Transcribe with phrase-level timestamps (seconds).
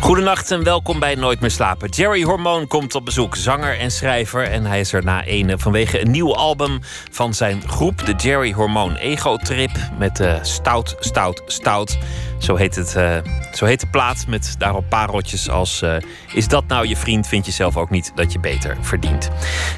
[0.00, 1.88] Goedenacht en welkom bij Nooit meer slapen.
[1.88, 4.42] Jerry Hormoon komt op bezoek, zanger en schrijver.
[4.42, 6.78] En hij is er na ene vanwege een nieuw album
[7.10, 9.70] van zijn groep, de Jerry Hormoon Ego Trip.
[9.98, 11.98] Met uh, Stout, Stout, Stout.
[12.38, 13.16] Zo heet, het, uh,
[13.52, 15.82] zo heet de plaat met daarop pareltjes als...
[15.82, 15.96] Uh,
[16.32, 19.30] is dat nou je vriend, vind je zelf ook niet dat je beter verdient.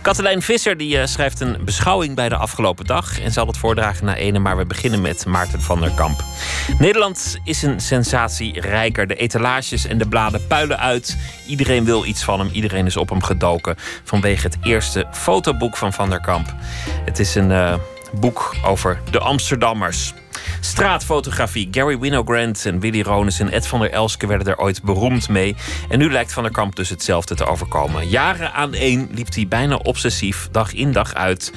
[0.03, 3.21] Katelijn Visser die, schrijft een beschouwing bij de afgelopen dag...
[3.21, 6.25] en zal het voordragen na ene, maar we beginnen met Maarten van der Kamp.
[6.79, 9.07] Nederland is een sensatie rijker.
[9.07, 11.17] De etalages en de bladen puilen uit.
[11.47, 13.75] Iedereen wil iets van hem, iedereen is op hem gedoken...
[14.05, 16.55] vanwege het eerste fotoboek van Van der Kamp.
[17.05, 17.81] Het is een
[18.21, 20.13] boek over de Amsterdammers...
[20.61, 21.69] Straatfotografie.
[21.71, 25.57] Gary Winogrand en Willy Ronis en Ed van der Elske werden er ooit beroemd mee.
[25.89, 28.09] En nu lijkt Van der Kamp dus hetzelfde te overkomen.
[28.09, 31.53] Jaren aan één liep hij bijna obsessief dag in dag uit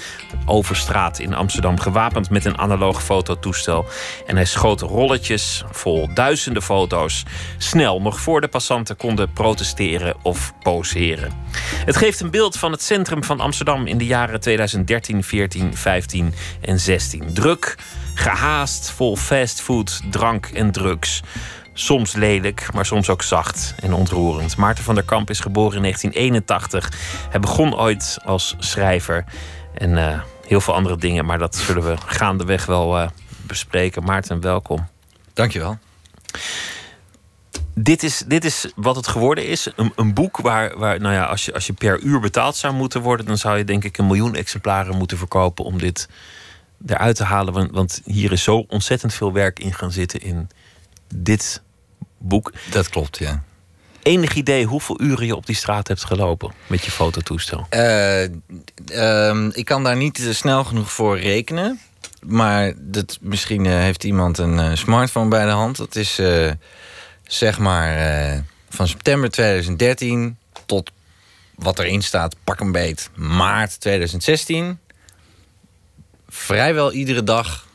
[0.46, 1.80] over straat in Amsterdam.
[1.80, 3.86] Gewapend met een analoog fototoestel.
[4.26, 7.24] En hij schoot rolletjes vol duizenden foto's.
[7.58, 11.32] Snel, nog voor de passanten konden protesteren of poseren.
[11.86, 16.34] Het geeft een beeld van het centrum van Amsterdam in de jaren 2013, 14, 15
[16.62, 17.34] en 16.
[17.34, 17.78] Druk
[18.14, 21.22] Gehaast, vol fastfood, drank en drugs.
[21.74, 24.58] Soms lelijk, maar soms ook zacht en ontroerend.
[24.58, 26.92] Maarten van der Kamp is geboren in 1981.
[27.30, 29.24] Hij begon ooit als schrijver
[29.74, 33.08] en uh, heel veel andere dingen, maar dat zullen we gaandeweg wel uh,
[33.48, 34.04] bespreken.
[34.04, 34.88] Maarten, welkom.
[35.34, 35.78] Dankjewel.
[37.76, 39.68] Dit is, dit is wat het geworden is.
[39.76, 42.74] Een, een boek waar, waar nou ja, als, je, als je per uur betaald zou
[42.74, 46.08] moeten worden, dan zou je denk ik een miljoen exemplaren moeten verkopen om dit
[46.86, 47.54] eruit te halen.
[47.54, 50.50] Want, want hier is zo ontzettend veel werk in gaan zitten in
[51.16, 51.62] dit
[52.18, 52.54] boek.
[52.72, 53.44] Dat klopt, ja.
[54.02, 57.68] Enig idee hoeveel uren je op die straat hebt gelopen met je fototoestel?
[57.70, 61.80] Uh, uh, ik kan daar niet snel genoeg voor rekenen.
[62.22, 65.78] Maar dat, misschien uh, heeft iemand een smartphone bij de hand.
[65.78, 66.22] Dat is
[67.24, 70.92] zeg maar van september 2013 tot
[71.56, 74.80] wat erin staat, pak een beet, maart 2016
[76.34, 77.68] vrijwel iedere dag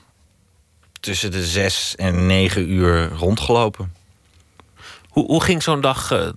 [1.00, 3.94] tussen de zes en negen uur rondgelopen.
[5.08, 6.28] Hoe, hoe ging zo'n dag uh,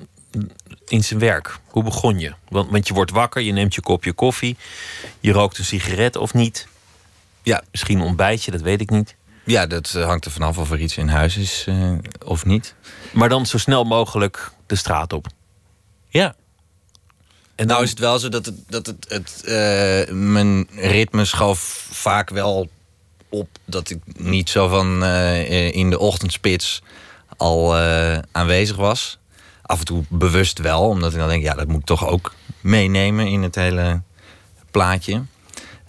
[0.87, 1.59] in zijn werk?
[1.67, 2.33] Hoe begon je?
[2.49, 4.57] Want, want je wordt wakker, je neemt je kopje koffie,
[5.19, 6.67] je rookt een sigaret of niet.
[7.43, 7.63] Ja.
[7.71, 9.15] Misschien een ontbijtje, dat weet ik niet.
[9.45, 12.75] Ja, dat eh, hangt er vanaf of er iets in huis is uh, of niet.
[13.13, 15.27] Maar dan zo snel mogelijk de straat op.
[16.09, 16.35] Ja.
[17.56, 21.88] En nou is het wel zo dat het, dat het, het uh, mijn ritme schoof
[21.91, 22.69] vaak wel
[23.29, 26.81] op dat ik niet zo van uh, in de ochtendspits
[27.38, 27.75] al
[28.31, 29.19] aanwezig was.
[29.61, 32.34] Af en toe bewust wel, omdat ik dan denk, ja, dat moet ik toch ook
[32.61, 34.01] meenemen in het hele
[34.72, 35.23] plaatje.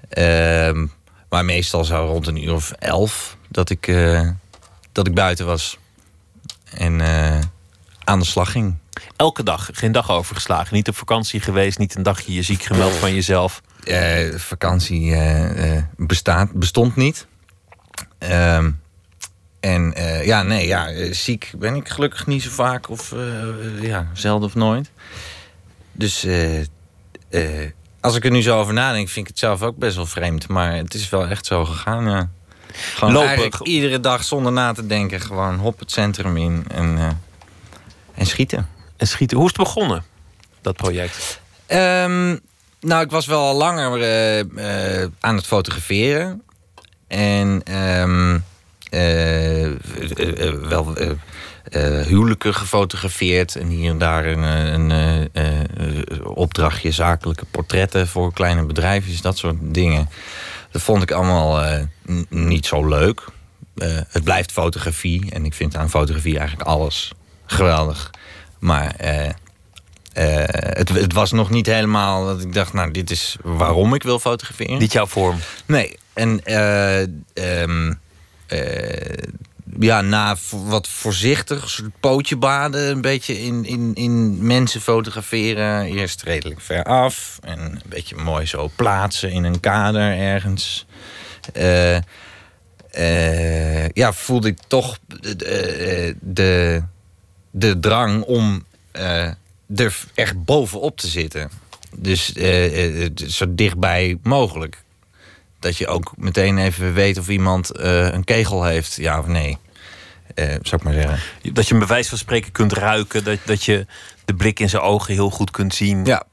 [0.09, 0.87] Ehm,
[1.29, 3.97] maar meestal zo rond een uur of elf dat ik,
[4.93, 5.79] dat ik buiten was
[6.65, 7.01] en
[8.05, 8.75] aan de slag ging.
[9.17, 10.75] Elke dag, geen dag overgeslagen.
[10.75, 13.63] Niet op vakantie geweest, niet een dagje je ziek gemeld van jezelf.
[13.85, 17.27] Uh, vakantie uh, bestaat, bestond niet.
[18.19, 18.57] Uh,
[19.61, 22.89] en ja, nee, ja, ziek ben ik gelukkig niet zo vaak.
[22.89, 23.15] Of
[23.81, 24.91] ja, zelden of nooit.
[25.93, 26.27] Dus
[28.01, 30.49] als ik er nu zo over nadenk, vind ik het zelf ook best wel vreemd.
[30.49, 32.31] Maar het is wel echt zo gegaan, ja.
[32.73, 33.29] Gewoon Lopen.
[33.29, 35.21] eigenlijk iedere dag zonder na te denken.
[35.21, 37.21] Gewoon hop het centrum in en,
[38.23, 39.37] en schieten en schieten.
[39.37, 40.05] Hoe is het begonnen,
[40.61, 41.41] dat project?
[41.69, 42.41] Um,
[42.81, 46.43] nou, ik was wel al langer uh, uh, aan het fotograferen.
[47.09, 47.63] En
[48.01, 48.45] um,
[48.91, 49.71] uh,
[50.69, 50.95] wel
[52.07, 53.57] huwelijken gefotografeerd.
[53.57, 54.91] En hier en daar een,
[55.33, 59.21] een opdrachtje zakelijke portretten voor kleine bedrijfjes.
[59.21, 60.09] Dat soort dingen.
[60.71, 61.79] Dat vond ik allemaal
[62.29, 63.25] niet zo leuk.
[64.09, 65.31] het blijft fotografie.
[65.31, 67.13] En ik vind aan fotografie eigenlijk alles
[67.53, 68.11] geweldig.
[68.59, 73.37] Maar uh, uh, het, het, was nog niet helemaal dat ik dacht, nou, dit is
[73.43, 74.79] waarom ik wil fotograferen.
[74.79, 75.39] Niet jouw vorm?
[75.67, 75.99] Nee.
[76.13, 77.01] En uh,
[77.61, 78.01] um,
[79.79, 85.85] ja, na wat voorzichtig, soort pootje baden, een beetje in, in, in mensen fotograferen.
[85.85, 90.87] Eerst redelijk ver af en een beetje mooi zo plaatsen in een kader ergens.
[93.93, 96.83] ja, voelde ik toch de, de
[97.55, 98.65] de drang om
[98.97, 99.29] uh,
[99.77, 101.51] er echt bovenop te zitten.
[101.95, 104.83] Dus uh, zo dichtbij mogelijk.
[105.59, 109.59] Dat je ook meteen even weet of iemand een kegel heeft, ja of nee.
[110.35, 111.19] eh, zou ik maar zeggen.
[111.53, 113.25] Dat je een bewijs van spreken kunt ruiken.
[113.25, 113.87] Dat, dat je
[114.25, 116.05] de blik in zijn ogen heel goed kunt zien.
[116.05, 116.25] Ja,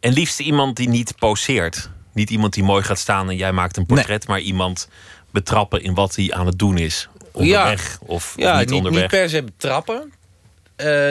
[0.00, 1.90] En liefst iemand die niet poseert.
[2.12, 4.88] Niet iemand die mooi gaat staan en jij maakt een portret, maar iemand
[5.30, 7.08] betrappen in wat hij aan het doen is.
[7.32, 9.00] Onderweg of, of ja niet, niet, onderweg.
[9.00, 10.17] niet per se betrappen, eh,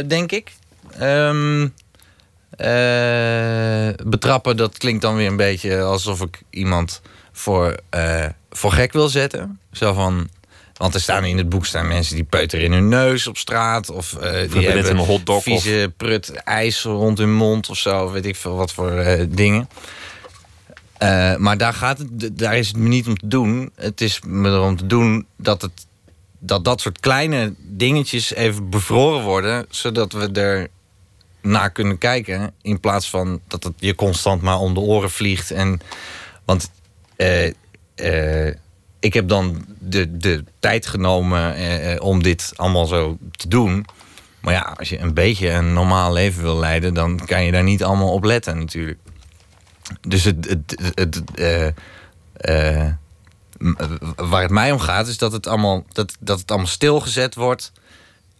[0.08, 0.52] denk ik.
[1.00, 1.68] Ehm,
[2.58, 8.94] eh, betrappen, dat klinkt dan weer een beetje alsof ik iemand voor, eh, voor gek
[8.94, 9.60] wil zetten.
[9.72, 10.30] Zo van,
[10.74, 13.90] want er staan in het boek staan mensen die peuteren in hun neus op straat.
[13.90, 18.12] Of eh, die hebben net een hotdog vieze prut ijs rond hun mond of zo.
[18.12, 19.69] Weet ik veel wat voor eh, dingen.
[20.98, 23.72] Eh, maar daar, gaat het, daar is het me niet om te doen.
[23.75, 25.87] Het is me erom te doen dat, het,
[26.39, 29.66] dat dat soort kleine dingetjes even bevroren worden.
[29.69, 30.68] Zodat we er
[31.42, 32.54] naar kunnen kijken.
[32.62, 35.51] In plaats van dat het je constant maar om de oren vliegt.
[35.51, 35.80] En,
[36.45, 36.72] want
[37.16, 37.54] eh,
[37.95, 38.56] eh,
[39.00, 43.86] ik heb dan de, de tijd genomen eh, om dit allemaal zo te doen.
[44.42, 46.94] Maar ja, als je een beetje een normaal leven wil leiden...
[46.94, 49.00] dan kan je daar niet allemaal op letten natuurlijk.
[50.01, 51.22] Dus het, het, het,
[52.36, 52.95] het,
[54.15, 57.71] waar het mij om gaat, is dat het allemaal, dat, dat het allemaal stilgezet wordt.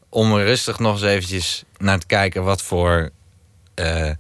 [0.10, 3.10] Om er rustig nog eens eventjes naar te kijken wat voor,
[3.74, 4.12] eh,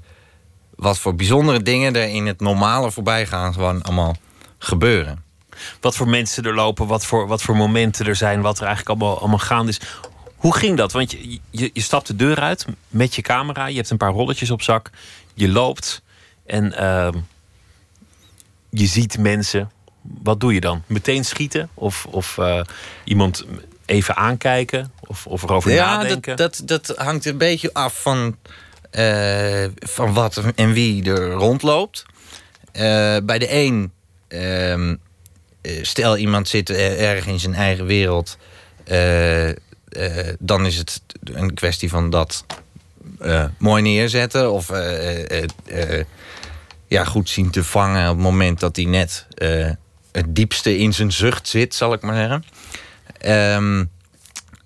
[0.75, 4.15] wat voor bijzondere dingen er in het normale voorbijgaan gewoon allemaal
[4.57, 5.23] gebeuren.
[5.81, 8.99] Wat voor mensen er lopen, wat voor, wat voor momenten er zijn, wat er eigenlijk
[8.99, 9.79] allemaal, allemaal gaande is.
[10.35, 10.91] Hoe ging dat?
[10.91, 14.51] Want je, je, stapt de deur uit met je camera, je hebt een paar rolletjes
[14.51, 14.89] op zak,
[15.33, 16.01] je loopt
[16.45, 17.17] en ehm,
[18.69, 19.71] je ziet mensen.
[20.23, 20.83] Wat doe je dan?
[20.87, 21.69] Meteen schieten?
[21.73, 22.61] Of, of eh,
[23.03, 23.45] iemand
[23.85, 24.91] even aankijken?
[25.07, 26.35] Of, of erover nadenken?
[26.35, 28.37] dat, dat, dat hangt een beetje af van,
[28.91, 32.05] eh, van wat en wie er rondloopt.
[32.71, 33.91] Eh, bij de een,
[34.27, 34.95] ehm,
[35.61, 38.37] eh, stel iemand zit er- erg in zijn eigen wereld,
[40.39, 42.45] dan is het een kwestie van dat
[43.57, 44.71] mooi neerzetten of
[46.87, 49.27] ja, goed zien te vangen op het moment dat hij net
[50.17, 52.43] het diepste in zijn zucht zit, zal ik maar zeggen.
[53.17, 53.85] Ehm,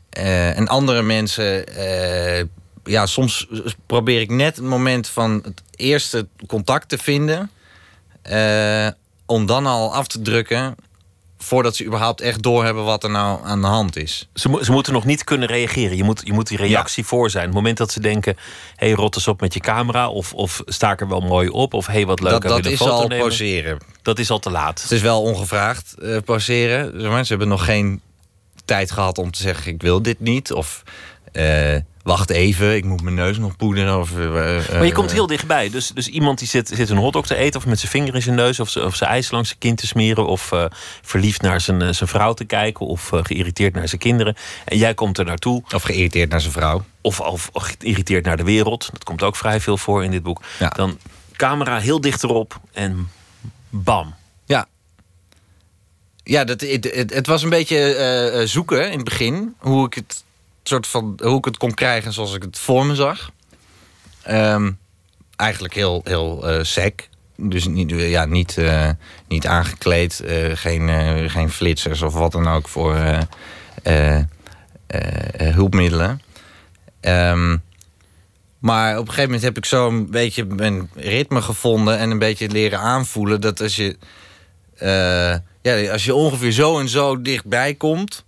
[0.10, 2.46] eh, en andere mensen, eh,
[2.84, 3.48] ja, soms
[3.86, 7.50] probeer ik net het moment van het eerste contact te vinden.
[8.22, 8.88] eh,
[9.26, 10.76] om dan al af te drukken.
[11.44, 14.30] Voordat ze überhaupt echt doorhebben wat er nou aan de hand is.
[14.34, 15.98] Ze, ze moeten nog niet kunnen reageren.
[15.98, 17.46] Je moet, je moet die reactie voor zijn.
[17.46, 18.36] Het moment dat ze denken:
[18.76, 20.10] hé, hey, rot eens op met je camera.
[20.10, 21.74] Of, of sta ik er wel mooi op.
[21.74, 22.32] Of hé, hey, wat leuk.
[22.32, 23.26] dat heb je dat is al nemen?
[23.26, 23.78] poseren.
[24.02, 24.82] Dat is al te laat.
[24.82, 27.02] Het is wel ongevraagd eh, poseren.
[27.02, 28.02] Ze hebben nog geen
[28.66, 30.52] tijd gehad om te zeggen: ik wil dit niet.
[30.52, 30.84] Of
[31.32, 34.00] eh, wacht even, ik moet mijn neus nog poederen.
[34.00, 34.26] Of, eh,
[34.72, 35.70] Maar je komt heel dichtbij.
[35.70, 37.60] Dus, dus iemand die zit, zit een hotdog te eten.
[37.60, 38.60] Of met zijn vinger in zijn neus.
[38.60, 40.28] Of, ze- of zijn ijs langs zijn kind te smeren.
[40.28, 40.66] Of eh,
[41.02, 42.86] verliefd naar zijn, eh, zijn vrouw te kijken.
[42.86, 44.36] Of eh, geïrriteerd naar zijn kinderen.
[44.66, 45.64] En jij komt er naartoe.
[45.76, 46.84] Of geïrriteerd naar zijn vrouw.
[47.02, 48.90] Of, of, of geïrriteerd naar de wereld.
[48.92, 50.42] Dat komt ook vrij veel voor in dit boek.
[50.60, 50.70] Ja.
[50.70, 50.98] Dan
[51.36, 52.60] camera heel dicht erop.
[52.72, 53.10] En
[53.70, 54.14] bam.
[54.46, 54.68] Ja.
[56.24, 59.56] Ja, dat, het, het, het was een beetje eh, eh, zoeken in het begin.
[59.58, 60.24] Hoe ik het,
[60.64, 63.32] soort van, hoe ik het kon krijgen zoals ik het voor me zag.
[64.24, 64.72] Ehm,
[65.36, 67.10] eigenlijk heel, heel eh sec.
[67.36, 68.90] Dus niet, ja, niet, eh,
[69.28, 70.20] niet aangekleed.
[70.20, 72.98] eh, geen, geen flitsers of wat dan ook voor
[75.38, 76.22] hulpmiddelen.
[77.00, 77.58] Ehm,
[78.60, 82.20] maar op een gegeven moment heb ik zo een beetje mijn ritme gevonden en een
[82.20, 83.98] beetje leren aanvoelen dat als je,
[85.62, 88.26] ja, als je ongeveer zo en zo dichtbij komt,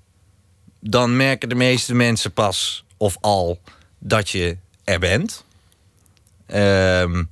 [0.83, 3.59] dan merken de meeste mensen pas of al
[3.99, 5.43] dat je er bent.
[6.45, 7.23] Ehm,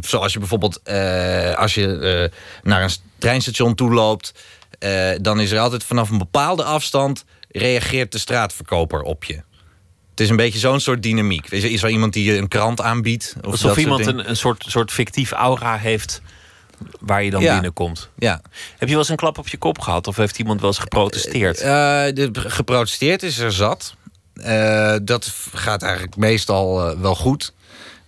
[0.00, 4.32] zoals je bijvoorbeeld eh, als je eh, naar een treinstation toe loopt,
[4.78, 9.34] eh, dan is er altijd vanaf een bepaalde afstand reageert de straatverkoper op je.
[10.10, 11.50] Het is een beetje zo'n soort dynamiek.
[11.50, 13.34] Is er, is er iemand die je een krant aanbiedt?
[13.42, 16.22] Of Alsof iemand een, een soort, soort fictief aura heeft.
[17.00, 17.52] Waar je dan Ja.
[17.52, 18.08] binnenkomt.
[18.18, 18.40] Ja.
[18.70, 20.06] Heb je wel eens een klap op je kop gehad?
[20.06, 21.58] Of heeft iemand wel eens geprotesteerd?
[21.60, 21.66] Eh,
[22.14, 23.94] de, geprotesteerd is er zat.
[24.34, 27.52] Eh, dat gaat eigenlijk meestal eh, wel goed.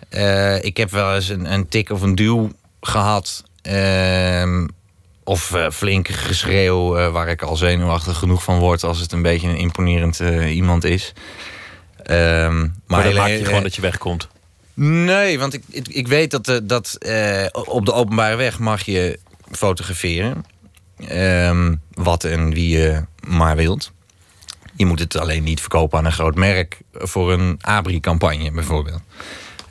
[0.09, 3.45] Eh, ik heb wel eens een, een tik of een duw gehad.
[3.63, 4.67] Ehm,
[5.25, 8.85] of eh, flink geschreeuw eh, waar ik al zenuwachtig genoeg van word...
[8.85, 11.13] als het een beetje een imponerend eh, iemand is.
[12.03, 14.29] Ehm, maar dan hele- maak je gewoon dat je wegkomt.
[14.81, 19.19] Nee, want ik, ik, weet dat, eh, dat eh, op de openbare weg mag je
[19.51, 20.45] fotograferen.
[21.09, 23.93] Ehm, wat en wie je maar wilt.
[24.75, 29.01] Je moet het alleen niet verkopen aan een groot merk voor een Abri-campagne bijvoorbeeld.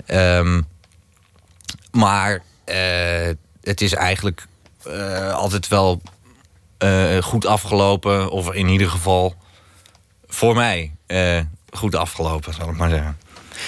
[0.05, 0.61] Ehm,
[1.91, 3.29] maar eh,
[3.61, 4.47] het is eigenlijk
[5.33, 6.01] altijd wel
[7.19, 8.29] goed afgelopen.
[8.29, 9.35] Of in ieder geval
[10.27, 10.91] voor mij
[11.69, 13.17] goed afgelopen, zal ik maar zeggen.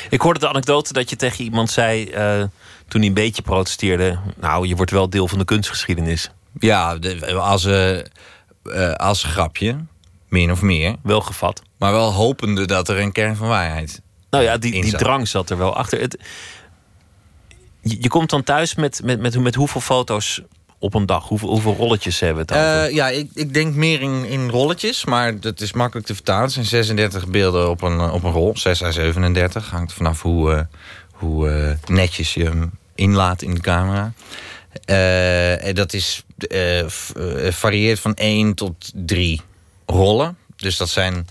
[0.09, 2.43] Ik hoorde de anekdote dat je tegen iemand zei eh,
[2.87, 4.19] toen hij een beetje protesteerde.
[4.39, 6.29] Nou, je wordt wel deel van de kunstgeschiedenis.
[6.59, 9.75] Ja, de, als, eh, eh, als grapje,
[10.27, 10.95] min of meer.
[11.03, 11.61] Wel gevat.
[11.77, 14.01] Maar wel hopende dat er een kern van waarheid.
[14.29, 15.99] Nou ja, die, die drang zat er wel achter.
[15.99, 16.17] Het,
[17.81, 20.41] je, je komt dan thuis met, met, met, met hoeveel foto's
[20.79, 21.27] op een dag?
[21.27, 22.83] Hoeveel, hoeveel rolletjes hebben we het over?
[22.83, 26.43] Eh, ja, ik, ik denk meer in, in rolletjes, maar dat is makkelijk te vertalen.
[26.43, 29.69] Het zijn 36 beelden op een, op een rol, 6 à 37.
[29.69, 30.61] Hangt vanaf hoe, eh,
[31.11, 34.13] hoe eh, netjes je hem inlaat in de camera.
[35.73, 36.23] Dat is,
[37.49, 39.41] varieert van 1 tot 3
[39.85, 40.37] rollen.
[40.55, 41.27] Dus dat zijn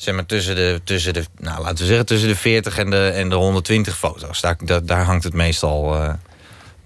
[0.00, 3.08] zeg maar tussen de, tussen de nou, laten we zeggen, tussen de 40 en de,
[3.08, 4.40] en de 120 foto's.
[4.40, 6.12] Daar, daar, daar hangt het meestal eh,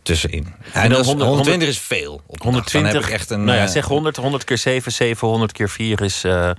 [0.05, 0.55] tussenin.
[0.73, 2.15] En, dan dat is, 100 120 is veel.
[2.15, 2.43] Op een dag.
[2.43, 3.45] 120, Dan heb ik echt een.
[3.45, 6.25] nou ja, eh, zeg 100, 100 keer 7, 700 keer 4 is...
[6.25, 6.51] eh,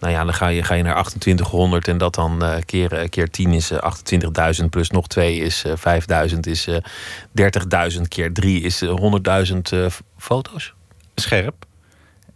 [0.00, 3.30] nou ja, dan ga je, ga je naar 2800 en dat dan eh, keer, keer
[3.30, 3.92] 10 is eh,
[4.60, 6.76] 28.000 plus nog 2 is eh 5.000 is eh
[7.94, 8.88] 30.000 keer 3 is eh,
[9.50, 9.86] 100.000 eh,
[10.18, 10.74] foto's.
[11.14, 11.54] scherp.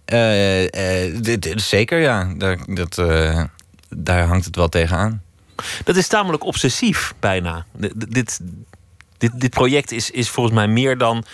[0.04, 2.34] Dit, dit- zeker, ja.
[2.36, 2.94] Daar, dat,
[3.88, 5.22] daar hangt het wel tegenaan.
[5.84, 7.66] Dat is tamelijk obsessief bijna.
[7.80, 8.40] D- Dit,
[9.20, 11.24] dit, dit project is, is volgens mij meer dan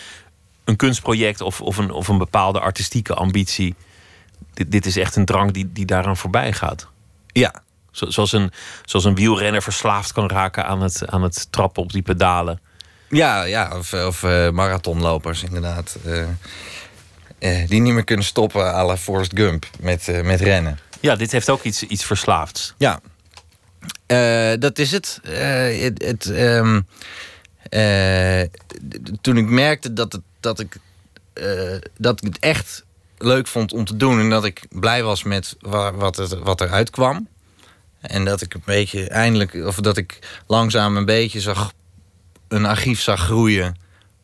[0.65, 3.75] een kunstproject of, of, een, of een bepaalde artistieke ambitie.
[4.55, 6.87] Dit, dit is echt een drang die, die daaraan voorbij gaat.
[7.27, 7.55] Ja,
[7.91, 8.51] Zo- Zoals een,
[8.85, 12.61] zoals een wielrenner verslaafd kan raken aan het, aan het trappen op die pedalen.
[13.09, 15.97] ja, ja of, of eh, marathonlopers inderdaad.
[16.05, 16.23] eh,
[17.39, 20.79] eh, die niet meer kunnen stoppen à la Forrest Gump met, met rennen.
[21.01, 22.75] Ja, dit heeft ook iets, iets verslaafds.
[22.79, 23.01] Ja,
[24.57, 25.21] dat is het.
[25.23, 26.81] Het, het ehm,
[27.71, 30.77] d- toen ik merkte dat, het, dat, ik,
[31.33, 32.85] eh, dat ik het echt
[33.19, 34.21] leuk vond om te doen...
[34.21, 37.29] en dat ik blij was met wa- wat, het, wat eruit kwam...
[38.01, 39.55] en dat ik een beetje eindelijk...
[39.55, 41.73] of dat ik langzaam een beetje zag...
[42.49, 43.77] een archief zag groeien...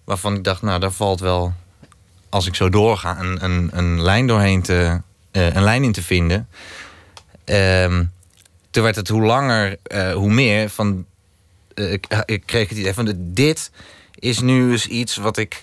[0.04, 1.52] waarvan ik dacht, nou, daar valt wel...
[2.28, 5.00] als ik zo doorga, een, een, een lijn doorheen te...
[5.30, 6.48] eh, een lijn in te vinden...
[7.44, 8.04] Ehm,
[8.70, 9.76] toen werd het hoe langer,
[10.14, 11.06] hoe meer van.
[11.74, 13.70] Eh, ik, ik kreeg het idee van: dit
[14.14, 15.62] is nu eens iets wat ik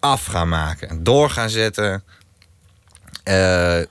[0.00, 2.02] af ga maken, door ga zetten.
[3.24, 3.86] Eh, eh,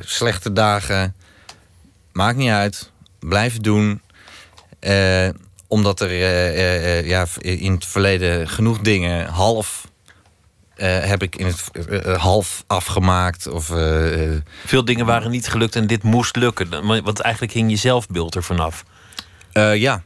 [0.00, 1.14] slechte dagen,
[2.12, 4.00] maakt niet uit, blijven doen.
[4.80, 5.28] Eh,
[5.66, 9.86] omdat er eh, eh, eh, ja, in het verleden genoeg dingen half.
[10.76, 13.46] eh, heb ik in het eh, eh, half afgemaakt.
[13.46, 16.86] Of eh, eh, Veel dingen waren niet gelukt en dit moest lukken.
[17.02, 18.84] Want eigenlijk hing je zelfbeeld er vanaf.
[19.58, 20.02] Eh, ja,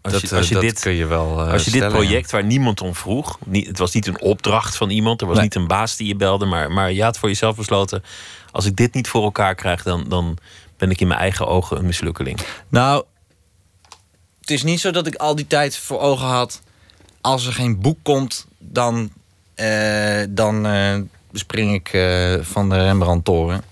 [0.00, 1.46] Als dat, je, als je, eh, dat dit, kun je wel.
[1.46, 3.38] eh, als je dit project waar niemand om vroeg...
[3.46, 5.44] Niet, het was niet een opdracht van iemand, er was Nee.
[5.44, 6.44] niet een baas die je belde...
[6.46, 8.04] maar, maar je had voor jezelf besloten...
[8.50, 10.38] als ik dit niet voor elkaar krijg, dan, dan
[10.76, 12.38] ben ik in mijn eigen ogen een mislukkeling.
[12.68, 13.04] Nou,
[14.40, 16.62] het is niet zo dat ik al die tijd voor ogen had.
[17.20, 19.10] Als er geen boek komt, dan,
[19.54, 20.98] eh, dan eh,
[21.32, 23.64] spring ik eh, van de Rembrandt-toren.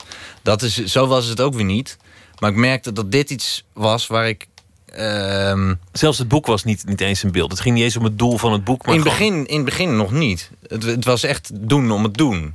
[0.43, 1.97] Dat is, zo was het ook weer niet.
[2.41, 4.47] Maar ik merkte dat dit iets was waar ik.
[4.95, 7.51] ehm, Zelfs het boek was niet, niet eens een beeld.
[7.51, 8.87] Het ging niet eens om het doel van het boek.
[8.87, 10.51] Maar in, het gewoon- begin, in het begin nog niet.
[10.69, 12.55] Het, het was echt doen om het doen.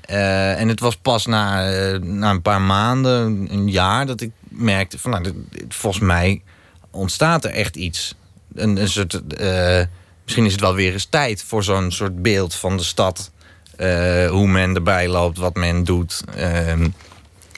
[0.00, 4.30] Eh, en het was pas na, eh, na een paar maanden, een jaar, dat ik
[4.48, 6.42] merkte van, nou, dit- dit- volgens mij
[6.90, 8.14] ontstaat er echt iets.
[8.54, 9.82] Een, een soort, eh,
[10.24, 13.30] misschien is het wel weer eens tijd voor zo'n soort beeld van de stad.
[14.30, 16.88] Hoe men erbij loopt, wat men doet, ehm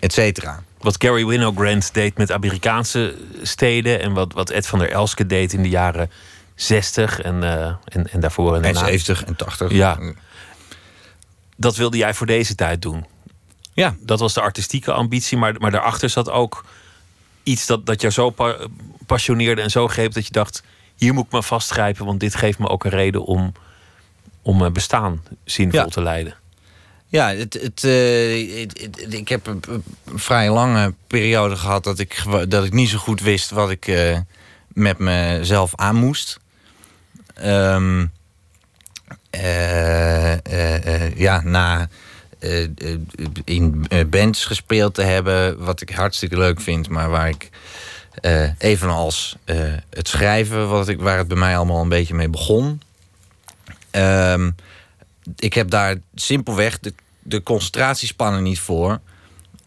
[0.01, 0.63] et cetera.
[0.81, 4.01] Wat Gary Winogrand deed met Amerikaanse steden...
[4.01, 6.11] en wat, wat Ed van der Elske deed in de jaren
[6.55, 8.57] 60 en, eh, en, en daarvoor.
[8.57, 8.89] En En daarna.
[8.89, 9.71] 70 en 80.
[9.73, 9.99] Ja.
[11.57, 13.07] Dat wilde jij voor deze tijd doen.
[13.73, 13.95] ja.
[14.01, 16.65] Dat was de artistieke ambitie, maar, maar daarachter zat ook
[17.43, 18.67] iets dat, dat jou zo pa-
[19.07, 20.63] passioneerde en zo greep dat je dacht:
[20.97, 23.53] hier moet ik me vastgrijpen, want dit geeft me ook een reden om,
[24.43, 25.87] om mijn bestaan zinvol Ja.
[25.87, 26.35] te leiden.
[27.11, 29.63] Ja, het, het, eh, het- het- ik heb een,
[30.15, 34.19] vrij lange periode gehad dat ik, dat ik niet zo goed wist wat ik eh,
[34.69, 36.39] met mezelf aan moest.
[37.35, 38.07] Ehm,
[39.31, 41.89] eh, eh, eh, ja, na
[42.39, 42.71] eh, eh,
[43.45, 47.49] in eh, bands gespeeld te hebben, wat ik hartstikke leuk vind, maar waar ik
[48.21, 49.57] eh, evenals eh,
[49.91, 52.83] het schrijven, wat ik, waar het bij mij allemaal een beetje mee begon.
[53.91, 54.51] Ehm,
[55.37, 59.01] ik heb daar simpelweg de, de concentratiespannen niet voor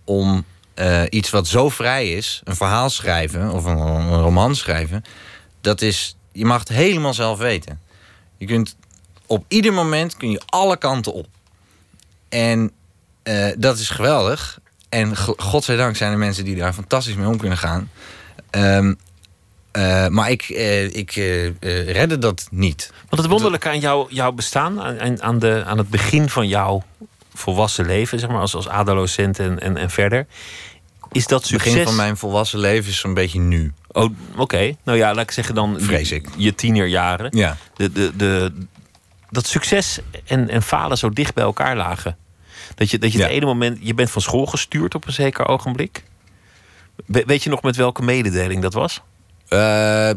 [0.03, 5.03] om eh, iets wat zo vrij is, een verhaal schrijven of een, roman schrijven,
[5.61, 7.81] dat is, je mag het helemaal zelf weten.
[8.37, 8.75] Je kunt
[9.25, 11.27] op ieder moment kun je alle kanten op.
[12.29, 12.71] En
[13.23, 14.59] eh, dat is geweldig.
[14.89, 17.91] En go- godzijdank zijn er mensen die daar fantastisch mee om kunnen gaan.
[18.49, 18.93] Ehm,
[19.73, 21.45] eh, maar ik, eh, ik eh,
[21.91, 22.91] redde dat niet.
[23.09, 26.83] Want het wonderlijke aan jou, jouw bestaan, aan, aan- de, aan het begin van jouw
[27.33, 30.27] volwassen leven, zeg maar, als, als adolescent en, en, en verder,
[31.11, 31.71] is dat Het succes.
[31.71, 33.73] begin van mijn volwassen leven is zo'n beetje nu.
[33.91, 34.75] Oh, oké.
[34.83, 36.27] Nou ja, laat ik zeggen dan Vrees je, ik.
[36.37, 37.37] je tienerjaren.
[37.37, 37.57] Ja.
[37.75, 38.51] De, de, de,
[39.29, 42.17] dat succes en, en falen zo dicht bij elkaar lagen.
[42.75, 43.23] Dat je, dat je Ja.
[43.23, 46.03] het ene moment, je bent van school gestuurd op een zeker ogenblik.
[47.05, 49.01] We- weet je nog met welke mededeling dat was?
[49.53, 50.09] Eh,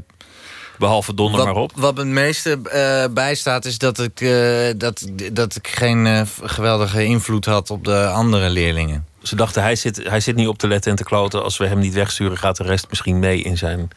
[0.78, 1.73] Behalve donder maar op.
[1.75, 7.05] Wat, me het meeste eh, bijstaat is dat ik, eh, dat, dat ik geen geweldige
[7.05, 9.07] invloed had op de andere leerlingen.
[9.23, 11.43] Ze dachten, hij zit, hij zit niet op te letten en te kloten.
[11.43, 13.88] Als we hem niet wegsturen, gaat de rest misschien mee in zijn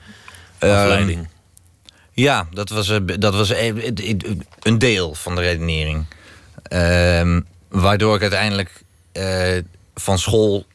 [0.58, 1.27] Ehm, afleiding.
[2.12, 3.53] Ja, dat was, dat was
[4.60, 6.05] een deel van de redenering.
[6.63, 8.84] Ehm, waardoor ik uiteindelijk
[9.96, 10.65] van school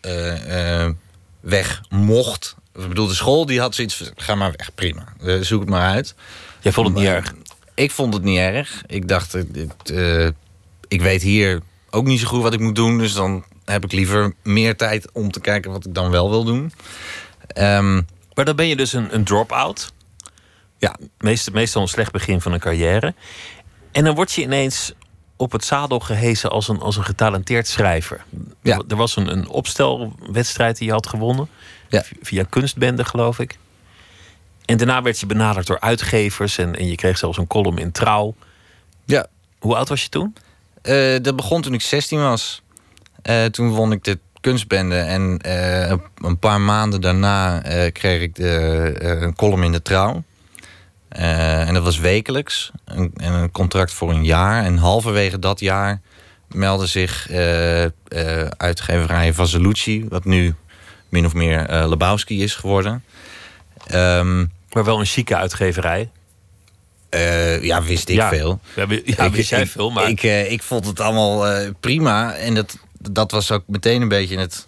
[1.41, 2.57] weg mocht.
[2.75, 5.13] Ik bedoel, de school die had zoiets van, ga maar weg, prima.
[5.21, 6.15] Eh, zoek het maar uit.
[6.61, 7.35] Jij vond het niet erg.
[7.75, 8.83] Ik vond het niet erg.
[8.87, 10.27] Ik dacht, eh, dit, eh,
[10.89, 12.99] ik weet hier ook niet zo goed wat ik moet doen.
[12.99, 16.45] Dus dan heb ik liever meer tijd om te kijken wat ik dan wel wil
[16.45, 16.73] doen.
[17.47, 18.01] Ehm,
[18.35, 19.93] Maar dan ben je dus een, een drop-out.
[20.79, 23.15] ja, Meest, meestal een slecht begin van een carrière.
[23.93, 24.93] En dan word je ineens
[25.37, 28.25] op het zadel gehesen als een, als een getalenteerd schrijver.
[28.63, 28.83] Ja.
[28.89, 31.49] Er was een, een opstelwedstrijd die je had gewonnen.
[31.89, 32.05] Ja.
[32.23, 33.59] Via kunstbende, geloof ik.
[34.65, 36.59] En daarna werd je benaderd door uitgevers.
[36.59, 38.35] En, en je kreeg zelfs een column in Trouw.
[39.05, 39.27] ja.
[39.59, 40.37] Hoe oud was je toen?
[40.83, 42.63] Eh, dat begon toen ik 16 was.
[43.23, 44.97] Eh, toen won ik de kunstbende.
[44.97, 47.61] En eh, een- paar maanden daarna
[47.91, 50.23] kreeg ik de, een column in de trouw.
[51.15, 52.71] Eh, en dat was wekelijks.
[52.85, 54.65] Een, en een contract voor een jaar.
[54.65, 56.01] En halverwege dat jaar
[56.49, 57.91] meldde zich eh, eh,
[58.57, 59.35] uitgeverij
[60.09, 60.55] wat nu
[61.09, 63.05] min of meer Lebowski is geworden.
[63.87, 64.39] Ehm,
[64.73, 66.11] Maar wel een chique uitgeverij.
[67.61, 68.29] ja, wist ik Ja.
[68.29, 68.61] veel.
[68.77, 70.09] Ja, wi- ja, wist jij veel, maar...
[70.09, 71.47] Ik, ik vond het allemaal
[71.81, 72.35] prima.
[72.35, 74.67] En dat, dat was ook meteen een beetje het...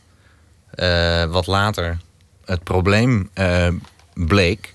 [1.31, 1.99] wat later
[2.45, 3.31] het probleem
[4.15, 4.75] bleek.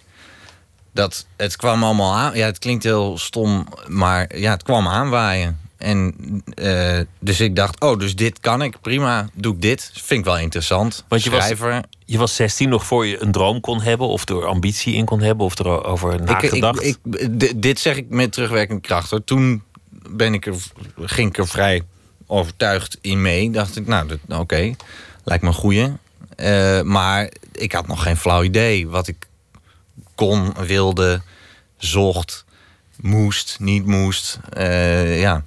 [0.93, 2.35] Dat het kwam allemaal aan...
[2.37, 5.59] Ja, het klinkt heel stom, maar ja, het kwam aanwaaien.
[5.77, 6.13] En
[6.53, 8.81] eh, dus ik dacht, oh, dus dit kan ik.
[8.81, 9.91] Prima, doe ik dit.
[9.93, 11.05] Vind ik wel interessant.
[11.07, 11.83] Want je was- Schrijver.
[12.05, 15.21] Je was 16 nog voor je een droom kon hebben, of er ambitie in kon
[15.21, 16.83] hebben, of erover Ik, ik, nagedacht.
[16.85, 16.97] ik,
[17.39, 19.09] d- dit zeg ik met terugwerkende kracht.
[19.09, 19.23] Hoor.
[19.23, 19.63] Toen
[20.09, 20.55] ben ik er,
[21.01, 21.81] ging ik er vrij
[22.27, 23.51] overtuigd in mee.
[23.51, 24.73] Dacht ik, nou, oké,
[25.23, 25.91] lijkt me een goeie.
[26.35, 29.27] Eh, maar ik had nog geen flauw idee wat ik
[30.21, 31.21] kon, wilde,
[31.77, 32.45] zocht,
[32.99, 34.39] moest, niet moest.
[34.53, 35.43] Eh, ja,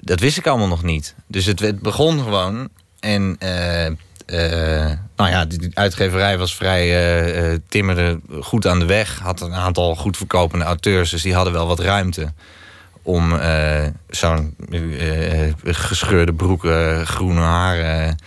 [0.00, 1.14] dat wist ik allemaal nog niet.
[1.26, 2.68] Dus het, begon gewoon.
[3.00, 9.18] En eh, eh, nou ja, die uitgeverij was vrij timmerde goed aan de weg.
[9.18, 12.32] Had een aantal goed verkopende auteurs, dus die hadden wel wat ruimte
[13.02, 13.40] om
[14.08, 14.56] zo'n
[15.64, 18.18] gescheurde broeken, groene haren,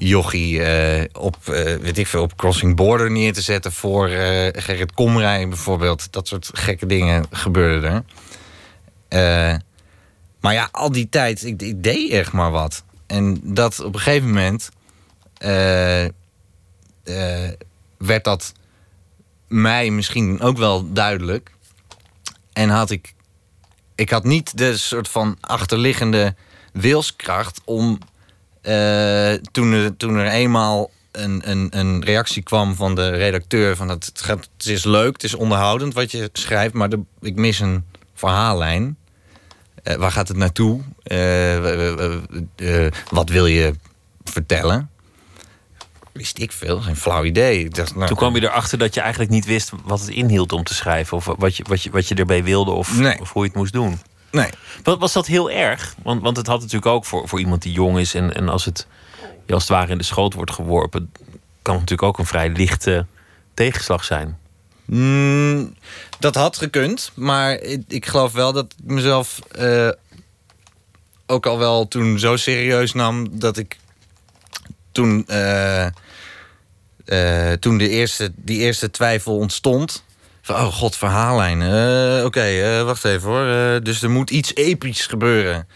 [0.00, 4.62] jochie eh, op, eh, weet ik veel, op Crossing Border neer te zetten voor eh,
[4.62, 6.12] Gerrit Komrij bijvoorbeeld.
[6.12, 8.04] Dat soort gekke dingen gebeurden
[9.08, 9.62] er.
[10.40, 12.84] Maar ja, al die tijd, ik, ik deed echt maar wat.
[13.06, 14.70] En dat op een gegeven moment
[17.98, 18.52] werd dat
[19.48, 21.50] mij misschien ook wel duidelijk.
[22.52, 23.14] En had ik,
[23.94, 26.34] ik had niet de soort van achterliggende
[26.72, 27.98] wilskracht om
[28.62, 33.88] eh, toen, er, toen er eenmaal een, een, een reactie kwam van de redacteur van
[33.88, 37.36] het, het, gaat, het is leuk, het is onderhoudend wat je schrijft, maar de, ik
[37.36, 38.96] mis een verhaallijn.
[39.82, 40.80] Eh, waar gaat het naartoe?
[41.02, 43.74] Eh, wat wil je
[44.24, 44.90] vertellen?
[46.12, 47.64] Wist ik veel, geen flauw idee.
[47.64, 50.52] Ik dacht, nou, Toen kwam je erachter dat je eigenlijk niet wist wat het inhield
[50.52, 51.16] om te schrijven.
[51.16, 53.20] Of wat je, wat je, wat je erbij wilde of, Nee.
[53.20, 54.00] of hoe je het moest doen.
[54.30, 54.50] Nee,
[54.82, 55.94] Wat, was dat heel erg?
[56.02, 58.14] Want, want het had natuurlijk ook voor, voor iemand die jong is...
[58.14, 58.86] en, en als het
[59.50, 61.12] je als het ware in de schoot wordt geworpen...
[61.62, 63.06] kan het natuurlijk ook een vrij lichte
[63.54, 64.38] tegenslag zijn.
[64.84, 65.74] Mm,
[66.18, 69.88] dat had gekund, maar ik, ik geloof wel dat ik mezelf eh,
[71.26, 73.78] ook al wel toen zo serieus nam dat ik
[74.92, 75.86] toen, eh,
[77.04, 80.04] eh, toen de eerste, die eerste twijfel ontstond.
[80.42, 81.62] Van, oh god, verhaallijn.
[81.62, 83.46] Eh, Oké, eh, wacht even hoor.
[83.46, 85.68] Eh, dus er moet iets episch gebeuren.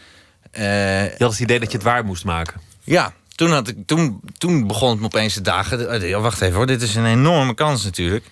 [0.52, 2.60] Je had het idee dat je het waar moest maken.
[2.84, 6.20] ja, toen, had ik, toen, toen begon het me opeens te dagen.
[6.20, 8.24] Wacht even hoor, dit is een enorme kans natuurlijk.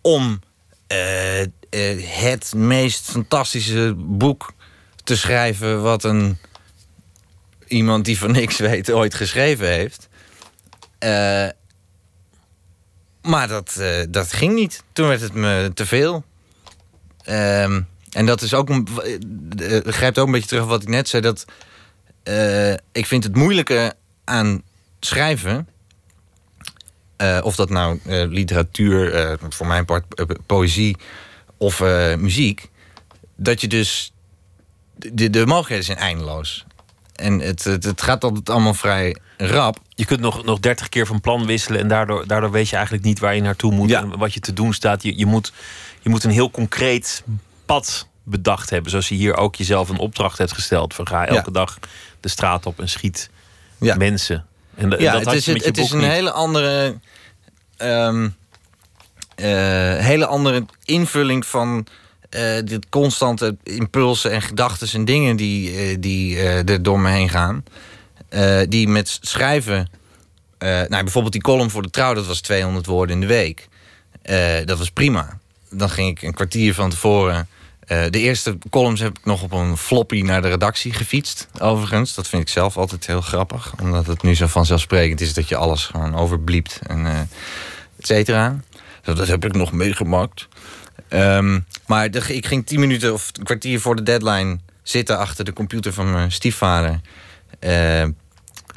[0.00, 0.40] Om
[2.10, 4.52] het meest fantastische boek
[5.04, 5.82] te schrijven...
[5.82, 6.38] wat een,
[7.66, 10.08] iemand die van niks weet ooit geschreven heeft.
[13.22, 14.82] Maar dat, eh, dat ging niet.
[14.92, 16.24] Toen werd het me te veel.
[17.24, 17.80] Ehm,
[18.10, 18.88] en dat is ook een.
[19.58, 21.22] eh, grijpt ook een beetje terug op wat ik net zei.
[21.22, 21.44] Dat
[22.92, 24.62] ik vind het moeilijke aan
[25.00, 25.68] schrijven.
[27.42, 30.04] of dat nou literatuur, voor mijn part
[30.46, 30.96] poëzie
[31.56, 31.80] of
[32.18, 32.68] muziek.
[33.36, 34.12] Dat je dus.
[34.96, 36.66] De, de mogelijkheden zijn eindeloos.
[37.20, 39.78] En het, het, het gaat altijd allemaal vrij rap.
[39.88, 43.04] Je kunt nog, nog 30 keer van plan wisselen en daardoor, daardoor weet je eigenlijk
[43.04, 44.00] niet waar je naartoe moet Ja.
[44.00, 45.02] en wat je te doen staat.
[45.02, 45.52] Je, je, moet,
[46.00, 47.22] je moet een heel concreet
[47.66, 48.90] pad bedacht hebben.
[48.90, 50.94] Zoals je hier ook jezelf een opdracht hebt gesteld.
[50.94, 51.52] Van ga elke Ja.
[51.52, 51.78] dag
[52.20, 53.30] de straat op en schiet
[53.80, 53.94] Ja.
[53.96, 54.46] mensen.
[54.74, 56.06] En, d- Ja, dat het is, het, het is een niet.
[56.08, 56.98] hele andere,
[57.76, 58.28] ehm,
[59.34, 59.46] eh,
[59.96, 61.86] hele andere invulling van
[62.30, 67.10] eh, dit constante impulsen en gedachten en dingen die, eh, die eh, er door me
[67.10, 67.64] heen gaan.
[68.68, 69.90] Die met schrijven,
[70.58, 73.68] nou, bijvoorbeeld die column voor de trouw, dat was 200 woorden in de week.
[74.64, 75.38] Dat was prima.
[75.70, 77.48] Dan ging ik een kwartier van tevoren.
[77.86, 81.48] de eerste columns heb ik nog op een floppy naar de redactie gefietst.
[81.58, 83.72] Overigens, dat vind ik zelf altijd heel grappig.
[83.80, 86.80] Omdat het nu zo vanzelfsprekend is dat je alles gewoon overbliept.
[86.86, 88.60] En et cetera.
[89.02, 90.48] Dat heb ik nog meegemaakt.
[91.10, 95.44] Ehm, maar de- ik ging tien minuten of een kwartier voor de deadline zitten achter
[95.44, 97.00] de computer van mijn stiefvader.
[97.58, 98.04] Eh,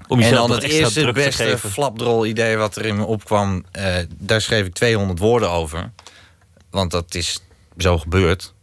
[0.08, 3.96] Om en jezelf dan het eerste beste flapdrol idee wat er in me opkwam, eh,
[4.18, 5.92] daar schreef ik 200 woorden over.
[6.70, 7.40] Want dat is
[7.78, 8.54] zo gebeurd.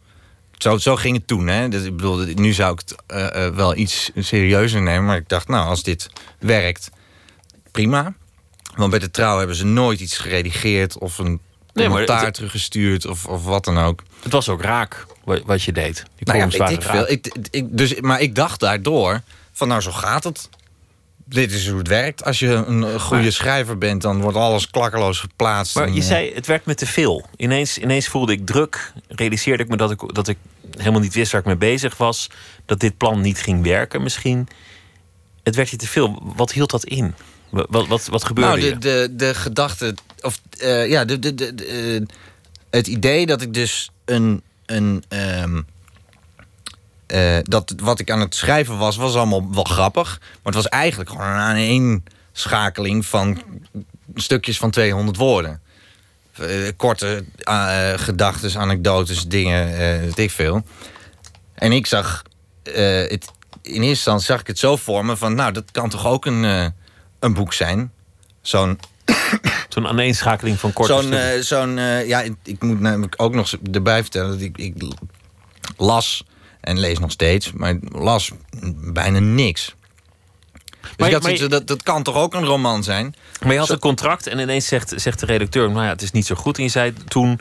[0.57, 1.47] Zo, zo ging het toen.
[1.47, 1.69] Hè?
[1.69, 5.05] Dus ik bedoel, nu zou ik het eh, eh, wel iets serieuzer nemen.
[5.05, 6.89] Maar ik dacht, nou, als dit werkt,
[7.71, 8.13] prima.
[8.75, 11.39] Want bij de trouw hebben ze nooit iets geredigeerd of een
[11.73, 14.03] Nee, maar het- teruggestuurd of, of wat dan ook.
[14.23, 15.05] Het was ook raak
[15.45, 15.95] wat, je deed.
[16.15, 16.95] Die Nou ja, weet ik raak.
[16.95, 17.09] veel.
[17.09, 20.49] Ik, ik, dus, maar ik dacht daardoor van nou, zo gaat het.
[21.25, 22.23] Dit is hoe het werkt.
[22.25, 25.75] Als je een goede Maar- schrijver bent, dan wordt alles klakkeloos geplaatst.
[25.75, 27.25] Maar En, je eh, zei, het werd me te veel.
[27.37, 28.93] Ineens, ineens voelde ik druk.
[29.07, 30.37] Realiseerde ik me dat ik, dat ik
[30.77, 32.29] helemaal niet wist waar ik mee bezig was.
[32.65, 34.47] Dat dit plan niet ging werken misschien.
[35.43, 36.31] Het werd je te veel.
[36.35, 37.13] Wat hield dat in?
[37.49, 41.55] Wat, wat, wat, gebeurde nou, de, de, de gedachte, of eh, ja, de, de, de,
[41.55, 42.15] eh,
[42.69, 44.41] het idee dat ik dus een.
[44.65, 45.61] een ehm,
[47.07, 50.19] eh, dat wat ik aan het schrijven was, was allemaal wel grappig.
[50.19, 53.41] Maar het was eigenlijk gewoon een aaneenschakeling van
[54.15, 55.61] stukjes van 200 woorden.
[56.75, 60.63] Korte eh gedachten, anekdotes, dingen, weet ik veel.
[61.53, 62.23] En ik zag
[62.63, 63.27] het.
[63.61, 66.25] In eerste instantie zag ik het zo voor me van, nou, dat kan toch ook
[66.25, 66.73] een,
[67.19, 67.91] een boek zijn.
[68.41, 68.79] Zo'n
[69.73, 74.01] Zo'n aaneenschakeling van korte Zo'n, eh, zo'n eh, ja, ik, moet namelijk ook nog erbij
[74.01, 74.73] vertellen dat ik, ik
[75.77, 76.23] las
[76.61, 78.31] en lees nog steeds, maar las
[78.93, 79.75] bijna niks.
[80.81, 83.15] Dus Maar- zoiets, dat, dat kan toch ook een roman zijn?
[83.43, 85.71] Maar je had een contract en ineens zegt, zegt de redacteur...
[85.71, 86.57] nou ja, het is niet zo goed.
[86.57, 87.39] En je zei, toen,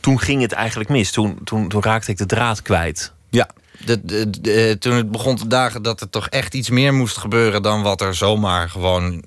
[0.00, 1.10] toen ging het eigenlijk mis.
[1.10, 3.12] Toen, toen, toen raakte ik de draad kwijt.
[3.30, 3.48] Ja.
[3.84, 7.16] De, de, de- toen het begon te dagen dat er toch echt iets meer moest
[7.16, 9.24] gebeuren dan wat er zomaar gewoon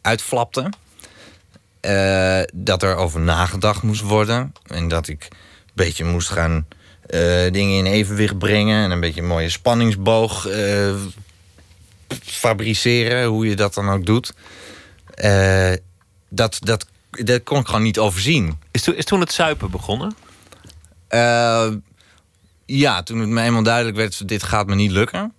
[0.00, 0.70] uitflapte.
[1.82, 4.52] Eh, dat er over nagedacht moest worden.
[4.66, 6.66] En dat ik een beetje moest gaan
[7.06, 7.20] eh,
[7.52, 8.84] dingen in evenwicht brengen.
[8.84, 10.94] En een beetje een mooie spanningsboog eh,
[12.22, 13.26] fabriceren.
[13.26, 14.34] Hoe je dat dan ook doet.
[16.28, 18.58] Dat, dat, dat kon ik gewoon niet overzien.
[18.70, 20.14] Is, toen is toen het zuipen begonnen?
[22.66, 24.28] Ja, toen het me eenmaal duidelijk werd...
[24.28, 25.32] dit gaat me niet lukken.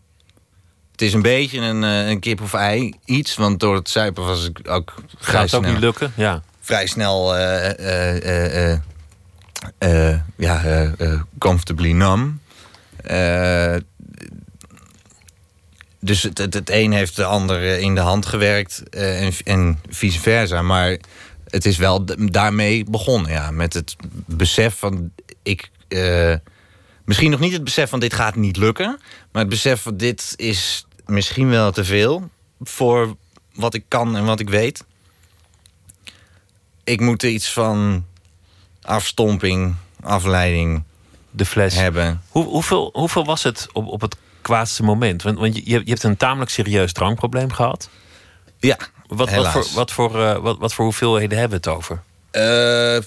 [0.93, 3.35] Het is een beetje een, eh, een kip of ei iets.
[3.35, 6.13] Want door het zuipen was ik ook vrij Gaat het ook niet lukken?
[6.15, 6.43] Ja.
[6.61, 8.73] vrij snel eh,
[9.77, 10.91] eh, ja,
[11.37, 12.37] comfortably numb.
[15.99, 20.19] Dus het, het, het een heeft de ander in de hand gewerkt en, en vice
[20.19, 20.61] versa.
[20.61, 20.97] Maar
[21.47, 23.51] het is wel daarmee begonnen, ja.
[23.51, 25.11] Met het besef van
[25.43, 25.71] ik.
[27.05, 28.99] Misschien nog niet het besef van dit gaat niet lukken.
[29.31, 32.29] Maar het besef van dit is misschien wel te veel
[32.61, 33.15] voor
[33.53, 34.83] wat ik kan en wat ik weet.
[36.83, 38.05] Ik moet er iets van
[38.81, 40.83] afstomping, afleiding
[41.31, 41.75] De fles.
[41.75, 42.21] hebben.
[42.29, 45.23] Hoe, hoeveel, hoeveel was het op, op het kwaadste moment?
[45.23, 47.89] Want, want je, je hebt een tamelijk serieus drankprobleem gehad.
[48.59, 52.01] Ja, Wat, wat, voor, wat, voor, eh, wat, wat voor hoeveelheden hebben we het over?
[52.31, 52.97] Eh,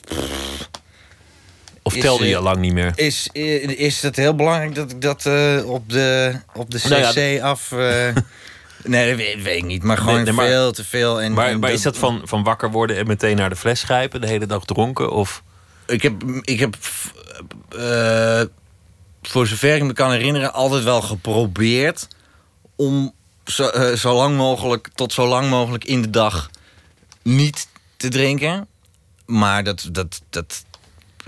[1.87, 2.93] Of Is, telde je al lang niet meer?
[2.95, 7.11] is, is het heel belangrijk dat ik dat eh, op de, op de Nou ja,
[7.11, 7.73] cc af...
[7.73, 7.79] eh,
[8.85, 9.83] nee, dat weet, weet ik niet.
[9.83, 11.21] Maar gewoon Nee, nee, maar- veel te veel.
[11.23, 13.83] En, Maar, en maar is dat van, van wakker worden en meteen naar de fles
[13.83, 15.11] grijpen, de hele dag dronken?
[15.13, 15.43] Of
[15.87, 16.77] Ik heb, ik heb
[17.79, 18.43] eh,
[19.23, 22.09] voor zover ik me kan herinneren, altijd wel geprobeerd
[22.77, 23.13] om
[23.45, 26.51] zo, zo lang mogelijk, tot zo lang mogelijk in de dag
[27.23, 28.67] niet te drinken.
[29.27, 30.65] Maar dat, dat, dat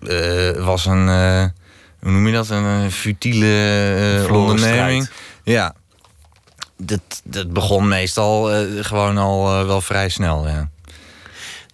[0.06, 1.44] eh, was een, eh,
[2.00, 2.48] hoe noem je dat?
[2.48, 3.46] Een eh, futiele
[4.30, 5.10] onderneming.
[5.42, 5.74] Ja.
[6.76, 8.42] Dat, dat begon meestal
[8.82, 10.70] gewoon al wel vrij snel, ja.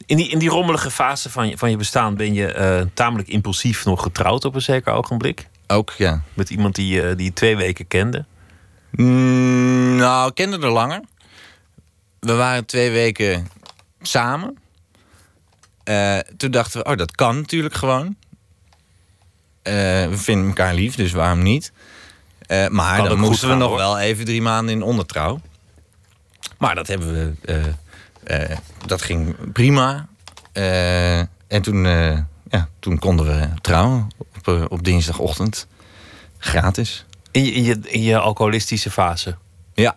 [0.07, 3.85] In die, in die rommelige fase van je, van je bestaan ben je tamelijk impulsief
[3.85, 5.49] nog getrouwd op een zeker ogenblik.
[5.67, 6.23] Ook, ja.
[6.35, 8.25] Met iemand die, je- die je twee weken kende.
[8.91, 11.01] Mm, nou, ik kende er langer.
[12.21, 13.49] We waren twee weken
[14.03, 14.59] samen.
[15.85, 18.17] Eh, toen dachten we, oh, dat kan natuurlijk gewoon.
[19.63, 19.73] Eh,
[20.09, 21.73] we vinden elkaar lief, dus waarom niet?
[22.47, 23.79] Eh, maar Kan dan moesten we nog hoor.
[23.79, 25.41] wel even drie maanden in ondertrouw.
[26.59, 27.75] Maar dat hebben we.
[28.87, 30.09] dat ging prima.
[30.53, 31.85] En toen,
[32.49, 35.67] ja, toen konden we trouwen op, op dinsdagochtend.
[36.39, 37.05] Gratis.
[37.31, 39.37] In je, in je, in je alcoholistische fase.
[39.75, 39.97] Ja.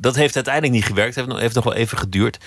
[0.00, 1.14] Dat heeft uiteindelijk niet gewerkt.
[1.14, 2.38] Heeft nog, heeft nog wel even geduurd.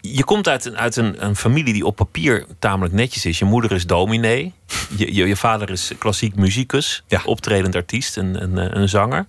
[0.00, 3.38] Je komt uit, een, uit een, een familie die op papier tamelijk netjes is.
[3.38, 4.52] Je moeder is dominee.
[4.96, 7.02] Je, je, je vader is klassiek muzikus.
[7.06, 7.22] Ja.
[7.24, 9.26] Optredend artiest en een, een, een zanger.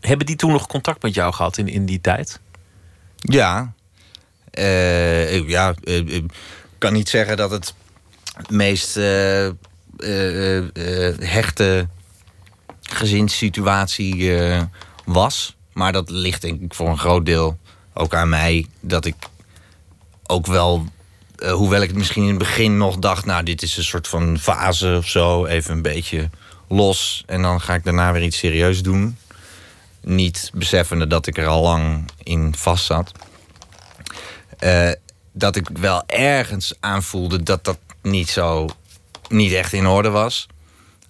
[0.00, 2.40] Hebben die toen nog contact met jou gehad in, in die tijd?
[3.16, 3.72] Ja.
[4.50, 6.22] Eh, ik- ja, eh,
[6.78, 7.74] kan niet zeggen dat het
[8.48, 9.52] meest eh, eh,
[9.98, 11.88] eh, eh, hechte
[12.82, 14.62] gezinssituatie eh,
[15.04, 15.56] was.
[15.72, 17.58] Maar dat ligt denk ik voor een groot deel
[17.94, 18.66] ook aan mij.
[18.80, 19.14] Dat ik
[20.26, 20.86] ook wel,
[21.36, 23.24] eh, hoewel ik het misschien in het begin nog dacht...
[23.24, 26.30] nou, dit is een soort van fase of zo, even een beetje
[26.68, 27.22] los...
[27.26, 29.18] en dan ga ik daarna weer iets serieus doen.
[30.00, 33.12] Niet beseffende dat ik er al lang in vast zat.
[34.58, 34.90] Eh,
[35.32, 38.68] dat ik wel ergens aanvoelde dat dat niet zo,
[39.28, 40.46] niet echt in orde was.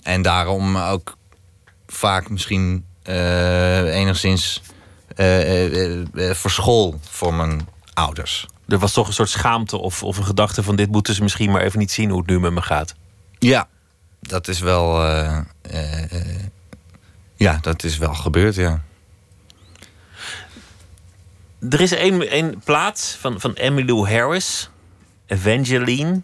[0.02, 1.16] En daarom ook
[1.86, 4.62] vaak misschien enigszins
[5.16, 8.46] eh, eh, eh, eh, verschool voor mijn ouders.
[8.68, 10.76] Er was toch een soort schaamte of, of een gedachte van...
[10.76, 12.94] dit moeten ze misschien maar even niet zien hoe het nu met me gaat.
[13.38, 13.68] Ja,
[14.20, 15.02] dat is wel.
[17.36, 18.82] ja, dat is wel gebeurd, ja.
[21.70, 24.70] Er is één, één plaat van, van Emmylou Harris,
[25.26, 26.22] Evangeline.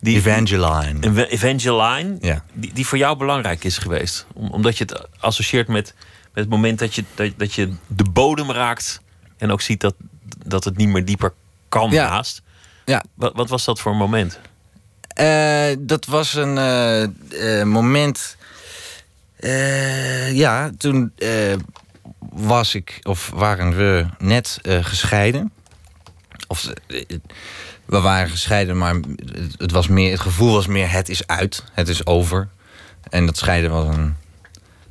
[0.00, 0.98] Die, Evangeline.
[1.00, 2.44] Eva- Evangeline, Ja.
[2.52, 4.26] die, die voor jou belangrijk is geweest.
[4.34, 8.04] Om, omdat je het associeert met, met het moment dat je, dat, dat je de
[8.04, 9.00] bodem raakt.
[9.38, 9.94] En ook ziet dat,
[10.46, 11.32] dat het niet meer dieper
[11.68, 12.08] kan Ja.
[12.08, 12.42] haast.
[12.84, 13.04] Ja.
[13.14, 14.38] Wat, wat was dat voor een moment?
[15.08, 17.02] Eh, dat was een eh,
[17.60, 18.36] eh, moment.
[20.32, 21.12] ja, toen
[22.32, 25.52] was ik, of waren we net gescheiden.
[26.46, 26.72] Of
[27.90, 31.64] we waren gescheiden, maar het, het was meer, het gevoel was meer: het is uit,
[31.72, 32.48] het is over.
[33.10, 34.16] En dat scheiden was een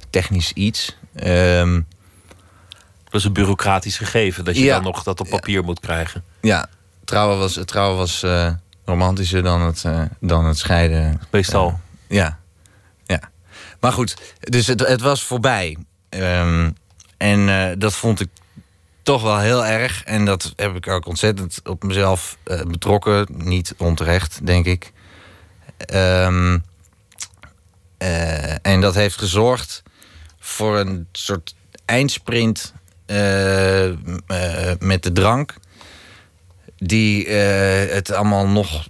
[0.10, 0.96] technisch iets.
[3.04, 4.74] Dat is een bureaucratisch gegeven dat je Ja.
[4.76, 6.24] dan nog dat op papier moet krijgen.
[6.42, 6.70] ja,
[7.06, 8.52] trouwen was, trouwen was eh,
[8.86, 11.22] romantischer dan het, eh, dan het scheiden.
[11.32, 11.80] Meestal.
[12.08, 12.40] Ja,
[13.06, 13.20] ja.
[13.80, 15.78] Maar goed, dus het, het was voorbij.
[16.10, 16.72] Ehm,
[17.18, 18.30] en eh, dat vond ik
[19.10, 20.04] toch wel heel erg.
[20.04, 23.28] En dat heb ik ook ontzettend op mezelf eh, betrokken.
[23.34, 24.92] Niet onterecht, denk ik.
[25.78, 26.58] Ehm,
[27.98, 29.84] eh, en dat heeft gezorgd
[30.40, 32.74] voor een soort eindsprint
[33.06, 33.90] eh,
[34.80, 35.54] met de drank.
[36.78, 38.88] Die het allemaal nog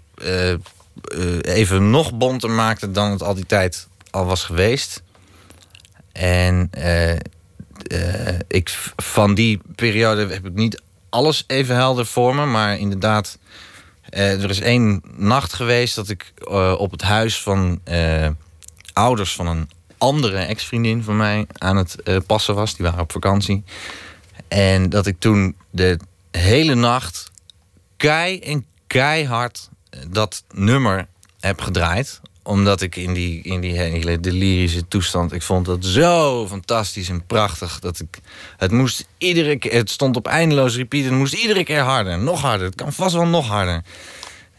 [1.41, 5.03] even nog bonter maakte dan het al die tijd al was geweest.
[6.11, 6.69] En
[8.47, 13.37] ik, van die periode heb ik niet alles even helder voor me, maar inderdaad,
[14.09, 18.29] eh, er is één nacht geweest dat ik eh, op het huis van eh,
[18.93, 22.75] ouders van een andere ex-vriendin van mij aan het eh, passen was.
[22.75, 23.63] Die waren op vakantie.
[24.47, 25.99] En dat ik toen de
[26.31, 27.31] hele nacht
[27.97, 31.07] kei en keihard eh, dat nummer
[31.39, 32.21] heb gedraaid.
[32.43, 35.33] Omdat ik in die, in die hele delirische toestand...
[35.33, 37.79] ik vond dat zo fantastisch en prachtig...
[37.79, 38.19] dat ik...
[38.57, 39.73] Het moest iedere keer...
[39.73, 41.03] Het stond op eindeloos repeat...
[41.03, 42.19] en het moest iedere keer harder.
[42.19, 42.65] Nog harder.
[42.65, 43.83] Het kan vast wel nog harder.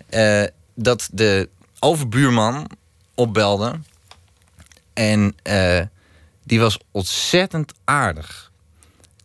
[0.09, 2.71] Eh, dat de overbuurman
[3.15, 3.81] opbelde...
[4.93, 5.81] en eh,
[6.45, 8.51] die was ontzettend aardig.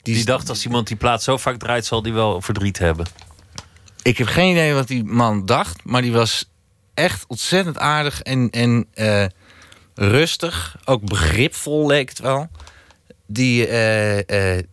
[0.02, 3.06] Die dacht als iemand die plaat zo vaak draait, zal die wel verdriet hebben.
[4.02, 6.50] Ik heb geen idee wat die man dacht, maar die was
[6.96, 9.26] echt ontzettend aardig en, en eh,
[9.96, 10.78] rustig.
[10.86, 12.50] Ook begripvol leek het wel.
[13.28, 14.64] Die, eh, eh,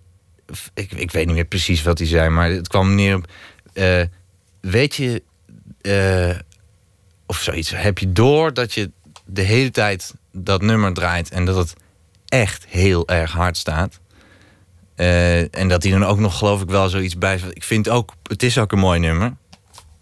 [0.75, 3.27] ik, ik weet niet meer precies wat hij zei, maar het kwam neer op...
[4.61, 5.23] weet je,
[7.27, 8.91] of zoiets, heb je door dat je
[9.25, 11.31] de hele tijd dat nummer draait...
[11.31, 11.75] en dat het
[12.27, 14.01] echt heel erg hard staat?
[14.95, 17.41] En dat hij dan ook nog, geloof ik, wel zoiets bij.
[17.51, 19.35] Ik vind ook, het is ook een mooi nummer.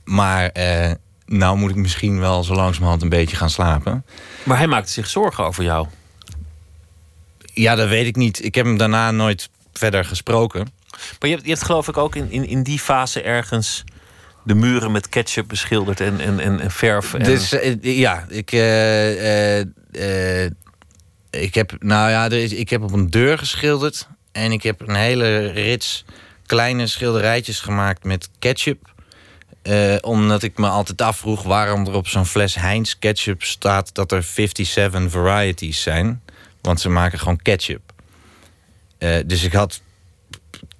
[0.05, 0.53] Maar
[1.31, 4.05] nou moet ik misschien wel zo langzamerhand een beetje gaan slapen.
[4.43, 5.87] Maar hij maakte zich zorgen over jou.
[7.53, 8.45] Ja, dat weet ik niet.
[8.45, 10.73] Ik heb hem daarna nooit verder gesproken.
[10.91, 13.85] Maar je hebt, je hebt geloof ik ook in, in, in die fase ergens
[14.43, 17.15] de muren met ketchup beschilderd en, en, en, en verf.
[17.15, 17.23] En...
[17.23, 20.51] Dus eh, ja, ik, eh, eh,
[21.31, 24.81] ik heb, nou ja, er is, ik heb op een deur geschilderd en ik heb
[24.81, 26.05] een hele rits
[26.47, 28.93] kleine schilderijtjes gemaakt met ketchup.
[29.63, 34.13] Eh, omdat ik me altijd afvroeg waarom er op zo'n fles Heinz ketchup staat dat
[34.13, 36.23] er 57 varieties zijn.
[36.61, 37.93] Want ze maken gewoon ketchup.
[38.99, 39.81] Eh, dus ik had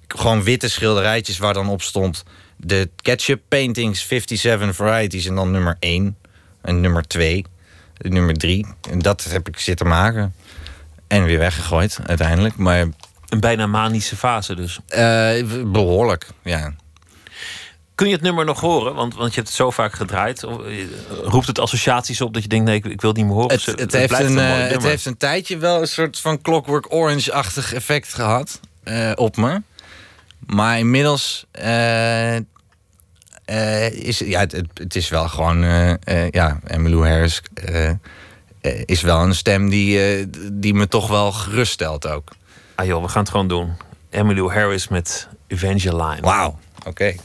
[0.07, 2.23] gewoon witte schilderijtjes waar dan op stond
[2.57, 6.17] de ketchup paintings 57 varieties en dan nummer 1
[6.61, 7.45] en nummer 2,
[7.97, 8.65] nummer 3.
[8.89, 10.33] En dat heb ik zitten maken
[11.07, 12.55] en weer weggegooid uiteindelijk.
[12.55, 12.79] Maar
[13.29, 14.79] Een bijna manische fase dus.
[14.87, 16.73] eh, behoorlijk, ja.
[18.01, 18.95] Kun je het nummer nog horen?
[18.95, 20.43] Want, want je hebt het zo vaak gedraaid.
[20.43, 20.51] Eh,
[21.23, 23.51] Roept het associaties op dat je denkt: nee, ik, ik wil het niet meer horen?
[23.51, 28.13] Het, heeft een, eh, het heeft een tijdje wel een soort van Clockwork Orange-achtig effect
[28.13, 29.61] gehad eh, op me.
[30.45, 32.43] Maar inmiddels eh, eh,
[33.91, 35.61] is ja, het, het, is wel gewoon.
[36.31, 37.41] ja, Emmylou Harris
[38.85, 42.31] is wel een stem die, die me toch wel geruststelt ook.
[42.75, 43.73] Ah joh, we gaan het gewoon doen.
[44.09, 46.21] Emmylou Harris met Evangeline.
[46.21, 47.15] Wauw, oké.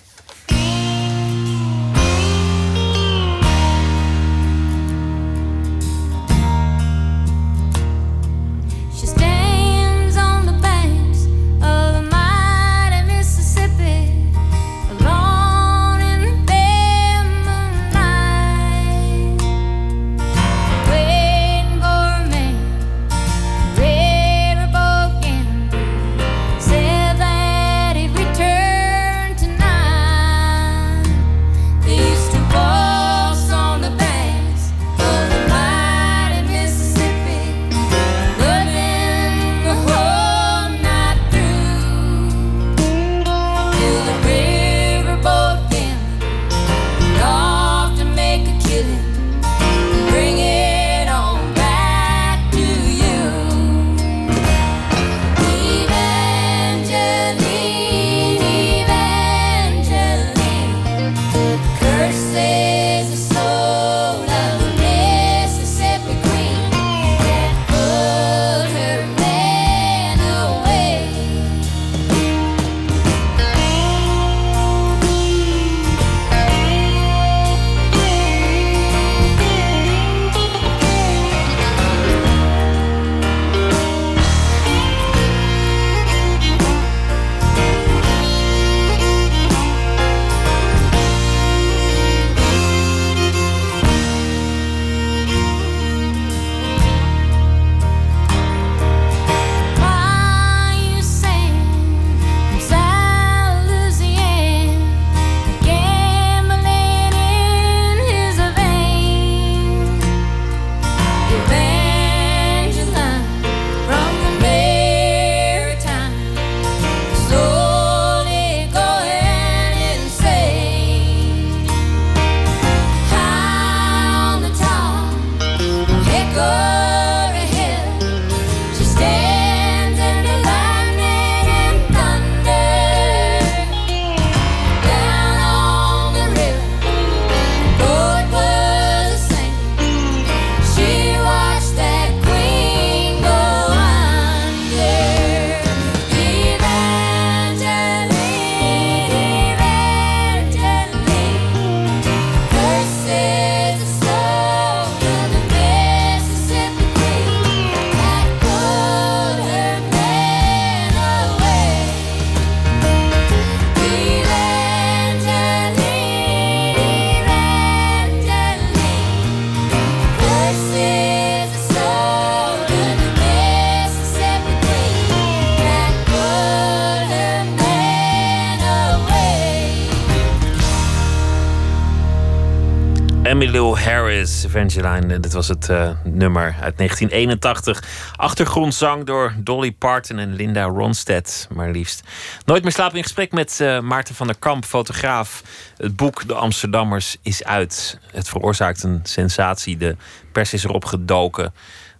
[184.57, 185.21] Evangeline.
[185.21, 187.83] Dit was het eh, nummer uit 1981.
[188.17, 192.03] Achtergrondzang door Dolly Parton en Linda Ronstadt, maar liefst.
[192.45, 195.43] Nooit meer slapen in gesprek met eh, Maarten van der Kamp, fotograaf.
[195.77, 198.01] Het boek De Amsterdammers is uit.
[198.13, 199.77] Het veroorzaakt een sensatie.
[199.77, 199.97] De
[200.33, 201.53] pers is erop gedoken.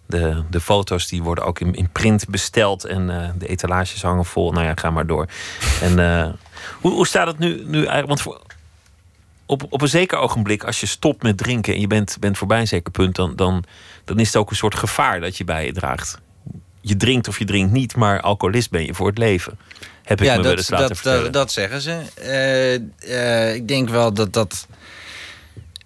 [0.05, 4.25] De, de foto's die worden ook in, in print besteld en eh, de etalages hangen
[4.25, 4.51] vol.
[4.51, 5.27] Nou ja, ga maar door.
[5.81, 6.29] En eh,
[6.81, 8.07] hoe, hoe staat het nu, nu eigenlijk?
[8.07, 8.41] Want voor,
[9.47, 12.59] op, op een zeker ogenblik, als je stopt met drinken en je bent, bent voorbij
[12.59, 13.63] een zeker punt, dan, dan,
[14.05, 16.19] dan is het ook een soort gevaar dat je bij je draagt.
[16.81, 19.57] Je drinkt of je drinkt niet, maar alcoholist ben je voor het leven.
[20.03, 21.23] Heb ik me wel eens laten dat, vertellen.
[21.23, 22.01] dat, dat zeggen ze.
[22.15, 22.75] Eh,
[23.49, 24.67] eh, ik denk wel dat dat.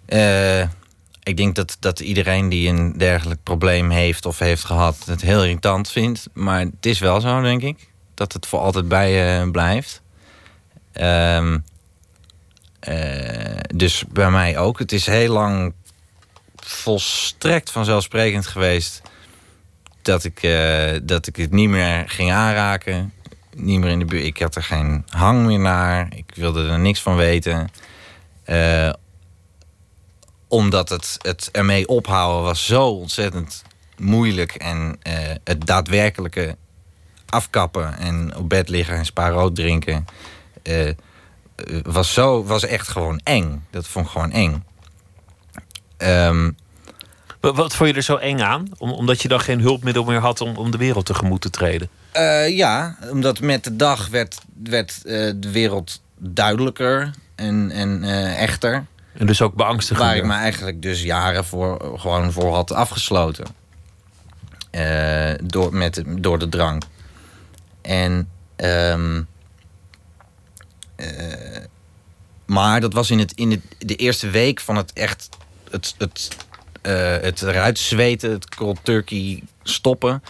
[0.05, 0.61] eh,
[1.23, 5.43] ik denk dat, dat iedereen die een dergelijk probleem heeft of heeft gehad, het heel
[5.43, 6.29] irritant vindt.
[6.33, 10.01] Maar het is wel zo, denk ik, dat het voor altijd bij je blijft.
[10.91, 11.55] Eh,
[13.75, 14.79] dus bij mij ook.
[14.79, 15.73] Het is heel lang
[16.55, 19.01] volstrekt vanzelfsprekend geweest
[20.01, 23.13] dat ik, eh, dat ik het niet meer ging aanraken.
[23.55, 24.23] Niet meer in de buurt.
[24.23, 26.07] Ik had er geen hang meer naar.
[26.15, 27.69] Ik wilde er niks van weten.
[28.43, 28.93] Eh,
[30.47, 33.63] omdat het, het ermee ophouden was zo ontzettend
[33.97, 34.55] moeilijk.
[34.55, 35.13] En eh,
[35.43, 36.57] het daadwerkelijke
[37.25, 40.05] afkappen en op bed liggen en spa rood drinken...
[40.63, 40.95] eh, eh,
[41.83, 43.65] was, zo, was echt gewoon eng.
[43.69, 44.63] Dat vond ik gewoon eng.
[45.97, 46.51] Ehm,
[47.39, 48.67] Wat, vond je er zo eng aan?
[48.77, 51.89] Om, omdat je dan geen hulpmiddel meer had om, om de wereld tegemoet te treden.
[52.11, 58.41] Eh, ja, omdat met de dag werd, werd eh, de wereld duidelijker en, en eh,
[58.41, 58.85] echter.
[59.17, 60.07] En dus ook beangstigender.
[60.07, 63.45] Waar ik me eigenlijk dus jaren voor, gewoon voor had afgesloten.
[64.71, 66.83] Eh, door, met, door de drank.
[67.81, 69.23] En, ehm, eh,
[72.45, 75.29] maar dat was in, het, in het, de eerste week van het echt...
[75.69, 76.37] Het, het,
[76.81, 80.23] eh, het eruit zweten, het cold turkey stoppen...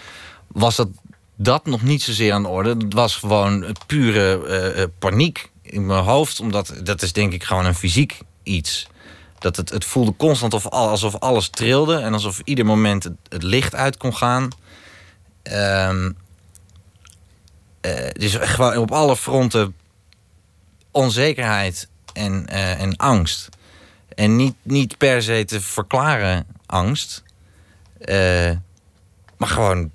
[0.48, 0.88] was dat,
[1.36, 2.70] dat nog niet zozeer aan de orde.
[2.70, 6.40] Het was gewoon pure eh, eh, paniek in mijn hoofd.
[6.40, 8.88] Omdat dat is denk ik gewoon een fysiek iets.
[9.40, 11.98] Dat het, het voelde constant of, al- alsof alles trilde.
[11.98, 14.48] En alsof ieder moment het, licht uit kon gaan.
[15.44, 16.12] Ehm,
[17.82, 19.76] eh, dus gewoon op alle fronten
[20.92, 23.50] onzekerheid en, eh, en angst.
[24.16, 27.24] En niet, niet per se te verklaren angst.
[28.00, 28.52] Eh,
[29.38, 29.92] maar gewoon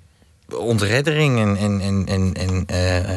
[0.53, 2.65] ontreddering en, en, en, en, en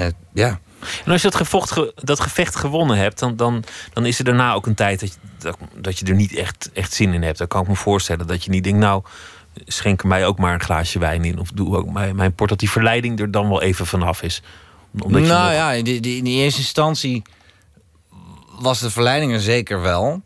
[0.00, 0.60] eh, ja.
[1.04, 4.24] En als je dat, gevocht, ge- dat gevecht gewonnen hebt, dan, dan, dan is er
[4.24, 7.22] daarna ook een tijd dat je, dat, dat je er niet echt, echt zin in
[7.22, 7.38] hebt.
[7.38, 9.02] Dan kan ik me voorstellen dat je niet denkt, nou,
[9.66, 11.38] schenk mij ook maar een glaasje wijn in.
[11.38, 14.42] Of doe ook mijn, mijn port, dat die verleiding er dan wel even vanaf is.
[15.02, 17.22] Omdat je nou nog- ja, in, die, die- in die eerste instantie
[18.60, 20.22] was de verleiding er zeker wel.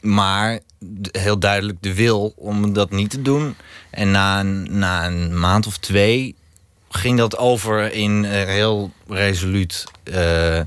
[0.00, 0.58] Maar
[1.10, 3.56] heel duidelijk de wil om dat niet te doen.
[3.90, 6.34] En na een, na een maand of twee
[6.88, 9.84] ging dat over in eh, heel resoluut.
[10.04, 10.60] eh,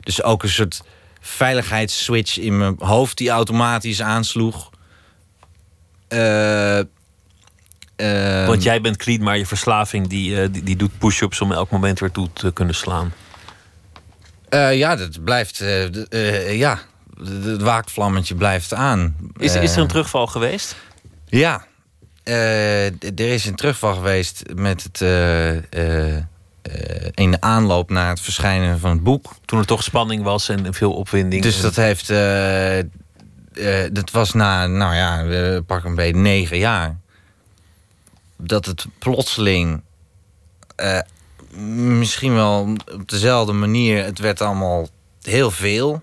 [0.00, 0.82] dus ook een soort
[1.20, 4.70] veiligheidsswitch in mijn hoofd die automatisch aansloeg.
[6.08, 11.52] Eh, eh, Want jij bent clean, maar je verslaving die, die, die doet push-ups om
[11.52, 13.12] elk moment weer toe te kunnen slaan.
[14.54, 15.60] Eh, ja, dat blijft.
[15.60, 16.78] eh, eh, ja,
[17.24, 19.16] het waakvlammetje blijft aan.
[19.36, 20.76] Is, is er een terugval geweest?
[21.26, 21.64] Ja.
[22.24, 25.00] Er is een terugval geweest met het.
[27.14, 29.34] in de aanloop naar het verschijnen van het boek.
[29.44, 31.42] Toen er toch spanning was en veel opwinding.
[31.42, 32.08] Dus dat heeft.
[33.94, 36.96] dat was na, nou ja, pak een beetje negen jaar.
[38.36, 39.82] Dat het plotseling.
[41.56, 44.04] Misschien wel op dezelfde manier.
[44.04, 44.88] Het werd allemaal
[45.22, 46.02] heel veel.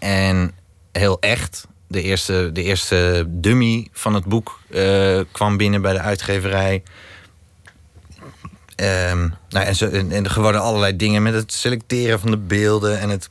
[0.00, 0.54] En
[0.92, 1.66] heel echt.
[1.86, 6.82] De eerste, de eerste dummy van het boek eh, kwam binnen bij de uitgeverij.
[8.76, 13.28] Ehm, nou, en, zo, er allerlei dingen met het selecteren van de beelden en het,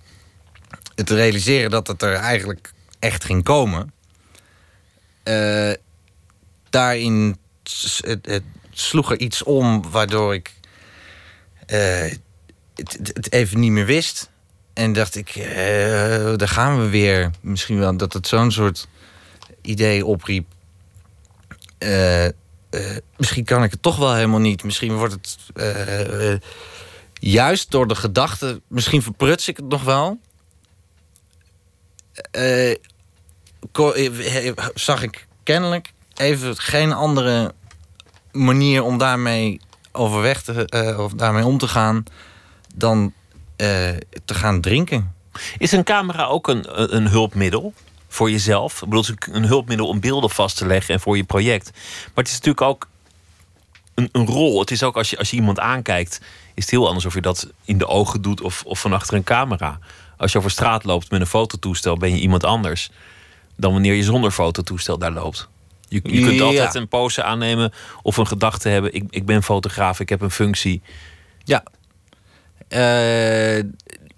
[0.96, 3.94] het realiseren dat het er eigenlijk echt ging komen.
[5.24, 5.72] Eh,
[6.70, 7.38] daarin
[8.02, 10.54] het, sloeg er iets om waardoor ik
[11.78, 14.30] het, het- even niet meer wist.
[14.74, 15.56] En dacht ik, eh,
[16.36, 17.32] daar gaan we weer.
[17.42, 18.88] Misschien wel dat het zo'n soort
[19.62, 20.48] idee opriep.
[21.78, 22.32] Eh, eh,
[23.18, 24.64] misschien kan ik het toch wel helemaal niet.
[24.64, 26.40] Misschien wordt het eh, eh,
[27.14, 28.62] juist door de gedachte.
[28.68, 30.20] Misschien verpruts ik het nog wel.
[32.32, 37.54] Eh, eh, zag ik kennelijk even geen andere
[38.32, 39.60] manier om daarmee
[39.92, 42.04] overweg te, eh, of daarmee om te gaan
[42.76, 43.14] dan
[43.56, 43.90] eh,
[44.26, 45.16] te gaan drinken.
[45.58, 47.74] Is een camera ook een, een hulpmiddel
[48.08, 48.82] voor jezelf?
[48.82, 51.72] Ik bedoel, een hulpmiddel om beelden vast te leggen en voor je project.
[52.04, 52.88] Maar het is natuurlijk ook
[53.94, 54.60] een, een rol.
[54.60, 56.22] Het is ook als je, als je iemand aankijkt,
[56.54, 59.16] is het heel anders of je dat in de ogen doet of, of van achter
[59.16, 59.80] een camera.
[60.18, 62.90] Als je over straat loopt met een fototoestel, ben je iemand anders
[63.56, 65.48] dan wanneer je zonder fototoestel daar loopt.
[65.92, 66.44] Je, je kunt Ja.
[66.44, 68.94] altijd een pose aannemen of een gedachte hebben.
[68.94, 70.82] Ik, ik ben fotograaf, ik heb een functie.
[71.44, 71.64] Ja.
[72.68, 73.64] Eh,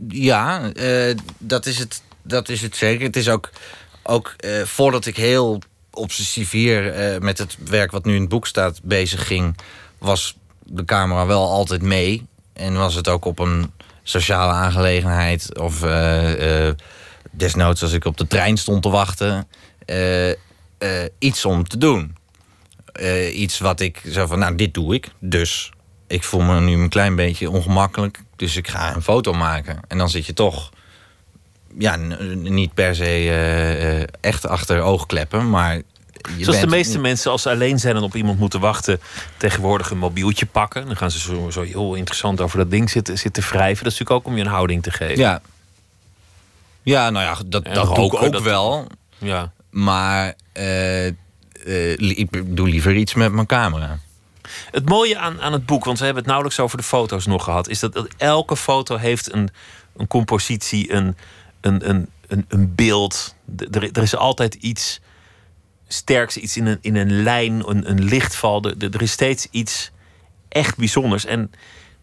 [0.07, 3.05] ja, eh, dat, is het, dat is het zeker.
[3.05, 3.49] Het is ook,
[4.03, 5.61] ook eh, voordat ik heel
[5.91, 9.57] obsessief hier met het werk wat nu in het boek staat bezig ging,
[9.97, 12.25] was de camera wel altijd mee.
[12.53, 13.71] En was het ook op een
[14.03, 15.83] sociale aangelegenheid of
[17.31, 19.47] desnoods als ik op de trein stond te wachten,
[20.83, 22.15] eh, iets om te doen.
[22.93, 25.09] Eh, iets wat ik zo van, nou, dit doe ik.
[25.19, 25.71] Dus
[26.07, 28.19] ik voel me nu een klein beetje ongemakkelijk.
[28.35, 29.79] Dus ik ga een foto maken.
[29.87, 30.69] En dan zit je toch,
[31.77, 31.95] ja,
[32.33, 35.81] niet per se eh, echt achter oogkleppen, maar.
[36.37, 38.99] Je Zoals de meeste mensen, als ze alleen zijn en op iemand moeten wachten,
[39.37, 40.85] tegenwoordig een mobieltje pakken.
[40.85, 43.83] Dan gaan ze zo, zo heel interessant over dat ding zitten, zitten wrijven.
[43.83, 45.17] Dat is natuurlijk ook om je een houding te geven.
[45.17, 45.41] Ja.
[46.83, 48.87] Ja, nou ja, dat, En dat doe ik ook dat- wel.
[49.17, 49.51] Ja.
[49.69, 53.99] Maar eh, eh, ik doe liever iets met mijn camera.
[54.71, 57.43] Het mooie aan, aan het boek, want we hebben het nauwelijks over de foto's nog
[57.43, 59.49] gehad, is dat, elke foto heeft een,
[59.97, 61.17] een compositie, een,
[61.61, 63.35] een, een, een, een beeld.
[63.71, 64.99] Er, er is altijd iets
[65.87, 68.61] sterks, iets in een, in een lijn, een, een lichtval.
[68.61, 69.91] De- er is steeds iets
[70.49, 71.25] echt bijzonders.
[71.25, 71.51] En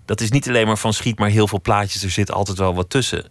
[0.05, 2.75] dat is niet alleen maar van schiet maar heel veel plaatjes, er zit altijd wel
[2.75, 3.29] wat tussen.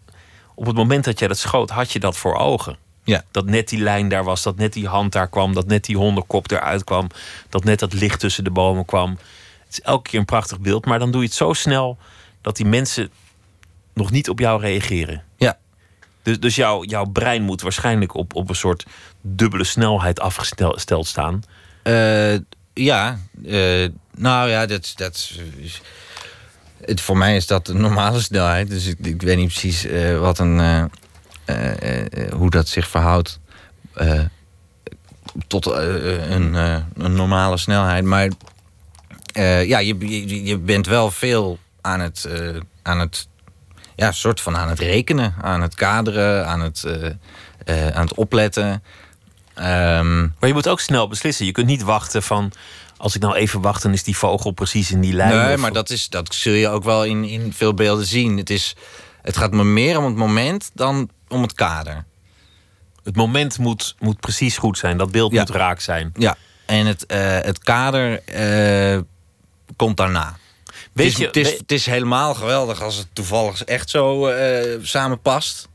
[0.56, 2.78] Op het moment dat jij dat schoot, had je dat voor ogen.
[3.10, 3.24] Ja.
[3.32, 5.98] Dat net die lijn daar was, dat net die hand daar kwam, dat net die
[5.98, 7.08] hondenkop eruit kwam,
[7.50, 9.10] dat net dat licht tussen de bomen kwam.
[9.66, 11.98] Het is elke keer een prachtig beeld, maar dan doe je het zo snel
[12.42, 13.10] dat die mensen
[13.94, 15.24] nog niet op jou reageren.
[15.38, 15.58] Ja.
[16.24, 18.86] Dus, dus jouw, jouw brein moet waarschijnlijk op, op een soort
[19.22, 21.44] dubbele snelheid afgesteld staan.
[21.84, 22.36] Eh,
[22.74, 25.16] ja, eh, nou ja, dat, dat
[25.62, 25.82] is-
[26.86, 28.70] het, voor mij is dat de normale snelheid.
[28.70, 30.60] Dus ik, ik weet niet precies eh, wat een,
[32.36, 33.40] hoe dat zich verhoudt
[33.94, 34.22] eh,
[35.48, 38.04] tot eh, een, eh, een normale snelheid.
[38.04, 38.30] Maar
[39.34, 39.98] eh, ja, je,
[40.28, 43.28] je, je bent wel veel aan het, eh, aan het
[43.96, 47.06] ja, soort van aan het rekenen, aan het kaderen, aan het, eh,
[47.66, 48.84] eh, aan het opletten.
[49.54, 51.46] Ehm, Maar je moet ook snel beslissen.
[51.46, 52.52] Je kunt niet wachten van.
[52.98, 55.38] Als ik nou even wacht, dan is die vogel precies in die lijn.
[55.46, 58.38] Nee, Of- maar dat, is, dat zul je ook wel in, in veel beelden zien.
[58.38, 58.76] Het, is,
[59.22, 62.06] het gaat me meer om het moment dan om het kader.
[63.04, 64.98] Het moment moet, moet precies goed zijn.
[64.98, 65.40] Dat beeld Ja.
[65.40, 66.12] moet raak zijn.
[66.18, 69.00] Ja, en het, eh, het kader eh,
[69.76, 70.38] komt daarna.
[70.94, 74.28] Weet het, is, je, het, is, het is helemaal geweldig als het toevallig echt zo
[74.28, 75.68] eh, samenpast.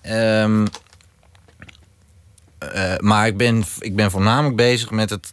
[0.00, 0.66] Ehm,
[2.58, 5.32] eh, maar ik ben, ik ben voornamelijk bezig met het,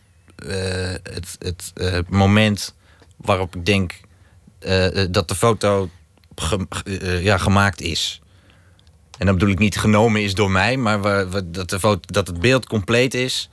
[1.04, 2.76] het, het moment
[3.18, 3.94] waarop ik denk
[5.10, 5.90] dat de foto
[6.36, 8.22] ge- ja, gemaakt is.
[9.18, 11.02] En dan bedoel ik niet genomen is door mij, maar
[11.52, 13.50] dat, de foto, dat het beeld compleet is.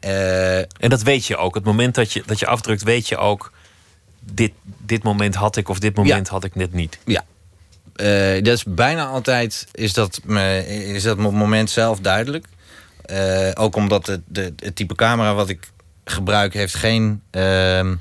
[0.00, 1.54] Eh, En dat weet je ook.
[1.54, 3.52] Het moment dat je, dat je afdrukt, weet je ook.
[4.20, 6.98] Dit, dit moment had ik of dit moment had ik net niet.
[7.04, 7.24] Ja.
[7.94, 12.46] Eh, dat is bijna altijd is dat, me, is dat mo- moment zelf duidelijk.
[13.04, 15.70] Eh, ook omdat het, de, het type camera wat ik
[16.04, 17.22] gebruik heeft geen...
[17.30, 17.94] ehm,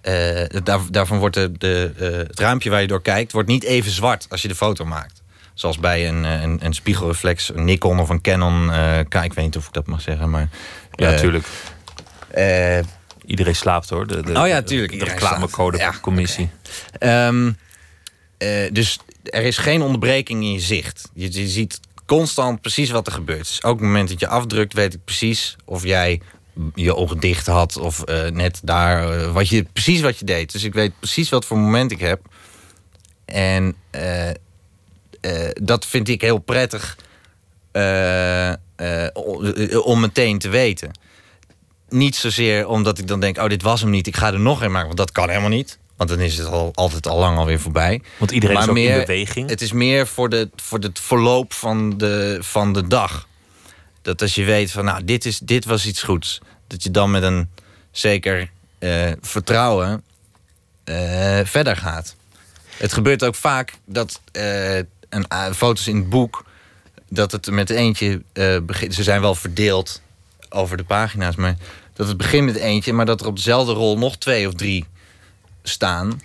[0.00, 1.92] eh, daar, daarvan wordt de, de,
[2.28, 3.32] het raampje waar je door kijkt...
[3.32, 5.22] wordt niet even zwart als je de foto maakt.
[5.58, 8.72] Zoals bij een, eh, een, een spiegelreflex, een Nikon of een Canon.
[8.72, 10.48] eh, K, ik weet niet of ik dat mag zeggen, maar...
[10.92, 11.46] Ja, eh, natuurlijk.
[12.28, 12.78] eh,
[13.26, 14.06] Iedereen slaapt hoor.
[14.06, 16.50] De, de, Oh ja, tuurlijk, De, iedereen reclamecodecommissie.
[16.98, 17.52] Ehm,
[18.38, 21.10] eh, dus er is geen onderbreking in je zicht.
[21.14, 23.46] Je, je ziet constant precies wat er gebeurt.
[23.46, 26.20] Dus ook op het moment dat je afdrukt, weet ik precies of jij
[26.74, 29.20] je ogen dicht had of eh, net daar.
[29.20, 30.52] eh, wat je, precies wat je deed.
[30.52, 32.20] Dus ik weet precies wat voor moment ik heb.
[33.24, 34.34] En eh, eh,
[35.62, 36.96] dat vind ik heel prettig
[37.72, 40.90] eh, eh, eh, om meteen te weten.
[41.88, 44.62] Niet zozeer omdat ik dan denk, oh, dit was hem niet, ik ga er nog
[44.62, 44.86] een maken.
[44.86, 45.78] Want dat kan helemaal niet.
[45.96, 48.02] Want dan is het al, altijd al lang alweer voorbij.
[48.16, 49.48] Want iedereen Maar is ook in meer- beweging.
[49.48, 53.26] Het is meer voor, de, voor het verloop van de, van de dag.
[54.02, 56.40] Dat als je weet van, nou, dit, is, dit was iets goeds.
[56.66, 57.48] Dat je dan met een
[57.90, 60.02] zeker eh, vertrouwen
[60.84, 62.14] eh, verder gaat.
[62.76, 64.78] Het gebeurt ook vaak dat eh,
[65.08, 66.44] een, eh, foto's in het boek...
[67.08, 68.94] dat het met eentje eh, begint...
[68.94, 70.02] Ze zijn wel verdeeld
[70.48, 71.56] over de pagina's, maar...
[71.92, 74.86] dat het begint met eentje, maar dat er op dezelfde rol nog twee of drie
[75.62, 76.20] staan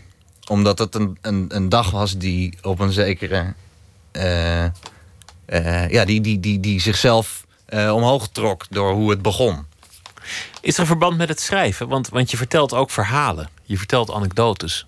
[0.47, 3.53] omdat het een, een, een dag was die op een zekere.
[4.11, 9.65] eh, ja, die, die, die, die zichzelf omhoog trok door hoe het begon.
[10.61, 11.87] Is er een verband met het schrijven?
[11.87, 13.49] Want, want je vertelt ook verhalen.
[13.63, 14.87] Je vertelt anekdotes.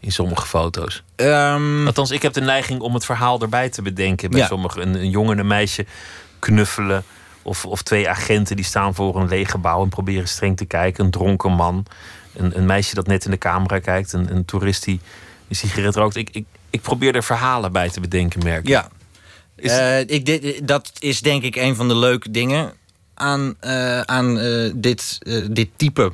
[0.00, 1.02] In sommige foto's.
[1.16, 4.30] Ehm, Althans, ik heb de neiging om het verhaal erbij te bedenken.
[4.30, 4.46] Bij Ja.
[4.46, 4.82] sommigen.
[4.82, 5.86] Een, een jongen en een meisje
[6.38, 7.04] knuffelen.
[7.42, 11.04] Of Of, twee agenten die staan voor een leeg gebouw en proberen streng te kijken.
[11.04, 11.86] Een dronken man.
[12.34, 14.12] Een, een meisje dat net in de camera kijkt.
[14.12, 15.00] Een, een toerist die
[15.48, 16.16] een sigaret rookt.
[16.16, 18.66] Ik, ik, ik probeer er verhalen bij te bedenken, merk.
[18.68, 18.88] Ja.
[19.56, 22.72] Is- Eh, ik, dit, dat is denk ik een van de leuke dingen
[23.14, 25.18] aan, eh, aan eh, dit,
[25.50, 26.12] dit type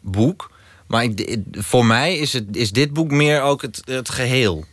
[0.00, 0.50] boek.
[0.90, 4.64] Maar ik, voor mij is, het, is dit boek meer ook het, het geheel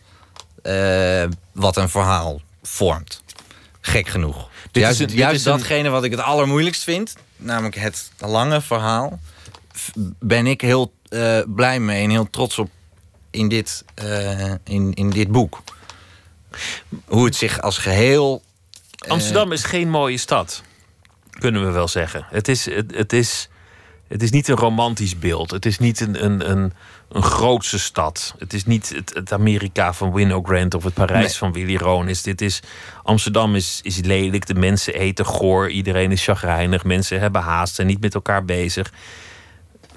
[0.62, 3.24] eh, wat een verhaal vormt.
[3.82, 4.50] Gek genoeg.
[4.72, 9.20] Dit juist een- juist een- datgene wat ik het allermoeilijkst vind, namelijk het lange verhaal,
[10.20, 12.70] ben ik heel eh, blij mee en heel trots op
[13.32, 15.62] in dit, eh, in, in dit boek.
[17.06, 18.42] Hoe het zich als geheel.
[19.06, 20.64] eh, Amsterdam is geen mooie stad,
[21.40, 22.26] kunnen we wel zeggen.
[22.30, 23.50] Het is, het, het is,
[24.08, 25.52] het is niet een romantisch beeld.
[25.52, 26.74] Het is niet een, een, een,
[27.10, 28.36] een grootse stad.
[28.40, 31.34] Het is niet het, het Amerika van Winnow Grant of het Parijs Nee.
[31.36, 32.22] van Willy Ronis.
[32.22, 32.60] Dit is,
[33.04, 37.88] Amsterdam is, is lelijk, de mensen eten goor, iedereen is chagrijnig, mensen hebben haast, zijn
[37.88, 38.92] niet met elkaar bezig.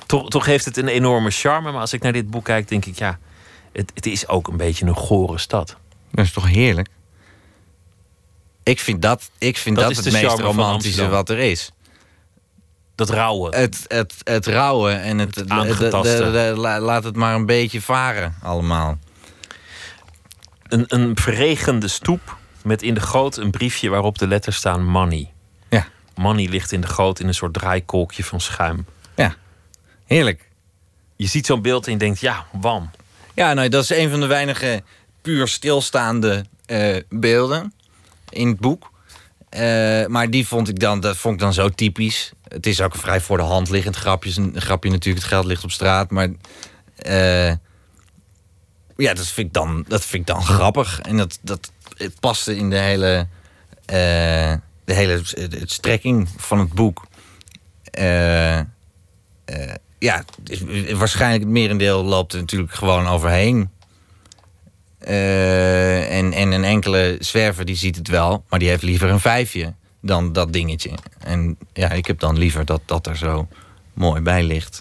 [0.06, 2.84] Toch, toch heeft het een enorme charme, maar als ik naar dit boek kijk, denk
[2.84, 3.18] ik ja,
[3.72, 5.76] het, het is ook een beetje een gore stad.
[6.10, 6.88] Dat is toch heerlijk?
[8.62, 11.72] Ik vind dat, ik vind Dat het meest romantische wat er is.
[13.06, 13.56] Dat rauwe.
[13.56, 16.16] Het, het, het rauwe en het, Het de- de- aangetaste.
[16.24, 18.98] de- de- la- laat het maar een beetje varen allemaal.
[20.68, 25.32] Een, een verregende stoep met in de goot een briefje waarop de letters staan money.
[25.68, 28.86] Ja, Money ligt in de goot in een soort draaikolkje van schuim.
[29.14, 29.34] ja.
[30.06, 30.48] Heerlijk.
[31.16, 32.90] Je ziet zo'n beeld en je denkt, ja, wam.
[33.34, 34.82] Ja, nou, dat is een van de weinige
[35.22, 37.72] puur stilstaande eh, beelden
[38.28, 38.90] in het boek.
[39.48, 42.32] Eh, maar die vond ik dan, dat vond ik dan zo typisch.
[42.50, 44.40] Het is ook vrij voor de hand liggend grapje.
[44.40, 46.10] Een grapje natuurlijk, het geld ligt op straat.
[46.10, 46.28] Maar
[46.96, 47.54] eh,
[48.96, 51.00] ja, dat vind ik dan, dat vind dan grappig.
[51.00, 53.26] En dat, dat het paste in de hele,
[53.84, 57.06] eh, de hele het strekking van het boek.
[57.90, 58.60] Eh,
[59.98, 60.24] ja,
[60.94, 63.70] waarschijnlijk het merendeel loopt er natuurlijk gewoon overheen.
[64.98, 69.74] En, en een enkele zwerver die ziet het wel, maar die heeft liever een vijfje
[70.00, 70.90] dan dat dingetje.
[71.18, 73.48] En ja, ik heb dan liever dat dat er zo
[73.92, 74.80] mooi bij ligt.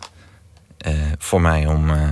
[0.77, 2.09] eh, voor mij om, eh,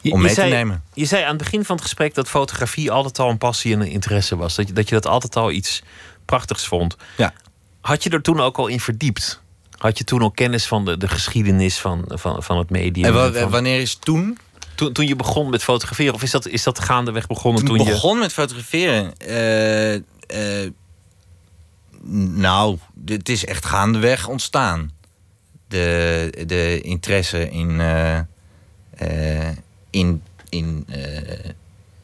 [0.00, 0.82] Je, om mee zei, te nemen.
[0.94, 3.80] Je zei aan het begin van het gesprek dat fotografie altijd al een passie en
[3.80, 4.54] een interesse was.
[4.54, 5.82] Dat je dat, je dat altijd al iets
[6.24, 6.96] prachtigs vond.
[7.16, 7.32] Ja.
[7.80, 9.40] Had je er toen ook al in verdiept?
[9.78, 13.04] Had je toen al kennis van de, de geschiedenis van, van, van het medium?
[13.16, 14.38] En Van- wanneer is toen?
[14.74, 16.14] toen, toen je begon met fotograferen?
[16.14, 17.92] Of is dat, is dat gaandeweg begonnen Toen toen, ik je...
[17.92, 19.16] begon met fotograferen.
[20.26, 20.70] eh,
[22.34, 24.90] nou, het is echt gaandeweg ontstaan.
[25.68, 29.56] De, de interesse in, eh, eh,
[29.90, 31.50] in, in, eh,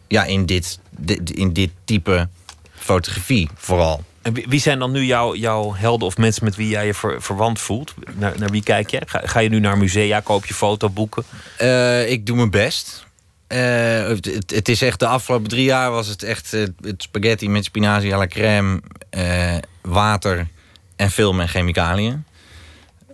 [0.08, 2.28] ja, in, dit, dit- in dit type
[2.74, 4.02] fotografie vooral.
[4.22, 7.22] En wie zijn dan nu jouw, jouw helden of mensen met wie jij je ver-
[7.22, 7.94] verwant voelt?
[8.14, 9.02] Naar, naar wie kijk je?
[9.06, 11.24] Ga, ga je nu naar musea, koop je fotoboeken?
[12.08, 13.06] Ik doe mijn best.
[13.46, 18.14] Het, het- is echt de afgelopen drie jaar was het echt het spaghetti met spinazie
[18.14, 18.80] à la crème,
[19.82, 20.48] water
[20.96, 22.24] en film en chemicaliën.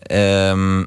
[0.02, 0.84] Ehm,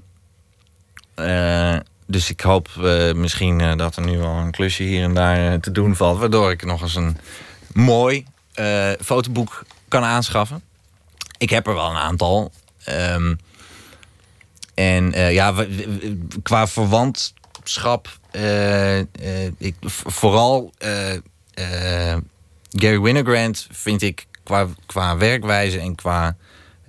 [1.16, 5.14] eh, dus ik hoop eh, misschien eh, dat er nu wel een klusje hier en
[5.14, 7.18] daar te doen valt, waardoor ik nog eens een
[7.74, 8.26] mooi
[9.02, 10.64] fotoboek kan aanschaffen.
[11.38, 12.52] Ik heb er wel een aantal.
[12.84, 13.36] Ehm,
[14.74, 15.66] en ja,
[16.44, 18.08] qua verwantschap,
[19.58, 20.74] ik, vooral
[22.70, 26.36] Gary Winogrand vind ik qua, qua werkwijze en qua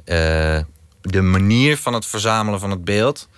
[0.05, 0.59] eh,
[1.01, 3.29] de manier van het verzamelen van het beeld.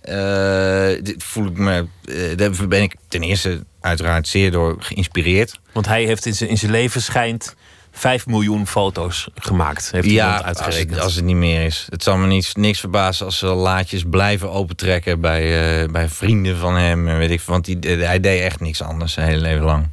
[0.00, 5.60] eh, dit voel ik me, eh, daar ben ik ten eerste uiteraard zeer door geïnspireerd.
[5.72, 7.54] Want hij heeft in zijn, in zijn leven schijnt
[7.92, 9.90] 5 miljoen foto's gemaakt.
[9.90, 10.90] Heeft Ja, als uitgerekend.
[10.90, 11.86] het, als het niet meer is.
[11.90, 16.74] Het zal me niets, niks verbazen als ze laadjes blijven opentrekken bij, bij vrienden van
[16.76, 17.08] hem.
[17.08, 19.88] En weet ik, want die, hij deed echt niks anders zijn hele leven lang.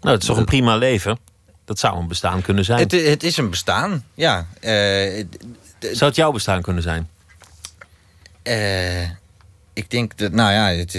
[0.00, 1.18] Nou, het is toch een prima leven?
[1.72, 2.78] Dat zou een bestaan kunnen zijn.
[2.78, 4.46] Het, het is een bestaan, ja.
[4.60, 5.24] Eh,
[5.78, 7.08] Zou het jouw bestaan kunnen zijn?
[8.42, 9.02] eh,
[9.72, 10.92] ik denk dat, nou ja, het,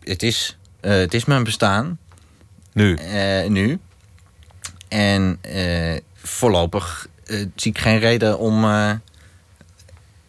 [0.00, 1.98] het, is, eh, het is mijn bestaan
[2.72, 2.98] Nu.
[3.48, 3.78] nu.
[4.88, 5.38] En
[6.14, 7.06] voorlopig
[7.56, 9.00] zie ik geen reden om het,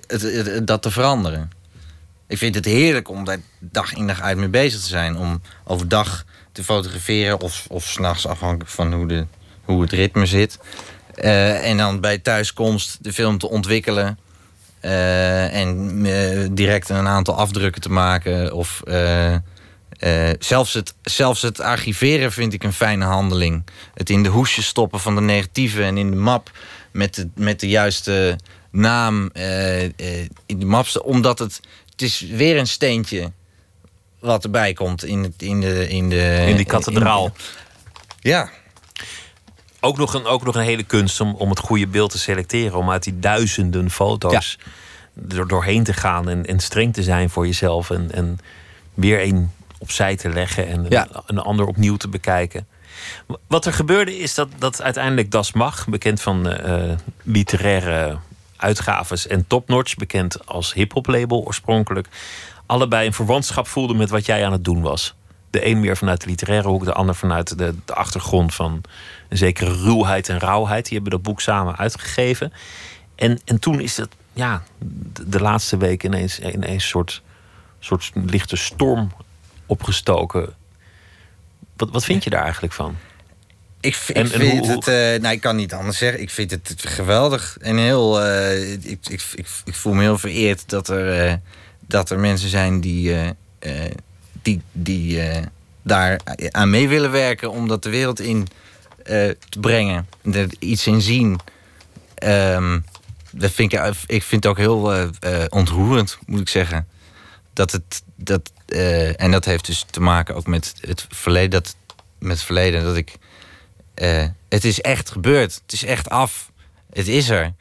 [0.07, 1.51] het- het- dat te veranderen.
[2.27, 5.17] Ik vind het heerlijk om daar dag in dag uit mee bezig te zijn.
[5.17, 9.25] Om overdag te fotograferen of, of s'nachts afhankelijk van hoe, de,
[9.63, 10.59] hoe het ritme zit.
[11.15, 14.17] Eh, en dan bij thuiskomst de film te ontwikkelen.
[14.79, 18.53] eh, en eh, direct een aantal afdrukken te maken.
[18.53, 18.81] Of
[20.39, 23.63] zelfs, het, zelfs het archiveren vind ik een fijne handeling.
[23.93, 26.51] Het in de hoesjes stoppen van de negatieve en in de map
[26.91, 28.37] met de, met de juiste
[28.71, 29.29] naam
[30.45, 30.87] in de map.
[31.03, 31.59] Omdat het,
[31.89, 33.31] het is weer een steentje
[34.19, 37.31] wat erbij komt in, het, in, de, in, de, In die kathedraal.
[38.19, 38.49] ja,
[39.85, 42.77] Ook nog een, ook nog een hele kunst om, om het goede beeld te selecteren.
[42.77, 44.59] Om uit die duizenden foto's
[45.29, 47.89] er doorheen te gaan en, en streng te zijn voor jezelf.
[47.89, 48.39] En, en
[48.93, 51.07] weer een opzij te leggen en Ja.
[51.11, 52.67] een, een ander opnieuw te bekijken.
[53.47, 58.17] Wat er gebeurde is dat, dat uiteindelijk Das Mag, bekend van eh, eh, literaire
[58.57, 62.07] uitgaves, en Topnotch, bekend als hip-hop label oorspronkelijk,
[62.65, 65.15] allebei een verwantschap voelden met wat jij aan het doen was.
[65.49, 68.81] De een meer vanuit de literaire hoek, de ander vanuit de, de achtergrond van
[69.33, 70.83] een zekere ruwheid en rauwheid.
[70.83, 72.53] Die hebben dat boek samen uitgegeven.
[73.15, 74.63] En, en toen is het, ja,
[75.13, 77.21] de, de laatste week ineens, ineens een soort,
[77.79, 79.11] soort lichte storm
[79.65, 80.53] opgestoken.
[81.77, 82.95] Wat, wat vind je daar eigenlijk van?
[83.79, 86.21] Ik, v- ik En- en vind hoe- het, eh, nou, ik kan niet anders zeggen.
[86.21, 88.21] Ik vind het geweldig en heel.
[88.21, 91.33] eh, ik, ik, ik, ik voel me heel vereerd dat er, eh,
[91.79, 93.15] dat er mensen zijn die,
[94.41, 95.21] die, die
[95.81, 96.19] daar
[96.51, 98.47] aan mee willen werken om dat de wereld in
[99.03, 100.07] te brengen.
[100.33, 101.39] Er iets in zien.
[102.15, 102.79] Ehm,
[103.31, 106.87] dat vind ik, ik vind het ook heel eh, eh, ontroerend, moet ik zeggen.
[107.53, 108.01] Dat het.
[108.15, 111.49] Dat, eh, en dat heeft dus te maken ook met het verleden.
[111.49, 111.75] Dat,
[112.19, 113.15] met het verleden dat ik.
[113.93, 115.53] eh, het is echt gebeurd.
[115.63, 116.51] Het is echt af.
[116.93, 117.53] Het is er.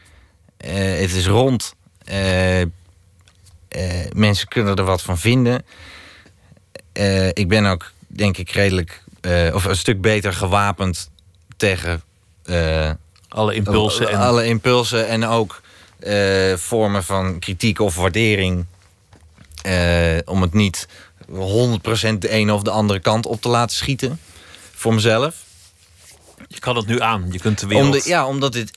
[0.56, 1.74] Eh, het is rond.
[2.04, 2.68] Eh, eh,
[4.12, 5.64] mensen kunnen er wat van vinden.
[6.92, 9.02] Eh, ik ben ook, denk ik, redelijk.
[9.20, 11.10] eh, of een stuk beter gewapend
[11.62, 12.02] tegen.
[12.44, 12.90] eh,
[13.28, 15.60] Alle impulsen en alle impulsen en ook
[15.98, 18.66] eh, vormen van kritiek of waardering.
[19.62, 20.88] Eh, om het niet
[21.30, 24.20] 100% de ene of de andere kant op te laten schieten.
[24.74, 25.34] Voor mezelf.
[26.48, 27.26] je kan het nu aan.
[27.30, 27.86] Je kunt de wereld...
[27.86, 28.70] Om de, ja, omdat dit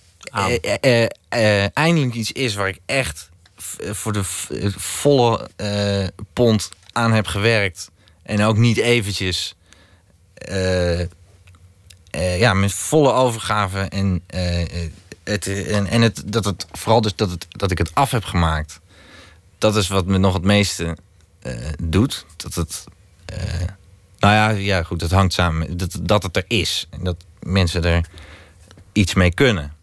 [1.73, 3.29] eindelijk iets is waar ik echt
[3.91, 4.23] voor de
[4.77, 5.49] volle
[6.33, 7.89] pond aan heb gewerkt.
[8.23, 9.55] En ook niet eventjes.
[12.15, 13.79] Eh, ja, met volle overgave.
[13.79, 14.91] En, eh, eh,
[15.23, 18.23] het, en, en het, dat het vooral dus dat, het, dat ik het af heb
[18.23, 18.79] gemaakt.
[19.57, 20.97] Dat is wat me nog het meeste
[21.83, 22.25] doet.
[22.37, 22.83] Dat het.
[24.19, 25.77] nou ja, ja, goed, het hangt samen.
[25.77, 26.87] Dat, dat het er is.
[26.89, 28.05] En dat mensen er
[28.91, 29.73] iets mee kunnen.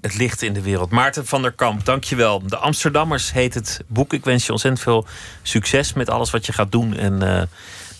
[0.00, 0.90] Het licht in de wereld.
[0.90, 2.46] Maarten van der Kamp, dankjewel.
[2.46, 4.12] De Amsterdammers heet het boek.
[4.12, 5.06] Ik wens je ontzettend veel
[5.42, 6.96] succes met alles wat je gaat doen.
[6.96, 7.48] En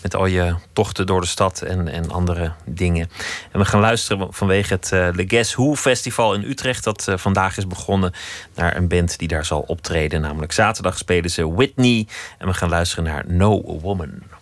[0.01, 3.09] met al je tochten door de stad en, en andere dingen.
[3.51, 6.83] En we gaan luisteren vanwege het eh Le Guess Who Festival in Utrecht.
[6.83, 8.13] Dat eh, vandaag is begonnen
[8.55, 10.21] naar een band die daar zal optreden.
[10.21, 12.07] Namelijk zaterdag spelen ze Whitney.
[12.37, 14.36] En we gaan luisteren naar No Woman.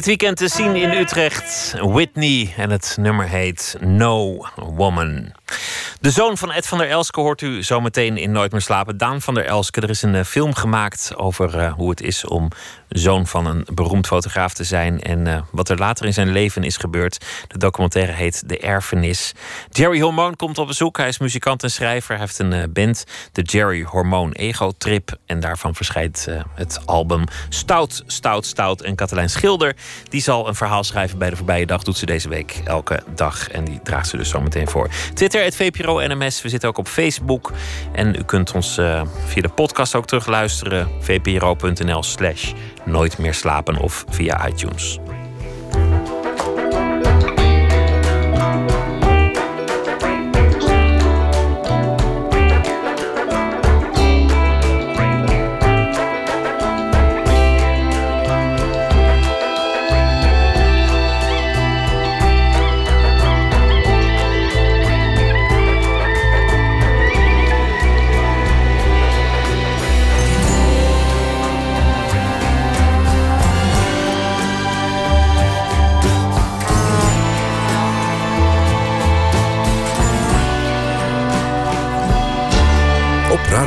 [0.00, 1.74] Dit weekend te zien in Utrecht.
[1.80, 5.32] Whitney en het nummer heet No Woman.
[6.00, 8.96] De zoon van Ed van der Elske hoort u zometeen in Nooit meer slapen.
[8.96, 9.80] Daan van der Elske.
[9.80, 12.48] Er is een eh, film gemaakt over eh, hoe het is om
[12.88, 15.00] zoon van een beroemd fotograaf te zijn.
[15.00, 17.24] En eh, wat er later in zijn leven is gebeurd.
[17.48, 19.32] De documentaire heet De Erfenis.
[19.70, 20.96] Jerry Hormoon komt op bezoek.
[20.96, 22.10] Hij is muzikant en schrijver.
[22.10, 25.16] Hij heeft een band, de Jerry Hormoon Ego Trip.
[25.26, 28.82] En daarvan verschijnt het album Stout, Stout, Stout.
[28.82, 29.76] En Katelijn Schilder,
[30.08, 31.82] die zal een verhaal schrijven bij de voorbije dag.
[31.82, 33.48] Doet ze deze week elke dag.
[33.48, 34.88] En die draagt ze dus zo meteen voor.
[35.14, 36.42] Twitter, het VPRO NMS.
[36.42, 37.52] We zitten ook op Facebook.
[37.92, 40.88] En u kunt ons eh, via de podcast ook terugluisteren.
[41.00, 42.52] vpro.nl slash
[42.84, 44.98] nooit meer slapen of via iTunes.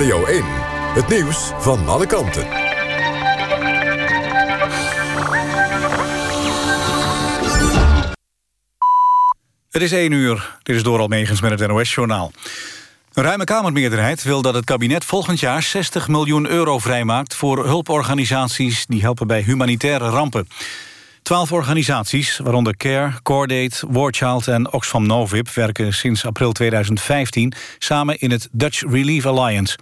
[0.04, 0.44] Radio 1.
[0.94, 2.48] Het nieuws van alle kanten.
[9.70, 10.58] Het is 1 uur.
[10.64, 12.32] Dit is Doral Megens met het NOS-journaal.
[13.14, 18.86] Een ruime Kamermeerderheid wil dat het kabinet volgend jaar 60 miljoen euro vrijmaakt voor hulporganisaties
[18.86, 20.48] die helpen bij humanitaire rampen.
[21.24, 25.50] Twaalf organisaties, waaronder CARE, Cordate, Warchild en Oxfam Novib...
[25.50, 29.78] werken sinds april 2015 samen in het Dutch Relief Alliance.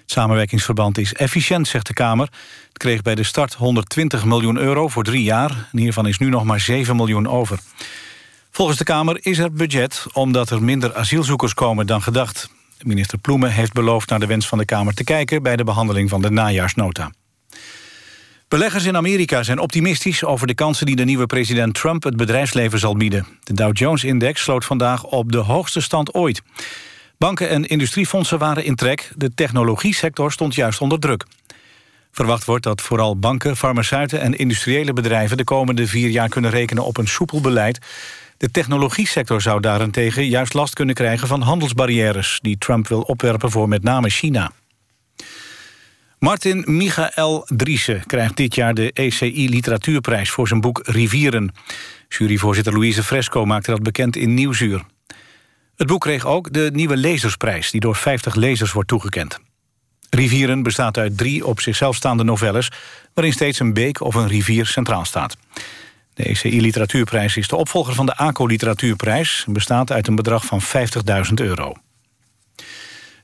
[0.00, 2.28] Het samenwerkingsverband is efficiënt, zegt de Kamer.
[2.68, 5.68] Het kreeg bij de start 120 miljoen euro voor drie jaar.
[5.72, 7.58] En hiervan is nu nog maar 7 miljoen over.
[8.50, 12.50] Volgens de Kamer is er budget omdat er minder asielzoekers komen dan gedacht.
[12.82, 15.42] Minister Ploemen heeft beloofd naar de wens van de Kamer te kijken...
[15.42, 17.10] bij de behandeling van de najaarsnota.
[18.48, 22.78] Beleggers in Amerika zijn optimistisch over de kansen die de nieuwe president Trump het bedrijfsleven
[22.78, 23.26] zal bieden.
[23.42, 26.42] De Dow Jones-index sloot vandaag op de hoogste stand ooit.
[27.18, 31.24] Banken en industriefondsen waren in trek, de technologiesector stond juist onder druk.
[32.10, 36.84] Verwacht wordt dat vooral banken, farmaceuten en industriële bedrijven de komende vier jaar kunnen rekenen
[36.84, 37.78] op een soepel beleid.
[38.36, 43.68] De technologiesector zou daarentegen juist last kunnen krijgen van handelsbarrières die Trump wil opwerpen voor
[43.68, 44.50] met name China.
[46.18, 51.52] Martin Michael Driessen krijgt dit jaar de ECI Literatuurprijs voor zijn boek Rivieren.
[52.08, 54.84] Juryvoorzitter Louise Fresco maakte dat bekend in Nieuwsuur.
[55.76, 57.70] Het boek kreeg ook de nieuwe lezersprijs...
[57.70, 59.38] die door 50 lezers wordt toegekend.
[60.10, 62.70] Rivieren bestaat uit drie op zichzelf staande novelles...
[63.14, 65.36] waarin steeds een beek of een rivier centraal staat.
[66.14, 69.44] De ECI Literatuurprijs is de opvolger van de ACO Literatuurprijs...
[69.46, 71.74] en bestaat uit een bedrag van 50.000 euro.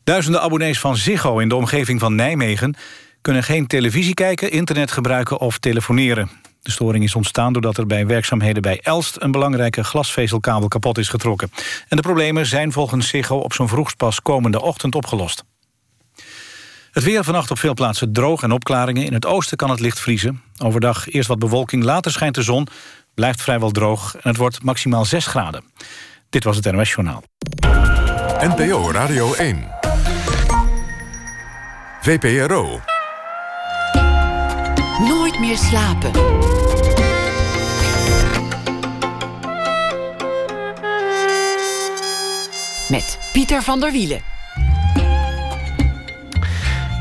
[0.05, 2.75] Duizenden abonnees van Ziggo in de omgeving van Nijmegen...
[3.21, 6.31] kunnen geen televisie kijken, internet gebruiken of telefoneren.
[6.63, 9.17] De storing is ontstaan doordat er bij werkzaamheden bij Elst...
[9.19, 11.51] een belangrijke glasvezelkabel kapot is getrokken.
[11.89, 15.45] En de problemen zijn volgens Ziggo op zo'n vroegst pas komende ochtend opgelost.
[16.91, 19.05] Het weer vannacht op veel plaatsen droog en opklaringen.
[19.05, 20.43] In het oosten kan het licht vriezen.
[20.59, 22.67] Overdag eerst wat bewolking, later schijnt de zon.
[23.15, 25.65] Blijft vrijwel droog en het wordt maximaal 6 graden.
[26.31, 27.23] Dit was het NOS Journaal.
[28.41, 29.84] NPO Radio 1.
[32.05, 32.81] VPRO.
[35.09, 36.11] Nooit meer slapen.
[42.89, 44.21] Met Pieter van der Wielen.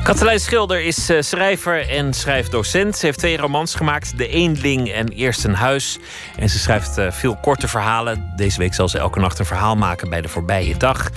[0.04, 2.98] Katelijn Schilder is eh, schrijver en schrijfdocent.
[2.98, 6.00] Ze heeft twee romans gemaakt, De Eendling en Eerst een Huis.
[6.38, 8.34] En ze schrijft eh, veel korte verhalen.
[8.36, 11.10] Deze week zal ze elke nacht een verhaal maken bij de voorbije dag.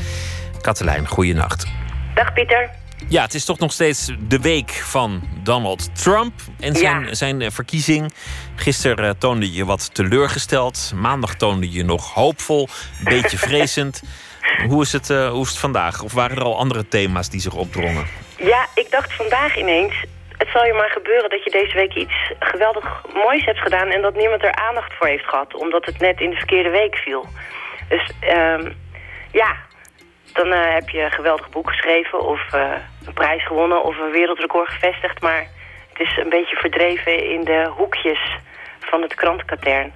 [0.61, 1.67] Katelijn, goeienacht.
[2.15, 2.85] Dag Pieter.
[3.09, 7.15] Ja, het is toch nog steeds de week van Donald Trump en zijn, Ja.
[7.15, 8.13] zijn eh, verkiezing.
[8.57, 10.93] Gisteren eh, toonde je wat teleurgesteld.
[10.95, 12.69] Maandag toonde je nog hoopvol,
[12.99, 14.03] een beetje vrezend.
[14.69, 16.03] Hoe is, het, eh, hoe is het vandaag?
[16.03, 18.07] Of waren er al andere thema's die zich opdrongen?
[18.37, 19.95] Ja, ik dacht vandaag ineens...
[20.39, 23.89] het zal je maar gebeuren dat je deze week iets geweldig moois hebt gedaan...
[23.89, 26.97] en dat niemand er aandacht voor heeft gehad, omdat het net in de verkeerde week
[26.97, 27.27] viel.
[27.89, 28.73] Dus ehm,
[29.33, 29.57] ja,
[30.37, 32.27] dan eh, heb je een geweldig boek geschreven...
[32.27, 32.73] of eh,
[33.07, 35.21] een prijs gewonnen of een wereldrecord gevestigd...
[35.21, 35.47] maar
[35.93, 38.37] het is een beetje verdreven in de hoekjes
[38.81, 39.93] van het krantenkatern.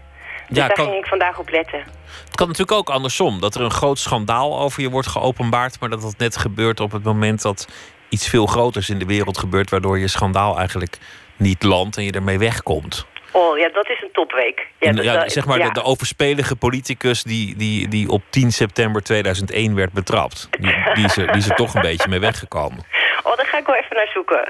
[0.48, 1.78] Dus Ja, daar kan- ging ik vandaag op letten.
[2.24, 3.40] Het kan natuurlijk ook andersom.
[3.40, 5.80] Dat er een groot schandaal over je wordt geopenbaard...
[5.80, 7.68] maar dat dat net gebeurt op het moment dat
[8.08, 9.70] iets veel groters in de wereld gebeurt...
[9.70, 10.98] waardoor je schandaal eigenlijk
[11.36, 13.06] niet landt en je ermee wegkomt.
[13.32, 14.66] Oh ja, dat is een topweek.
[14.78, 15.66] Ja, En, dat- ja, dat- zeg maar ja.
[15.66, 20.48] de, de overspelige politicus die, die, die op 10 september 2001 werd betrapt.
[20.50, 22.84] Die, die, is er, die is er toch een beetje mee weggekomen.
[23.24, 24.36] Oh, daar ga ik wel even naar zoeken.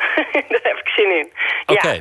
[0.53, 1.33] daar heb ik zin in.
[1.67, 1.89] Oké.
[1.91, 2.01] Ja.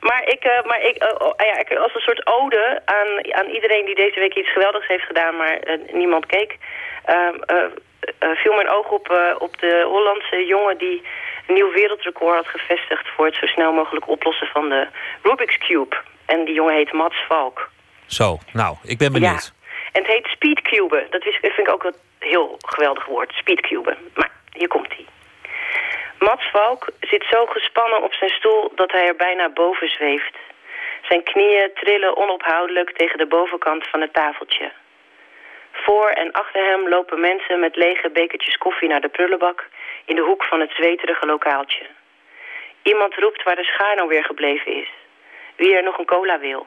[0.00, 3.46] Maar ik, eh, maar ik eh, oh, ja, ik- als een soort ode aan, aan
[3.50, 6.56] iedereen die deze week iets geweldigs heeft gedaan, maar eh, niemand keek,
[7.04, 7.16] eh,
[7.46, 11.02] eh, viel mijn oog op, op de Hollandse jongen die
[11.46, 14.86] een nieuw wereldrecord had gevestigd voor het zo snel mogelijk oplossen van de
[15.22, 15.96] Rubik's Cube.
[16.26, 17.70] En die jongen heet Mats Valk.
[18.06, 19.52] Zo, nou, ik ben benieuwd.
[19.92, 21.06] En het heet speedcuben.
[21.10, 23.96] Dat is, vind ik ook een heel geweldig woord, speedcuben.
[24.14, 25.06] Maar hier komt hij.
[26.18, 30.36] Mats Valk zit zo gespannen op zijn stoel dat hij er bijna boven zweeft.
[31.02, 34.72] Zijn knieën trillen onophoudelijk tegen de bovenkant van het tafeltje.
[35.72, 39.68] Voor en achter hem lopen mensen met lege bekertjes koffie naar de prullenbak
[40.06, 41.86] in de hoek van het zweterige lokaaltje.
[42.82, 44.88] Iemand roept waar de schaar nou weer gebleven is.
[45.56, 46.66] Wie er nog een cola wil.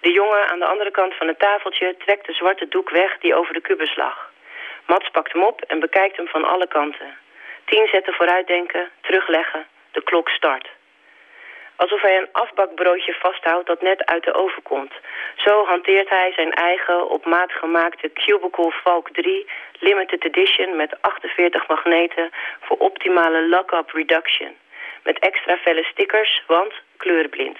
[0.00, 3.34] De jongen aan de andere kant van het tafeltje trekt de zwarte doek weg die
[3.34, 4.32] over de kubus lag.
[4.86, 7.18] Mats pakt hem op en bekijkt hem van alle kanten.
[7.64, 10.68] Tien zetten vooruitdenken, terugleggen, de klok start.
[11.82, 14.92] Alsof hij een afbakbroodje vasthoudt dat net uit de oven komt.
[15.36, 19.46] Zo hanteert hij zijn eigen op maat gemaakte Cubicle Valk 3
[19.78, 24.56] Limited Edition met 48 magneten voor optimale lock-up reduction.
[25.02, 27.58] Met extra felle stickers, want kleurenblind.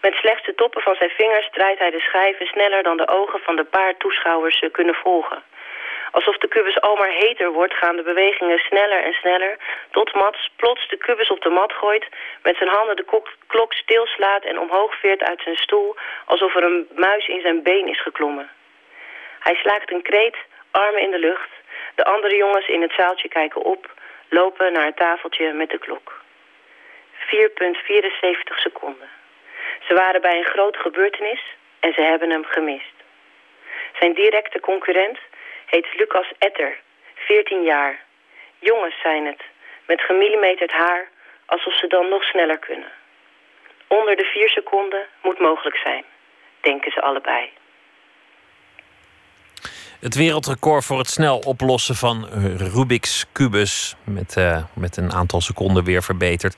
[0.00, 3.40] Met slechts de toppen van zijn vingers draait hij de schijven sneller dan de ogen
[3.40, 5.42] van de paar toeschouwers ze kunnen volgen.
[6.10, 9.56] Alsof de kubus al maar heter wordt, gaan de bewegingen sneller en sneller,
[9.90, 12.06] tot Mats plots de kubus op de mat gooit,
[12.42, 16.88] met zijn handen de klok stilslaat en omhoog veert uit zijn stoel, alsof er een
[16.94, 18.50] muis in zijn been is geklommen.
[19.38, 20.36] Hij slaakt een kreet,
[20.70, 21.50] armen in de lucht.
[21.94, 23.92] De andere jongens in het zaaltje kijken op,
[24.28, 26.20] lopen naar het tafeltje met de klok.
[27.18, 29.08] 4,74 seconden.
[29.86, 31.42] Ze waren bij een grote gebeurtenis
[31.80, 32.94] en ze hebben hem gemist.
[33.98, 35.18] Zijn directe concurrent
[35.70, 36.78] heet Lucas Etter,
[37.14, 38.04] 14 jaar.
[38.58, 39.42] Jongens zijn het,
[39.86, 41.08] met gemillimeterd haar,
[41.46, 42.92] alsof ze dan nog sneller kunnen.
[43.86, 46.04] Onder de 4 seconden moet mogelijk zijn,
[46.60, 47.50] denken ze allebei.
[50.00, 53.96] Het wereldrecord voor het snel oplossen van Rubik's kubus.
[54.04, 56.56] Met, eh, met een aantal seconden weer verbeterd.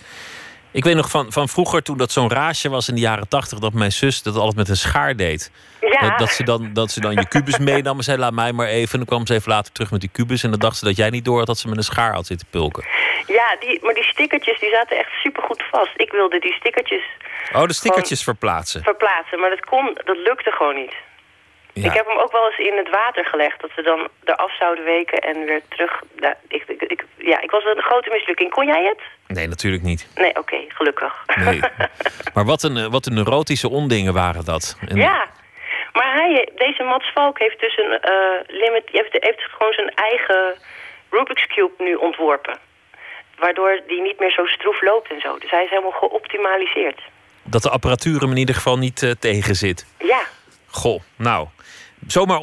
[0.73, 3.59] Ik weet nog van, van vroeger, toen dat zo'n raasje was in de jaren tachtig,
[3.59, 5.51] dat mijn zus dat altijd met een schaar deed.
[5.81, 6.17] Ja.
[6.17, 8.93] Dat, ze dan, dat ze dan je kubus meenam en zei: Laat mij maar even.
[8.93, 10.43] En dan kwam ze even later terug met die kubus.
[10.43, 12.27] En dan dacht ze dat jij niet door had dat ze met een schaar had
[12.27, 12.85] zitten pulken.
[13.27, 15.93] Ja, die, maar die stickertjes die zaten echt supergoed vast.
[15.97, 17.03] Ik wilde die stickertjes
[17.53, 18.83] Oh, de stickertjes verplaatsen.
[18.83, 20.95] verplaatsen, maar dat, kon, dat lukte gewoon niet.
[21.73, 21.87] Ja.
[21.89, 24.85] Ik heb hem ook wel eens in het water gelegd, dat ze dan eraf zouden
[24.85, 26.03] weken en weer terug.
[26.17, 28.51] Ja, ik, ik, ik- ja, ik was een grote mislukking.
[28.51, 29.01] Kon jij het?
[29.37, 30.09] Nee, natuurlijk niet.
[30.15, 31.15] Nee, oké, gelukkig.
[31.37, 31.61] Nee.
[32.35, 34.77] Maar wat een, eh, wat een neurotische ondingen waren dat.
[34.89, 35.27] En Ja,
[35.93, 38.13] maar hij, deze Mats Valk heeft dus een eh,
[38.47, 40.55] limit, heeft, heeft gewoon zijn eigen
[41.11, 42.59] Rubik's Cube nu ontworpen.
[43.39, 45.39] Waardoor die niet meer zo stroef loopt en zo.
[45.39, 47.01] Dus hij is helemaal geoptimaliseerd.
[47.43, 49.87] Dat de apparatuur hem in ieder geval niet eh, tegen zit.
[49.99, 50.21] Ja,
[50.73, 51.47] Goh, nou.
[52.07, 52.39] Zomaar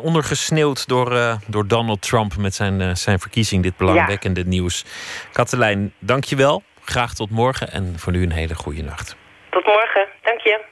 [0.00, 3.62] ondergesneeuwd door, eh, door Donald Trump met zijn, eh, zijn verkiezing.
[3.62, 4.84] Dit belangwekkende nieuws.
[5.32, 6.62] Katelijn, dank je wel.
[6.84, 9.16] Graag tot morgen en voor nu een hele goede nacht.
[9.50, 10.06] tot morgen.
[10.22, 10.64] Dank je.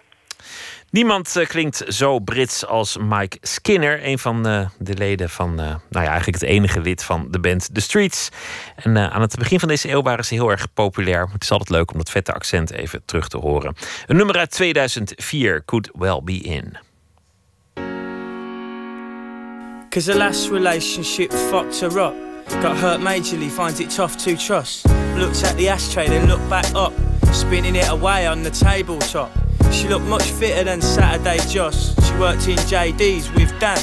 [0.91, 4.43] Niemand eh, klinkt zo Brits als Mike Skinner, een van
[4.79, 8.29] de leden van, nou ja, eigenlijk het enige lid van de band The Streets.
[8.77, 11.29] En aan het begin van deze eeuw waren ze heel erg populair.
[11.33, 13.77] Het is altijd leuk om dat vette accent even terug te horen.
[14.07, 16.79] Een nummer uit 2004, Could Well Be In.
[19.95, 22.17] Cause the last relationship fucked her up.
[22.49, 24.89] Got hurt majorly, finds it tough to trust.
[25.17, 26.93] Looks at the ashtray, then looked back up.
[27.33, 29.31] Spinning it away on the tabletop.
[29.71, 31.95] She looked much fitter than Saturday Joss.
[32.05, 33.79] She worked in JD's with Dan.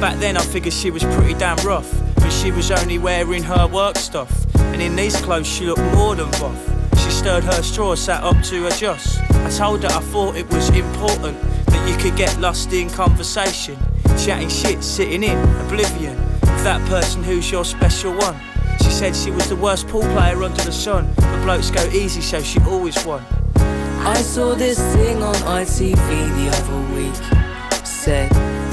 [0.00, 1.88] Back then I figured she was pretty damn rough.
[2.16, 4.44] But she was only wearing her work stuff.
[4.56, 6.87] And in these clothes she looked more than buff.
[7.02, 9.20] She stirred her straw, sat up to adjust.
[9.30, 13.76] I told her I thought it was important that you could get lost in conversation.
[14.18, 16.28] Chatting shit, sitting in oblivion
[16.64, 18.36] that person who's your special one.
[18.82, 22.20] She said she was the worst pool player under the sun, but blokes go easy,
[22.20, 23.24] so she always won.
[23.56, 27.86] I saw this thing on ITV the other week.
[27.86, 28.30] Said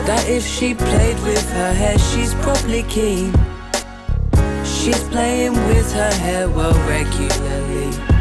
[0.08, 3.34] that if she played with her hair, she's probably keen.
[4.66, 8.15] She's playing with her hair well regularly.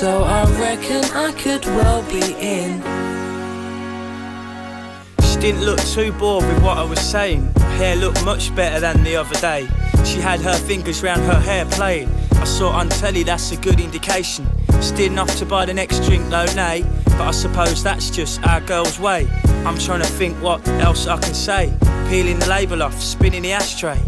[0.00, 2.80] So I reckon I could well be in.
[5.22, 7.52] She didn't look too bored with what I was saying.
[7.54, 9.68] Her hair looked much better than the other day.
[10.06, 12.08] She had her fingers round her hair playing.
[12.36, 14.46] I saw on telly, that's a good indication.
[14.80, 16.82] Still enough to buy the next drink, though, nay.
[17.04, 19.28] But I suppose that's just our girl's way.
[19.66, 21.76] I'm trying to think what else I can say.
[22.08, 24.00] Peeling the label off, spinning the ashtray.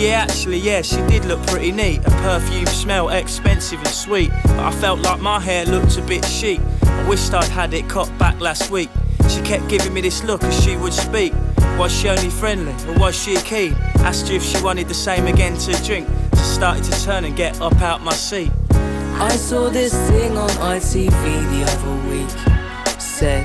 [0.00, 2.02] Yeah, actually, yeah, she did look pretty neat.
[2.02, 4.30] Her perfume smell expensive and sweet.
[4.44, 6.58] But I felt like my hair looked a bit chic.
[6.84, 8.88] I wished I'd had it cut back last week.
[9.28, 11.34] She kept giving me this look as she would speak.
[11.78, 13.74] Was she only friendly or was she keen?
[13.96, 16.08] Asked her if she wanted the same again to drink.
[16.34, 18.50] So started to turn and get up out my seat.
[18.70, 22.98] I saw this thing on ITV the other week.
[22.98, 23.44] Said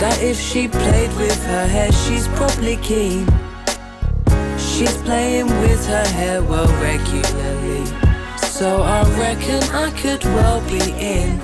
[0.00, 3.26] that if she played with her hair, she's probably keen.
[4.76, 7.86] She's playing with her hair well regularly.
[8.36, 11.40] So I reckon I could well be in.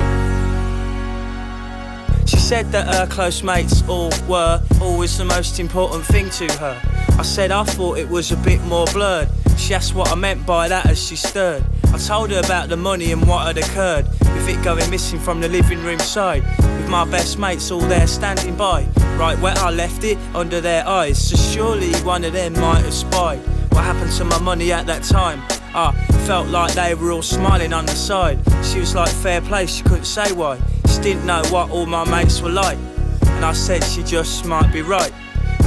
[2.26, 6.78] She said that her close mates all were always the most important thing to her.
[7.18, 9.30] I said I thought it was a bit more blurred.
[9.57, 11.64] She asked what I meant by that as she stirred.
[11.87, 15.41] I told her about the money and what had occurred, with it going missing from
[15.41, 18.87] the living room side, with my best mates all there standing by.
[19.19, 22.95] Right where I left it, under their eyes, so surely one of them might have
[22.95, 23.39] spied.
[23.73, 25.41] What happened to my money at that time?
[25.75, 25.93] I
[26.27, 28.39] felt like they were all smiling on the side.
[28.65, 30.61] She was like fair play, she couldn't say why.
[30.89, 32.79] She didn't know what all my mates were like.
[33.27, 35.13] And I said she just might be right.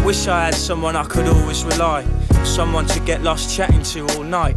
[0.03, 2.05] Wish I had someone I could always rely.
[2.43, 4.55] Someone to get lost chatting to all night.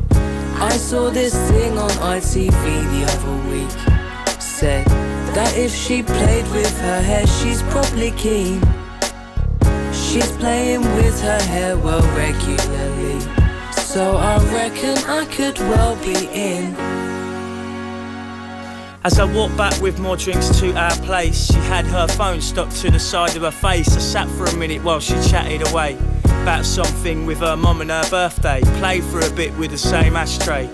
[0.60, 4.40] I saw this thing on ITV the other week.
[4.40, 4.86] Said
[5.34, 8.60] that if she played with her hair, she's probably keen.
[10.08, 13.20] She's playing with her hair well regularly.
[13.72, 16.74] So I reckon I could well be in.
[19.04, 22.70] As I walked back with more drinks to our place, she had her phone stuck
[22.76, 23.94] to the side of her face.
[23.94, 27.90] I sat for a minute while she chatted away about something with her mum and
[27.90, 28.62] her birthday.
[28.78, 30.68] Played for a bit with the same ashtray.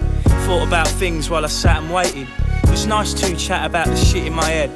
[0.46, 2.28] Thought about things while I sat and waited.
[2.62, 4.70] It was nice to chat about the shit in my head.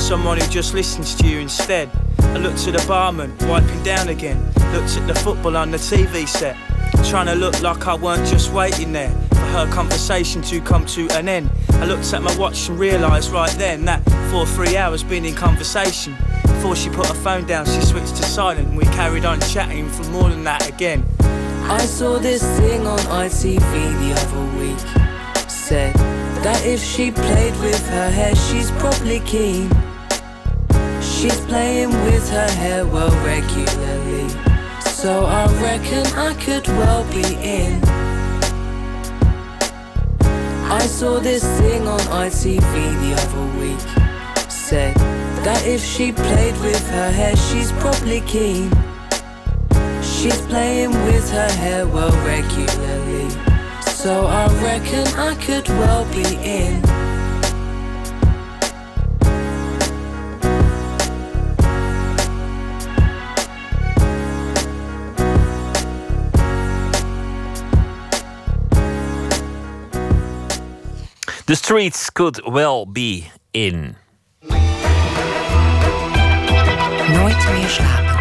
[0.00, 1.90] Someone who just listens to you instead.
[2.34, 4.44] I looked at the barman, wiping down again.
[4.72, 6.56] Looked at the football on the TV set.
[7.08, 11.08] Trying to look like I weren't just waiting there for her conversation to come to
[11.12, 11.48] an end.
[11.74, 14.02] I looked at my watch and realised right then that
[14.32, 16.16] for three hours been in conversation.
[16.42, 19.88] Before she put her phone down, she switched to silent and we carried on chatting
[19.88, 21.06] for more than that again.
[21.20, 25.48] I saw this thing on ITV the other week.
[25.48, 25.94] Said
[26.42, 29.70] that if she played with her hair, she's probably keen.
[31.24, 34.28] She's playing with her hair well regularly.
[34.82, 37.82] So I reckon I could well be in.
[40.70, 42.60] I saw this thing on ITV
[43.00, 44.50] the other week.
[44.50, 44.94] Said
[45.46, 48.70] that if she played with her hair, she's probably keen.
[50.02, 53.30] She's playing with her hair well regularly.
[53.80, 57.03] So I reckon I could well be in.
[71.46, 73.96] The streets could well be in.
[77.08, 78.13] Nooit meer slapen.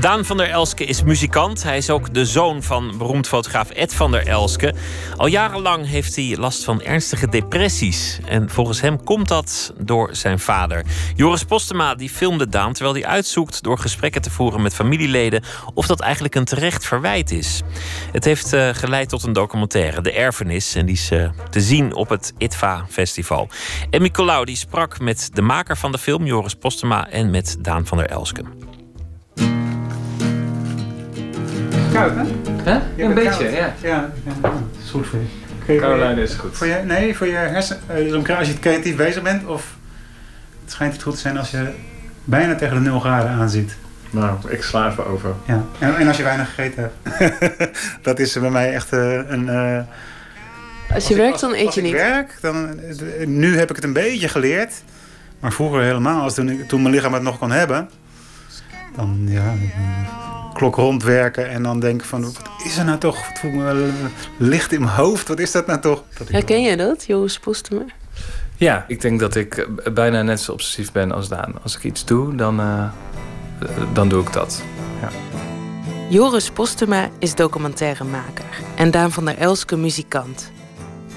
[0.00, 1.62] Daan van der Elske is muzikant.
[1.62, 4.74] Hij is ook de zoon van beroemd fotograaf Ed van der Elske.
[5.16, 8.18] Al jarenlang heeft hij last van ernstige depressies.
[8.26, 10.84] En volgens hem komt dat door zijn vader.
[11.16, 15.42] Joris Postema die filmde Daan terwijl hij uitzoekt door gesprekken te voeren met familieleden
[15.74, 17.62] of dat eigenlijk een terecht verwijt is.
[18.12, 20.74] Het heeft eh, geleid tot een documentaire, De Erfenis.
[20.74, 23.48] En die is eh, te zien op het ITVA Festival.
[23.90, 27.86] En Nicolaou die sprak met de maker van de film, Joris Postema, en met Daan
[27.86, 28.69] van der Elske.
[31.92, 32.12] Koud,
[32.62, 33.04] hè?
[33.04, 33.40] Een beetje, koud.
[33.52, 33.74] ja.
[33.80, 34.52] Ja, ja,
[34.84, 35.18] is goed voor
[35.66, 35.78] je.
[35.78, 36.56] Caroline is goed.
[36.56, 37.78] Voor je, nee, voor je hersen.
[37.86, 39.76] eh, Dus om- als je creatief bezig bent, of
[40.62, 41.70] het schijnt het goed te zijn als je
[42.24, 43.76] bijna tegen de 0 graden aanziet.
[44.10, 45.34] Nou, ik sla even over.
[45.46, 45.64] Ja.
[45.78, 47.78] En, en als je weinig gegeten hebt.
[48.02, 49.48] dat is bij mij echt eh, een.
[49.48, 49.78] eh,
[50.94, 51.96] Als je ik- werkt, dan eet als je ik niet.
[51.96, 52.80] werk, dan,
[53.26, 54.72] nu heb ik het een beetje geleerd.
[55.40, 57.90] Maar vroeger helemaal, als toen, ik- toen mijn lichaam het nog kon hebben.
[58.96, 59.54] Dan ja,
[60.52, 62.22] klok rondwerken en dan denken van...
[62.22, 63.28] Wat is er nou toch?
[63.28, 63.92] Het voelt me wel, eh,
[64.36, 65.28] licht in mijn hoofd.
[65.28, 66.04] Wat is dat nou toch?
[66.18, 67.84] Dat Herken jij dat, Joris Postema?
[68.60, 71.54] Ja, ik denk dat ik eh, bijna net zo obsessief ben als Daan.
[71.62, 74.62] Als ik iets doe, dan, eh, eh, dan doe ik dat.
[75.00, 75.08] Ja.
[76.08, 78.44] Joris Postema is documentairemaker
[78.74, 80.50] en Daan van der Elske muzikant.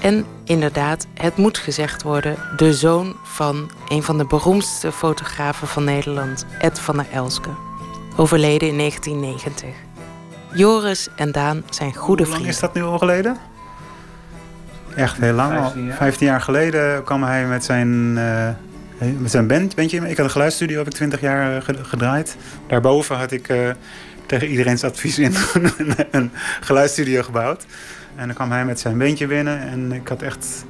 [0.00, 5.84] En inderdaad, het moet gezegd worden, de zoon van een van de beroemdste fotografen van
[5.84, 7.48] Nederland, Ed van der Elske.
[8.16, 9.68] Overleden in 1990.
[10.52, 12.48] Joris en Daan zijn goede Hoe lang vrienden.
[12.48, 13.36] is dat nu al geleden?
[14.96, 15.62] Echt heel lang al.
[15.62, 15.96] 15 jaar?
[15.96, 20.08] 15 jaar geleden kwam hij met zijn, eh, met zijn band, bandje.
[20.08, 22.36] Ik had een geluidsstudio, heb ik 20 jaar eh, ge- gedraaid.
[22.66, 23.58] Daarboven had ik eh,
[24.26, 25.34] tegen iedereen's advies in
[25.78, 26.30] een, een
[26.60, 27.66] geluidsstudio gebouwd.
[28.16, 30.64] En dan kwam hij met zijn bandje binnen en ik had echt...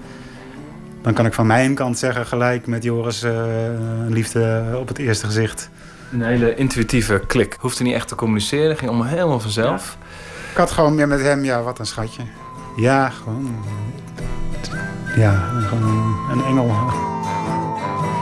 [1.02, 3.32] Dan kan ik van mijn kant zeggen, gelijk met Joris, eh,
[4.06, 5.70] een liefde op het eerste gezicht.
[6.12, 7.56] Een hele intuïtieve klik.
[7.60, 9.96] Hoefde niet echt te communiceren, ging allemaal helemaal vanzelf.
[10.50, 12.22] Ik had gewoon meer met hem, ja, wat een schatje.
[12.76, 13.64] Ja, gewoon.
[15.16, 16.74] Ja, gewoon een engel.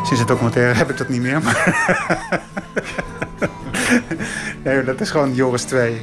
[0.05, 1.75] Sinds het documentaire heb ik dat niet meer, maar.
[4.65, 6.01] nee, dat is gewoon Joris 2.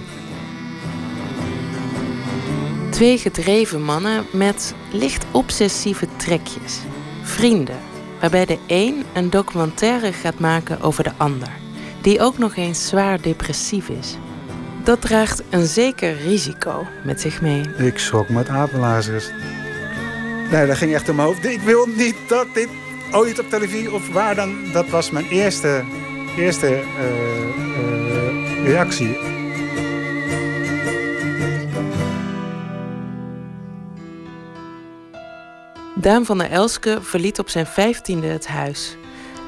[2.90, 6.80] Twee gedreven mannen met licht obsessieve trekjes.
[7.22, 7.80] Vrienden,
[8.20, 11.50] waarbij de een een documentaire gaat maken over de ander,
[12.02, 14.18] die ook nog eens zwaar depressief is.
[14.84, 17.62] Dat draagt een zeker risico met zich mee.
[17.78, 19.30] Ik schrok met apenlazers.
[20.52, 21.46] Nee, dat ging echt om mijn hoofd.
[21.46, 22.70] Ik wil niet dat dit
[23.12, 24.72] ooit op televisie of waar dan.
[24.74, 25.84] Dat was mijn eerste,
[26.38, 29.39] eerste eh, eh, reactie.
[36.02, 38.98] Daan van der Elske verliet op zijn vijftiende het huis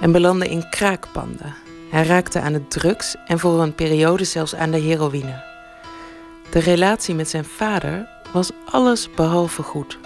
[0.01, 1.53] en belandde in kraakpanden.
[1.89, 5.43] Hij raakte aan het drugs en voor een periode zelfs aan de heroïne.
[6.49, 9.97] De relatie met zijn vader was alles behalve goed.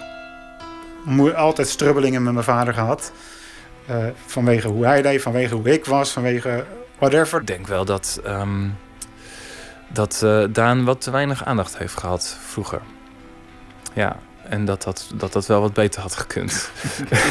[1.04, 3.12] Moe- altijd strubbelingen met mijn vader gehad.
[3.86, 6.64] Eh, vanwege hoe hij deed, vanwege hoe ik was, vanwege
[6.98, 7.40] whatever.
[7.40, 8.68] Ik denk wel dat, ehm,
[9.88, 12.80] dat eh, Daan wat te weinig aandacht heeft gehad vroeger.
[13.92, 14.16] Ja,
[14.48, 16.70] en dat dat, dat, dat wel wat beter had gekund.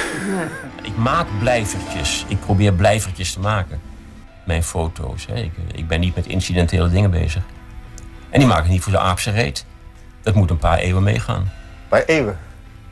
[0.89, 2.25] Ik maak blijvertjes.
[2.27, 3.81] Ik probeer blijvertjes te maken.
[4.45, 5.25] Mijn foto's.
[5.25, 5.35] Hè.
[5.35, 7.43] Ik, ik ben niet met incidentele dingen bezig.
[8.29, 9.65] En die maak ik niet voor de aapse reet.
[10.21, 11.41] Dat moet een paar eeuwen meegaan.
[11.41, 12.39] Een paar eeuwen?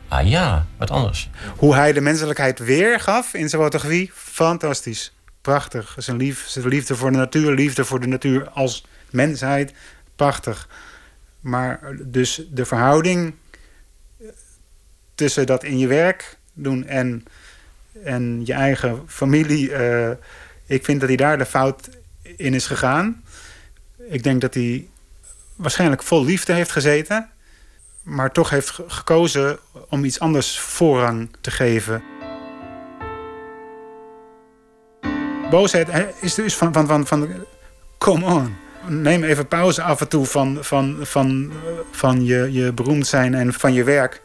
[0.08, 1.30] Ah ja, wat anders.
[1.58, 5.14] Hoe hij de menselijkheid weergaf in zijn fotografie, fantastisch.
[5.42, 5.96] Prachtig.
[5.98, 9.74] Zijn, lief, zijn liefde voor de natuur, liefde voor de natuur als mensheid,
[10.16, 10.68] prachtig.
[11.40, 13.34] Maar dus de verhouding
[15.16, 17.26] tussen dat in je werk doen en,
[18.04, 19.74] en je eigen familie.
[19.74, 20.12] eh,
[20.66, 21.90] ik vind dat hij daar de fout
[22.38, 23.24] in is gegaan.
[24.10, 24.88] Ik denk dat hij
[25.56, 27.30] waarschijnlijk vol liefde heeft gezeten.
[28.04, 29.60] Maar toch heeft ge- gekozen
[29.90, 32.04] om iets anders voorrang te geven.
[35.50, 35.88] Boosheid
[36.22, 37.30] is dus van, van, van, van...
[37.98, 38.56] Come on.
[38.88, 43.34] Neem even pauze af en toe van, van, van, eh, van je, je beroemd zijn
[43.34, 44.22] en van je werk.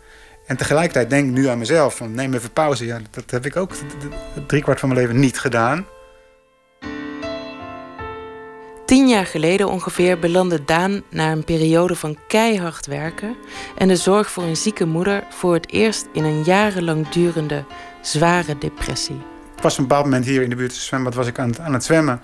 [0.49, 1.97] En tegelijkertijd denk ik nu aan mezelf.
[1.97, 2.87] Van neem even pauze.
[2.87, 3.73] Ja, dat heb ik ook
[4.47, 5.87] driekwart van mijn leven niet gedaan.
[8.87, 13.37] Tien jaar geleden ongeveer belandde Daan na een periode van keihard werken
[13.77, 17.65] en de zorg voor een zieke moeder voor het eerst in een jarenlang durende
[18.03, 19.21] zware depressie.
[19.57, 21.61] Ik was op een bepaald moment hier in de buurt zwembad was ik aan het,
[21.61, 22.21] aan het zwemmen.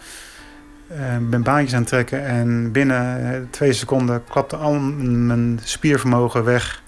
[0.89, 6.45] Eh, ben baantjes aan het trekken en binnen eh, twee seconden klapte al mijn spiervermogen
[6.45, 6.83] weg.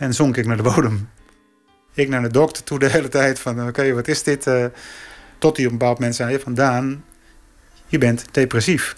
[0.00, 1.08] En zonk ik naar de bodem.
[1.94, 4.46] Ik naar de dokter toe de hele tijd van oké, wat is dit?
[4.46, 4.64] Eh,
[5.38, 7.04] tot hij op een bepaald moment zei van Daan,
[7.86, 8.96] je bent depressief.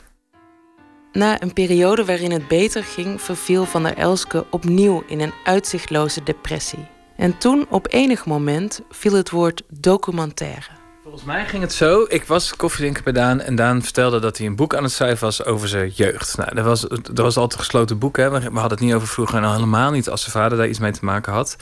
[1.13, 6.23] Na een periode waarin het beter ging, verviel Van der Elske opnieuw in een uitzichtloze
[6.23, 6.89] depressie.
[7.17, 10.82] En toen, op enig moment, viel het woord documentaire.
[11.13, 12.05] Volgens mij ging het zo.
[12.09, 13.41] Ik was koffiedrinker bij Daan.
[13.41, 16.37] En Daan vertelde dat hij een boek aan het schrijven was over zijn jeugd.
[16.37, 18.17] Nou, dat was, dat was altijd een gesloten boek.
[18.17, 18.31] Hè.
[18.31, 19.37] We hadden het niet over vroeger.
[19.37, 21.57] En al helemaal niet als zijn vader daar iets mee te maken had.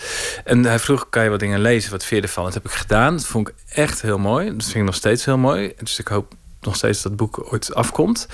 [0.45, 1.91] En hij vroeg, kan je wat dingen lezen?
[1.91, 2.45] Wat je ervan?
[2.45, 3.17] Dat heb ik gedaan.
[3.17, 4.47] Dat vond ik echt heel mooi.
[4.47, 5.73] Dat vind ik nog steeds heel mooi.
[5.79, 8.29] Dus ik hoop nog steeds dat boek ooit afkomt.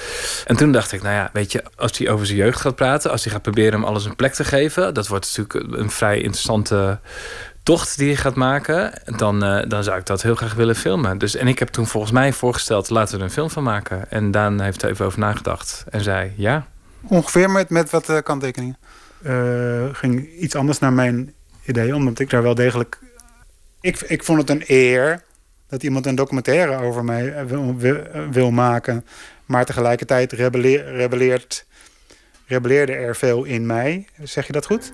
[0.46, 3.10] En toen dacht ik, nou ja, weet je, als hij over zijn jeugd gaat praten,
[3.10, 6.16] als hij gaat proberen hem alles een plek te geven, dat wordt natuurlijk een vrij
[6.16, 6.98] interessante
[7.66, 11.18] tocht die hij gaat maken, dan, eh, dan zou ik dat heel graag willen filmen.
[11.18, 14.10] Dus, en ik heb toen volgens mij voorgesteld, laten we er een film van maken.
[14.10, 16.66] En Daan heeft er even over nagedacht en zei ja.
[17.02, 18.76] Ongeveer met, met wat eh, kanttekeningen.
[19.22, 21.32] Eh, ging iets anders naar mijn
[21.64, 22.98] idee, omdat ik daar wel degelijk.
[23.80, 25.24] Ik, ik vond het een eer
[25.68, 27.96] dat iemand een documentaire over mij wil, wil,
[28.30, 29.06] wil maken.
[29.46, 31.66] Maar tegelijkertijd rebelleer, rebelleert,
[32.46, 34.06] rebelleerde er veel in mij.
[34.22, 34.92] Zeg je dat goed?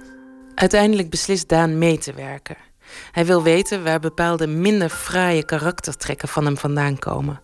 [0.54, 2.56] Uiteindelijk beslist Daan mee te werken.
[3.12, 7.40] Hij wil weten waar bepaalde minder fraaie karaktertrekken van hem vandaan komen.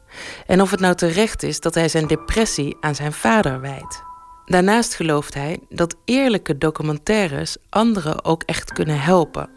[0.47, 4.02] En of het nou terecht is dat hij zijn depressie aan zijn vader wijt.
[4.44, 9.48] Daarnaast gelooft hij dat eerlijke documentaires anderen ook echt kunnen helpen.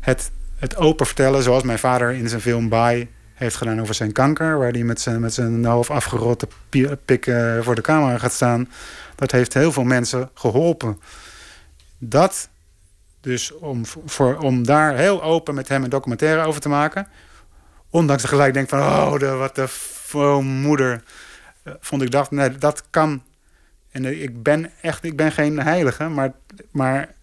[0.00, 4.12] Het, het open vertellen, zoals mijn vader in zijn film Bye heeft gedaan over zijn
[4.12, 7.24] kanker, waar hij met zijn, met zijn half afgerotte pi- pik
[7.60, 8.68] voor de camera gaat staan.
[9.14, 11.00] Dat heeft heel veel mensen geholpen.
[11.98, 12.49] Dat
[13.20, 17.06] Dus om, voor, om daar heel open met hem een documentaire over te maken.
[17.90, 19.68] Ondanks dat ik gelijk denk van, oh, de, wat de
[20.12, 21.02] oh, moeder.
[21.62, 23.22] eh, Vond ik dacht, nee, dat kan.
[23.90, 26.32] En eh, ik ben echt, ik ben geen heilige, maar,
[26.70, 27.14] maar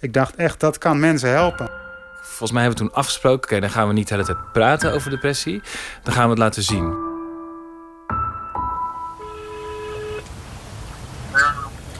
[0.00, 1.70] ik dacht echt, dat kan mensen helpen.
[2.22, 4.92] Volgens mij hebben we toen afgesproken, oké, dan gaan we niet de hele tijd praten
[4.92, 5.62] over depressie.
[6.02, 7.04] Dan gaan we het laten zien.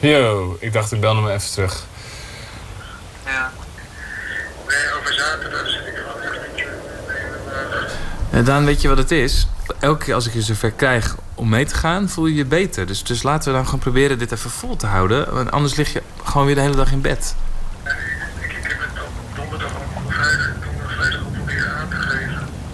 [0.00, 1.84] Yo, ik dacht ik bel hem even terug.
[8.30, 9.48] En dan weet je wat het is?
[9.78, 12.86] Elke keer als ik je zover krijg om mee te gaan, voel je je beter.
[12.86, 15.34] Dus, dus laten we dan gewoon proberen dit even vol te houden.
[15.34, 17.34] Want anders lig je gewoon weer de hele dag in bed.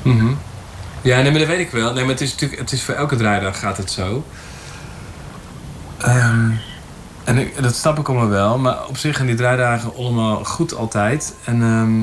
[0.02, 0.32] Mhm.
[1.02, 1.92] Ja, nee, maar dat weet ik wel.
[1.92, 4.24] Nee, maar het is natuurlijk, het is voor elke draaidag gaat het zo.
[5.98, 6.50] Ehm,
[7.24, 10.74] en ik, dat snap ik allemaal wel, maar op zich gaan die draaidagen allemaal goed
[10.74, 11.34] altijd.
[11.44, 12.00] En, ehm,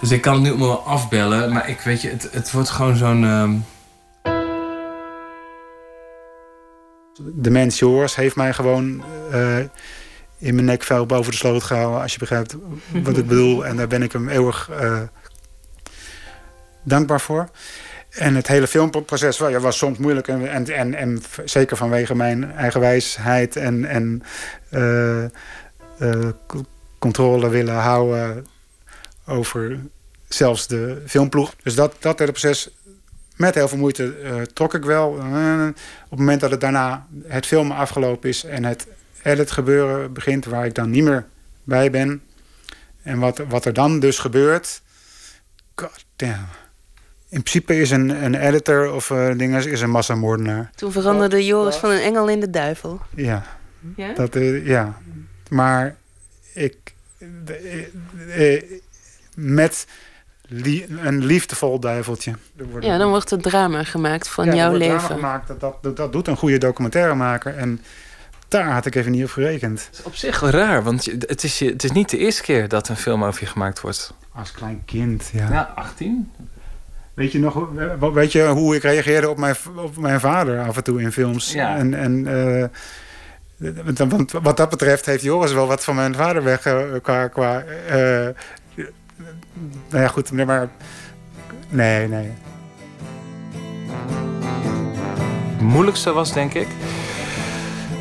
[0.00, 2.96] dus ik kan het nu allemaal afbellen, maar ik weet je, het, het wordt gewoon
[2.96, 3.24] zo'n.
[3.24, 3.54] ehm,
[7.34, 9.58] De mens Joris heeft mij gewoon eh,
[10.38, 12.00] in mijn nekvel boven de sloot gehouden.
[12.02, 12.56] Als je begrijpt
[13.02, 13.66] wat ik bedoel.
[13.66, 15.00] En daar ben ik hem eeuwig eh,
[16.82, 17.48] dankbaar voor.
[18.12, 20.28] En het hele filmproces wel, ja, was soms moeilijk.
[20.28, 24.22] En, en, en, zeker vanwege mijn eigenwijsheid en, en
[24.68, 25.30] eh, eh,
[26.98, 28.46] controle willen houden
[29.26, 29.80] over
[30.28, 31.54] zelfs de filmploeg.
[31.62, 32.70] Dus dat, dat hele proces
[33.36, 35.08] met heel veel moeite eh, trok ik wel.
[35.08, 38.86] Op het moment dat het daarna het filmen afgelopen is en het
[39.22, 41.26] edit gebeuren begint, waar ik dan niet meer
[41.64, 42.22] bij ben.
[43.02, 44.82] En wat, wat er dan dus gebeurt.
[45.74, 46.61] God damn.
[47.32, 50.70] In principe is een, een editor of uh, dingen is een massamoordenaar.
[50.74, 53.00] Toen veranderde Joris van een engel in de duivel.
[53.14, 53.42] Ja.
[53.96, 54.12] Ja?
[54.14, 54.98] Dat, eh, ja.
[55.48, 55.96] Maar
[56.52, 56.76] ik.
[57.44, 57.88] de-
[58.34, 58.62] eh, eh,
[59.34, 59.86] met
[60.88, 62.32] een liefdevol duiveltje.
[62.80, 65.14] Ja, dan wordt het drama gemaakt van Ja, jouw wordt drama leven.
[65.16, 67.56] Gemaakt, dat, dat, dat, dat doet een goede documentairemaker.
[67.56, 67.80] En
[68.48, 69.90] daar had ik even niet op gerekend.
[70.04, 72.88] op zich wel raar, want het is, je, het is niet de eerste keer dat
[72.88, 74.14] een film over je gemaakt wordt.
[74.34, 75.48] Als klein kind, ja.
[75.50, 76.30] Ja, 18.
[77.14, 80.76] Weet je nog hoe- weet je, hoe ik reageerde op mijn, op mijn vader af
[80.76, 81.52] en toe in films?
[81.52, 81.76] Ja.
[81.76, 82.26] En, en
[83.58, 87.28] eh, want- wat dat betreft heeft Joris wel wat van mijn vader weg eh, qua.
[87.28, 88.28] qua eh,
[89.90, 90.68] nou ja, goed, nee, maar.
[91.68, 92.30] Nee, nee.
[95.52, 96.66] Het moeilijkste was, denk ik,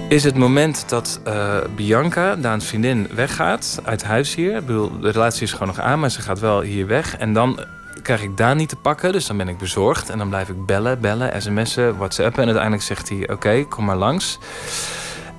[0.10, 4.56] is het moment dat eh, Bianca, Daans vriendin, weggaat uit huis hier.
[4.56, 7.18] Ik bedoel, de relatie is gewoon nog aan, maar ze gaat wel hier weg.
[7.18, 7.60] En dan
[8.02, 10.10] krijg ik Daan niet te pakken, dus dan ben ik bezorgd.
[10.10, 12.40] En dan blijf ik bellen, bellen, sms'en, whatsappen.
[12.40, 14.40] En uiteindelijk zegt hij, oké, kom maar langs.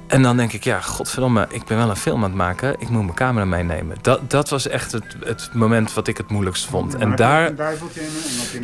[0.07, 2.75] En dan denk ik, ja, godverdomme, ik ben wel een film aan het maken.
[2.79, 3.97] Ik moet mijn camera meenemen.
[4.03, 6.95] Dat, dat was echt het, het moment wat ik het moeilijkst vond.
[6.95, 7.55] En daar...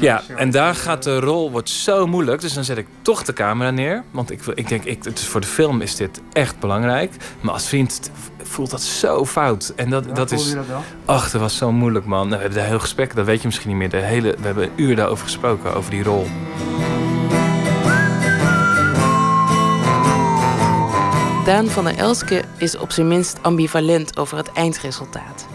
[0.00, 2.40] Ja, en daar gaat de rol wordt zo moeilijk.
[2.40, 4.04] Dus dan zet ik toch de camera neer.
[4.10, 7.12] Want ik, wil- ik denk, ik, het voor de film is dit echt belangrijk.
[7.40, 8.10] Maar als vriend
[8.48, 9.72] voelt dat zo fout.
[9.76, 10.48] En dat, dat is.
[10.48, 10.82] je dat wel?
[11.04, 12.28] Ach, dat was zo moeilijk, man.
[12.28, 13.90] We hebben de heel gesprek, dat weet je misschien niet meer.
[13.90, 16.26] De hele, we hebben een uur daarover gesproken, over die rol.
[21.44, 25.46] Daan van der Elske is op zijn minst ambivalent over het eindresultaat.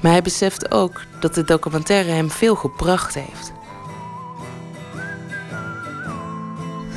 [0.00, 3.52] Maar hij beseft ook dat de documentaire hem veel gebracht heeft.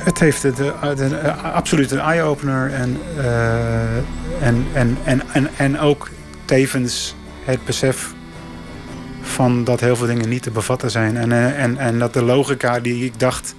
[0.04, 2.72] Het heeft eh, het, eh, absoluut een eye-opener.
[2.72, 3.96] En, eh,
[4.40, 6.10] en, en, en, en, en ook
[6.44, 7.14] tevens
[7.44, 8.12] het besef
[9.20, 11.16] van dat heel veel dingen niet te bevatten zijn.
[11.16, 13.54] En, en, en dat de logica die ik dacht,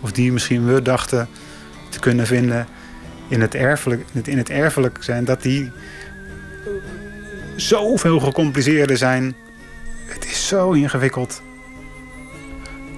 [0.00, 1.28] of die misschien we dachten
[1.88, 2.66] te kunnen vinden
[3.28, 5.70] in het erfelijk, in het, in het erfelijk zijn, dat die
[7.56, 9.34] zoveel gecompliceerder zijn.
[10.06, 11.42] Het is zo ingewikkeld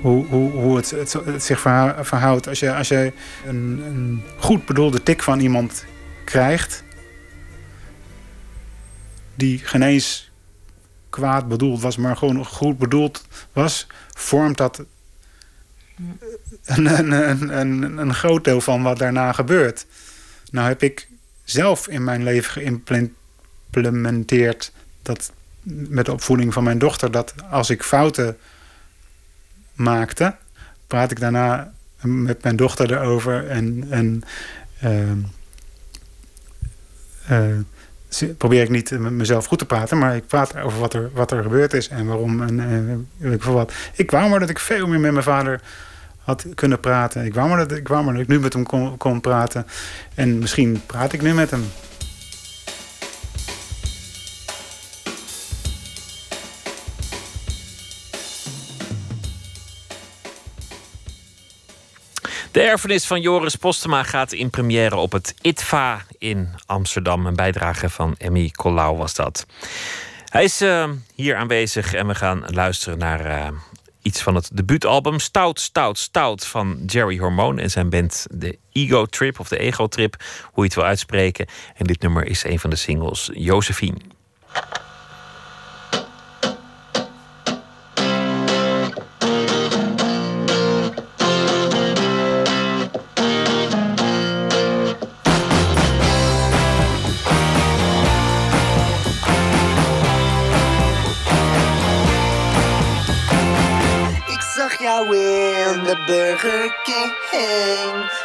[0.01, 0.95] hoe, hoe, hoe het,
[1.39, 2.49] zich verhou- verhoudt.
[2.49, 3.13] Als je, als je
[3.47, 5.85] een, een goed bedoelde tik van iemand
[6.25, 6.83] krijgt,
[9.35, 10.31] die geen eens
[11.11, 14.85] kwaad bedoeld was, maar gewoon goed bedoeld was, vormt dat
[16.65, 19.87] een, een, een, een, een groot deel van wat daarna gebeurt.
[20.51, 21.09] Nou heb ik
[21.45, 24.73] zelf in mijn leven geïmplementeerd
[25.03, 28.37] dat met de opvoeding van mijn dochter, dat als ik fouten
[29.79, 30.37] maakte,
[30.87, 34.23] praat ik daarna met mijn dochter erover en, en
[34.81, 35.19] ehm,
[37.27, 41.31] eh, probeer ik niet mezelf goed te praten, maar ik praat over wat er, wat
[41.31, 43.73] er gebeurd is en waarom en ik veel wat.
[43.95, 45.61] Ik wou maar dat ik veel meer met mijn vader
[46.29, 47.25] had kunnen praten.
[47.25, 49.67] Ik wou maar dat ik, wou maar dat ik nu met hem kon, kon praten.
[50.15, 51.65] En misschien praat ik nu met hem.
[62.51, 67.27] De erfenis van Joris Postema gaat in première op het ITVA in Amsterdam.
[67.27, 69.47] Een bijdrage van Emmy Collau was dat.
[70.25, 73.49] Hij is eh, hier aanwezig en we gaan luisteren naar eh,
[74.03, 79.07] iets van het debuutalbum Stout, Stout, Stout van Jerry Hormoon en zijn band de Ego
[79.07, 81.47] Trip of de Ego Trip, hoe je het wil uitspreken.
[81.75, 83.99] En dit nummer is een van de singles Josephine.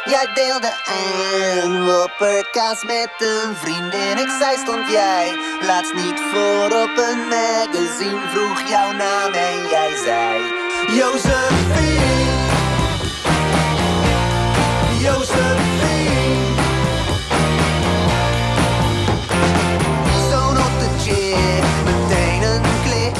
[0.04, 4.18] Jij deelde een wopperkaas met een vriendin.
[4.18, 8.20] Ik zei, stond jij laatst niet voor op een magazine?
[8.32, 10.42] Vroeg jouw naam en jij zei,
[10.96, 12.02] Josephine.
[14.98, 16.44] Josephine.
[20.30, 23.16] Zo'n op de chick, meteen een klik.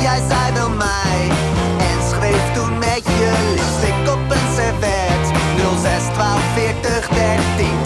[0.00, 1.28] Jij zei wil mij
[1.78, 3.67] en schreef toen met je lipstick
[6.82, 7.77] 12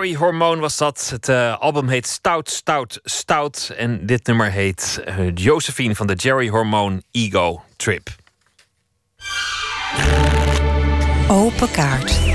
[0.00, 1.08] Jerry Hormoon was dat.
[1.10, 3.72] Het eh, album heet Stout, Stout, Stout.
[3.76, 8.08] En dit nummer heet eh, Josephine van de Jerry Hormoon Ego Trip.
[11.28, 12.29] Open kaart.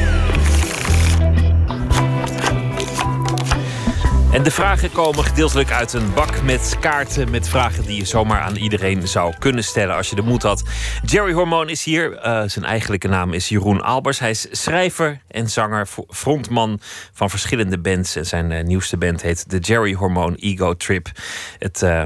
[4.35, 7.31] En de vragen komen gedeeltelijk uit een bak met kaarten.
[7.31, 10.63] Met vragen die je zomaar aan iedereen zou kunnen stellen als je de moed had.
[11.05, 12.17] Jerry Hormoon is hier.
[12.17, 14.19] Eh, zijn eigenlijke naam is Jeroen Albers.
[14.19, 16.79] Hij is schrijver en zanger, fro- frontman
[17.13, 18.15] van verschillende bands.
[18.15, 21.11] En zijn eh, nieuwste band heet The Jerry Hormoon Ego Trip.
[21.59, 22.03] Het eh,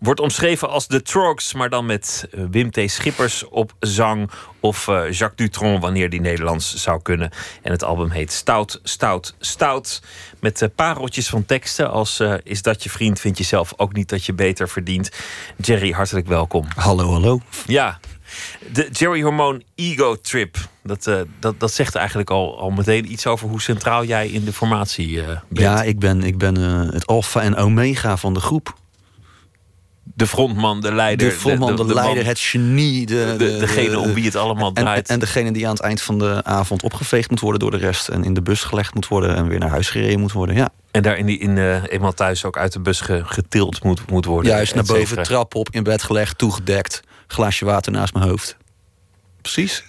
[0.00, 2.80] wordt omschreven als de Trogs, maar dan met eh, Wim T.
[2.86, 4.30] Schippers op zang.
[4.60, 7.30] Of eh, Jacques Dutronc, wanneer die Nederlands zou kunnen.
[7.62, 10.02] En het album heet Stout, Stout, Stout.
[10.40, 14.08] Met eh, pareltjes van teksten als Is dat je vriend, vind je zelf ook niet
[14.08, 15.10] dat je beter verdient.
[15.56, 16.66] Jerry, hartelijk welkom.
[16.74, 17.40] Hallo, hallo.
[17.66, 18.00] Ja,
[18.72, 20.56] de Jerry Hormoon Ego Trip.
[20.82, 24.52] Dat, dat, dat zegt eigenlijk al, al meteen iets over hoe centraal jij in de
[24.52, 25.40] formatie bent.
[25.48, 26.56] Ja, ik ben, ik ben
[26.92, 28.78] het alfa en omega van de groep.
[30.14, 31.28] De frontman, de leider.
[31.28, 33.06] De frontman, de, man- leider, het genie.
[33.06, 35.08] De, de- degene om wie het allemaal en, draait.
[35.08, 37.76] En, en degene die aan het eind van de avond opgeveegd moet worden door de
[37.76, 38.08] rest.
[38.08, 40.56] En in de bus gelegd moet worden en weer naar huis gereden moet worden.
[40.56, 40.68] Ja.
[40.90, 44.10] En daar in, die, in eh, eenmaal thuis ook uit de bus ge- getild moet,
[44.10, 44.50] moet worden.
[44.52, 47.00] Juist naar boven, trap op, in bed gelegd, toegedekt.
[47.26, 48.56] Glaasje water naast mijn hoofd.
[49.40, 49.84] Precies.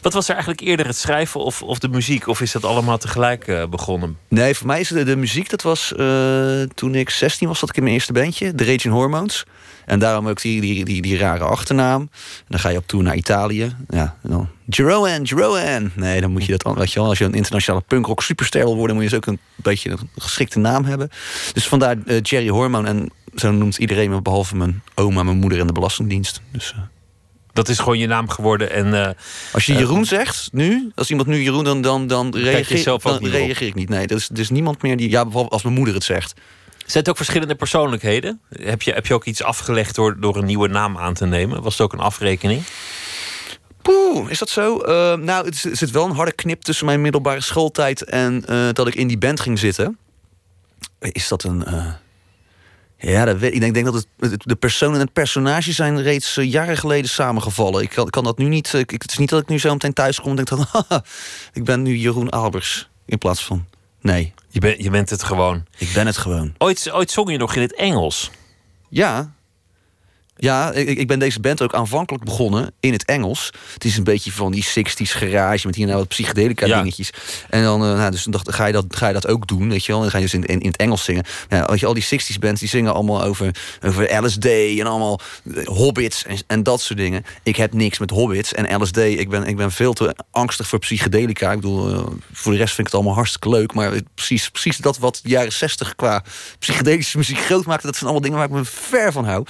[0.00, 2.26] Wat was er eigenlijk eerder, het schrijven of, of de muziek?
[2.26, 4.18] Of is dat allemaal tegelijk eh, begonnen?
[4.28, 7.68] Nee, voor mij is de, de muziek, dat was eh, toen ik 16 was, zat
[7.68, 9.44] ik in mijn eerste bandje, The Raging Hormones.
[9.84, 12.00] En daarom ook die, die, die, die rare achternaam.
[12.00, 13.76] En dan ga je op tour naar Italië.
[13.88, 15.92] Ja, en dan Jeroen, Jeroen.
[15.94, 18.76] Nee, dan moet je dat, weet je wel, als je een internationale punkrock superster wil
[18.76, 21.08] worden, moet je dus ook een beetje een geschikte naam hebben.
[21.52, 22.88] Dus vandaar eh, Jerry Hormone.
[22.88, 26.40] En zo noemt iedereen me, behalve mijn oma, mijn moeder en de Belastingdienst.
[26.52, 26.74] Dus,
[27.52, 28.70] Dat is gewoon je naam geworden.
[28.70, 29.10] En, eh,
[29.52, 33.18] als je eh, Jeroen zegt nu, als iemand nu Jeroen, dan, dan, dan, reageer, dan
[33.20, 33.88] niet reageer ik niet.
[33.88, 36.34] Nee, er is, er is niemand meer die, ja, behalve als mijn moeder het zegt.
[36.76, 38.40] Zijn het ook verschillende persoonlijkheden?
[38.48, 41.62] Heb je, heb je ook iets afgelegd door, door een nieuwe naam aan te nemen?
[41.62, 42.62] Was het ook een afrekening?
[43.82, 44.78] Poeh, is dat zo?
[44.78, 48.40] Eh, nou, het er zit wel een harde knip tussen mijn middelbare schooltijd en
[48.72, 49.98] dat ik in die band ging zitten.
[50.98, 51.64] is dat een.
[53.10, 56.36] Ja, dat weet, ik denk, denk dat het, de persoon en het personage zijn reeds
[56.36, 57.82] eh, jaren geleden samengevallen.
[57.82, 58.74] Ik kan, kan dat nu niet.
[58.74, 60.66] eh, Ik, het is niet dat ik nu zo meteen thuis kom en denk dan,
[60.72, 61.04] haha,
[61.52, 63.64] ik ben nu Jeroen Albers in plaats van.
[64.00, 64.32] Nee.
[64.48, 65.64] Je, bent je bent het gewoon.
[65.78, 66.54] Ik ben het gewoon.
[66.58, 68.30] Ooit, ooit zong je nog in het Engels.
[68.88, 69.32] Ja.
[70.36, 73.50] Ja, ik, ik ben deze band ook aanvankelijk begonnen in het Engels.
[73.74, 76.76] Het is een beetje van die 60s garage met hier nou wat psychedelica Ja.
[76.80, 77.10] dingetjes.
[77.50, 79.68] En dan, eh, nou, dus dan dacht, ga, je dat, ga je dat ook doen,
[79.68, 79.96] weet je wel?
[79.96, 81.24] En dan ga je dus in, in, in het Engels zingen.
[81.48, 83.54] Ja, weet je, al die 60s bands die zingen allemaal over,
[83.84, 85.20] over LSD en allemaal
[85.54, 87.24] eh, hobbits en, en dat soort dingen.
[87.42, 88.96] Ik heb niks met hobbits en LSD.
[88.96, 91.50] Ik ben, ik ben veel te angstig voor psychedelica.
[91.50, 93.74] Ik bedoel, eh, voor de rest vind ik het allemaal hartstikke leuk.
[93.74, 96.22] Maar precies, precies dat wat de jaren 60 qua
[96.58, 99.44] psychedelische muziek groot maakte, dat zijn allemaal dingen waar ik me ver van hou.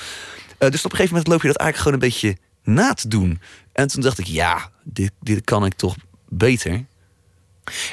[0.62, 2.36] Eh, dus op een gegeven moment loop je dat eigenlijk gewoon een beetje
[2.74, 3.40] na te doen.
[3.72, 5.94] En toen dacht ik, ja, dit, dit kan ik toch
[6.28, 6.84] beter.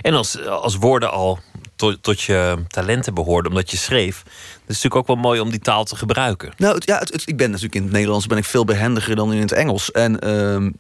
[0.02, 1.40] En als, als woorden al
[1.76, 4.18] tot, tot je talenten behoorden, omdat je schreef.
[4.24, 4.28] Het
[4.68, 6.54] is natuurlijk ook wel mooi om die taal te gebruiken.
[6.58, 9.16] Nou, het, ja, het, het- ik ben natuurlijk in het Nederlands ben ik veel behendiger
[9.16, 9.92] dan in het Engels.
[9.92, 10.72] En, ehm,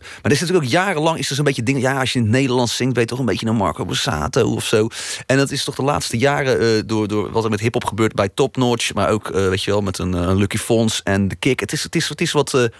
[0.00, 1.80] maar er is natuurlijk ook jarenlang is er zo'n beetje dingen.
[1.80, 4.54] Ja, als je in het Nederlands zingt, ben je toch een beetje een Marco Borsato
[4.54, 4.88] of zo.
[5.26, 8.14] En dat is toch de laatste jaren eh, door, door wat er met hip-hop gebeurt
[8.14, 11.28] bij Top Notch, maar ook eh, weet je wel met een eh, Lucky Fons en
[11.28, 11.60] de Kick.
[11.60, 12.52] Het is, het is, het is wat.
[12.52, 12.72] het,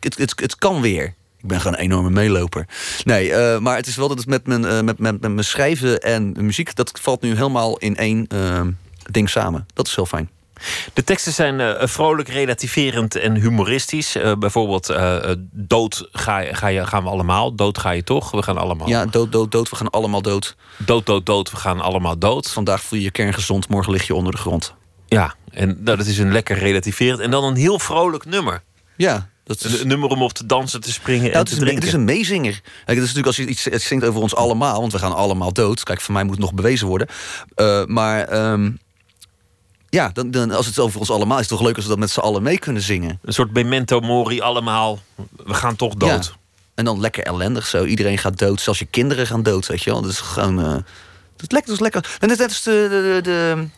[0.00, 1.14] het, het, het kan weer.
[1.38, 2.66] Ik ben gewoon een enorme meeloper.
[3.04, 6.34] Nee, maar het is wel dat het met mijn, met, met, met mijn schrijven en
[6.38, 8.28] muziek, dat valt nu helemaal in één
[9.10, 9.66] ding samen.
[9.74, 10.39] Dat is heel fijn.
[10.92, 14.16] De teksten zijn eh, vrolijk, relativerend en humoristisch.
[14.16, 17.54] Eh, bijvoorbeeld, eh, dood ga, ga je, gaan we allemaal.
[17.54, 18.30] Dood ga je toch?
[18.30, 18.88] We gaan allemaal.
[18.88, 19.70] Ja, dood, dood, dood.
[19.70, 20.56] We gaan allemaal dood.
[20.76, 21.50] Dood, dood, dood.
[21.50, 22.50] We gaan allemaal dood.
[22.50, 24.74] Vandaag voel je je kerngezond, morgen lig je onder de grond.
[25.06, 27.20] Ja, en nou, dat is een lekker relativerend.
[27.20, 28.62] En dan een heel vrolijk nummer.
[28.96, 31.78] Ja, dat Een, een nummer om op te dansen, te springen en te is drinken.
[31.78, 32.60] het is een meezinger.
[32.62, 35.14] Kijk, het is natuurlijk als je iets het zingt over ons allemaal, want we gaan
[35.14, 35.82] allemaal dood.
[35.82, 37.08] Kijk, voor mij moet het nog bewezen worden.
[37.86, 38.70] Maar ehm,
[39.90, 41.90] ja, dan, dan, als het over ons allemaal is, is het toch leuk als we
[41.90, 43.18] dat met z'n allen mee kunnen zingen.
[43.22, 44.98] Een soort memento mori, allemaal.
[45.44, 46.24] We gaan toch dood.
[46.24, 46.38] Ja.
[46.74, 47.84] En dan lekker ellendig zo.
[47.84, 50.02] Iedereen gaat dood, zelfs je kinderen gaan dood, weet je wel.
[50.02, 50.58] Dat is gewoon.
[50.58, 50.72] eh,
[51.36, 52.16] dat is lekker, dat is lekker.
[52.18, 52.86] En net als de.
[52.90, 53.68] de, de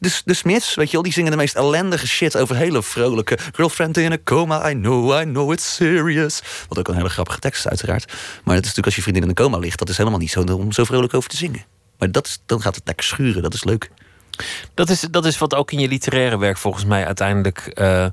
[0.00, 3.38] de, de Smiths, weet je wel, die zingen de meest ellendige shit over hele vrolijke
[3.52, 4.70] girlfriend in a coma.
[4.70, 6.40] I know, I know it's serious.
[6.68, 8.06] Wat ook een hele grappige tekst is, uiteraard.
[8.06, 8.14] Maar
[8.54, 10.40] dat is natuurlijk als je vriendin in een coma ligt, dat is helemaal niet zo
[10.42, 11.64] om zo vrolijk over te zingen.
[11.98, 13.90] Maar dat is, dan gaat het lekker schuren, dat is leuk.
[14.74, 18.06] Dat is, dat is wat ook in je literaire werk volgens mij uiteindelijk eh,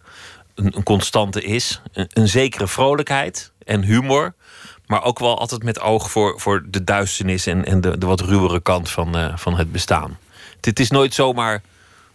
[0.55, 1.81] een, een constante is.
[1.93, 4.33] Een, zekere vrolijkheid en humor.
[4.85, 8.21] Maar ook wel altijd met oog voor, voor de duisternis en, en de, de wat
[8.21, 10.17] ruwere kant van, eh, van het bestaan.
[10.61, 11.61] Het is nooit zomaar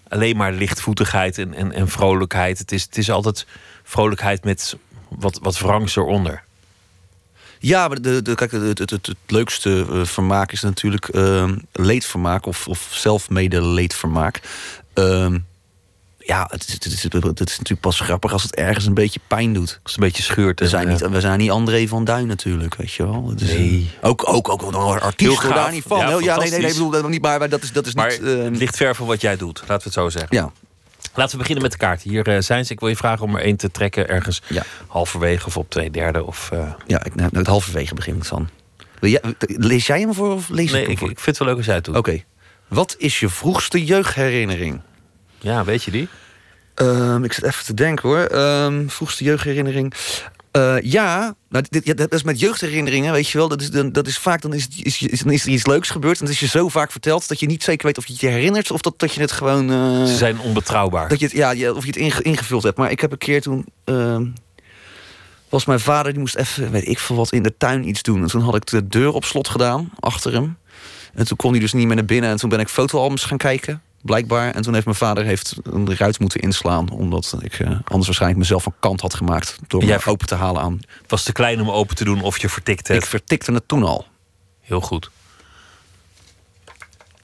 [0.09, 2.59] alleen maar lichtvoetigheid en, en, en vrolijkheid.
[2.59, 3.47] Het is, het is altijd
[3.83, 4.77] vrolijkheid met
[5.09, 6.45] wat, wat wrangs eronder.
[7.63, 11.57] Ja, maar de, de, kijk, het, het, het, het leukste eh, vermaak is natuurlijk ehm,
[11.73, 14.41] leedvermaak of, of zelfmede leedvermaak.
[14.95, 15.39] Ehm,
[16.19, 19.21] ja, het is, het, is, het is natuurlijk pas grappig als het ergens een beetje
[19.27, 19.81] pijn doet.
[19.83, 20.61] Als het een beetje scheurt.
[20.61, 23.33] We zijn, niet, we zijn niet André van Duin natuurlijk, weet je wel.
[23.37, 23.91] Is, Nee.
[24.01, 25.99] eh, ook, ook, ook een artiest daar niet van.
[25.99, 28.23] Ja, Ja, nee, nee, nee, bedoel dat niet, maar, dat is, dat is Maar niet...
[28.23, 30.37] ehm, het ligt ver van wat jij doet, laten we het zo zeggen.
[30.37, 30.53] ja.
[31.15, 32.03] Laten we beginnen met de kaart.
[32.03, 32.73] Hier eh, zijn ze.
[32.73, 34.63] Ik wil je vragen om er één te trekken ergens Ja.
[34.87, 36.25] halverwege of op twee derde.
[36.25, 38.49] Of, eh, ja, ik, nou, het halverwege begin ik dan.
[39.47, 41.11] Lees jij hem voor of lees nee, ik hem ik, voor?
[41.11, 41.97] ik vind het wel leuk als jij het doet.
[41.97, 42.23] Oké.
[42.69, 44.81] Wat is je vroegste jeugdherinnering?
[45.39, 46.09] Ja, weet je die?
[46.75, 48.25] Ehm, ik zit even te denken hoor.
[48.25, 49.95] Ehm, vroegste jeugdherinnering.
[50.53, 53.49] Eh, ja, nou, dit, ja, dat is met jeugdherinneringen, weet je wel.
[53.49, 56.19] Dat is, dat is vaak, dan is, is, is, dan is er iets leuks gebeurd.
[56.19, 58.21] En dat is je zo vaak verteld dat je niet zeker weet of je het
[58.21, 58.71] je herinnert.
[58.71, 59.71] Of dat, dat je het gewoon.
[59.71, 61.09] eh, Ze zijn onbetrouwbaar.
[61.09, 62.77] dat je het, ja, of je het inge- ingevuld hebt.
[62.79, 63.67] Maar ik heb een keer toen.
[63.85, 64.27] ehm,
[65.49, 68.23] was mijn vader, die moest even, weet ik veel wat, in de tuin iets doen.
[68.23, 70.57] En toen had ik de deur op slot gedaan, achter hem.
[71.15, 72.31] En toen kon hij dus niet meer naar binnen.
[72.31, 74.55] En toen ben ik fotoalbums gaan kijken, blijkbaar.
[74.55, 76.91] En toen heeft mijn vader heeft een ruit moeten inslaan.
[76.91, 79.59] Omdat ik eh, anders waarschijnlijk mezelf van kant had gemaakt.
[79.67, 80.81] Door Jij me open te halen aan.
[81.03, 82.97] Het was te klein om open te doen of je vertikt het.
[82.97, 84.07] Ik vertikte het toen al.
[84.61, 85.11] Heel goed.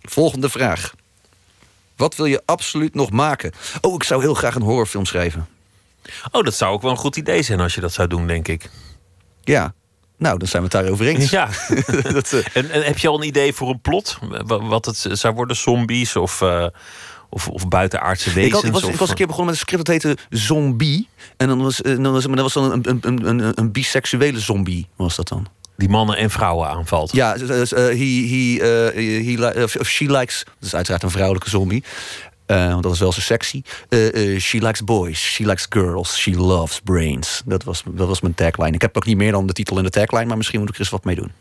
[0.03, 0.95] Volgende vraag.
[1.97, 3.53] Wat wil je absoluut nog maken?
[3.81, 5.49] Oh, ik zou heel graag een horrorfilm schrijven.
[6.31, 8.49] Oh, dat zou ook wel een goed idee zijn als je dat zou doen, denk
[8.49, 8.71] ik.
[9.45, 9.75] Ja.
[10.19, 11.31] Nou, dan zijn we het daarover eens.
[11.31, 11.49] Ja.
[12.13, 14.19] dat, eh, En, en heb je al een idee voor een plot?
[14.47, 15.57] Wa- Wat het zou worden?
[15.57, 16.67] Zombies of, eh,
[17.31, 18.47] of, of buitenaardse wezens?
[18.47, 20.23] Ik, had, ik, was, of, ik was een keer begonnen met een script dat heette
[20.31, 21.09] Zombie.
[21.37, 23.73] En dan was, eh, dan was, maar dat was dan een, een, een, een, een
[23.73, 25.47] biseksuele zombie, was dat dan.
[25.77, 27.13] Die mannen en vrouwen aanvalt.
[27.13, 28.59] Ja, eh, he, he,
[28.93, 30.45] eh, he, of she likes...
[30.45, 31.85] Dat is uiteraard een vrouwelijke zombie.
[32.49, 33.63] Eh, want dat is wel zo sexy.
[33.89, 37.43] Eh, eh, she likes boys, she likes girls, she loves brains.
[37.45, 38.73] Dat was, dat was mijn tagline.
[38.73, 40.25] Ik heb ook niet meer dan de titel en de tagline...
[40.25, 41.33] maar misschien moet ik er eens wat mee doen.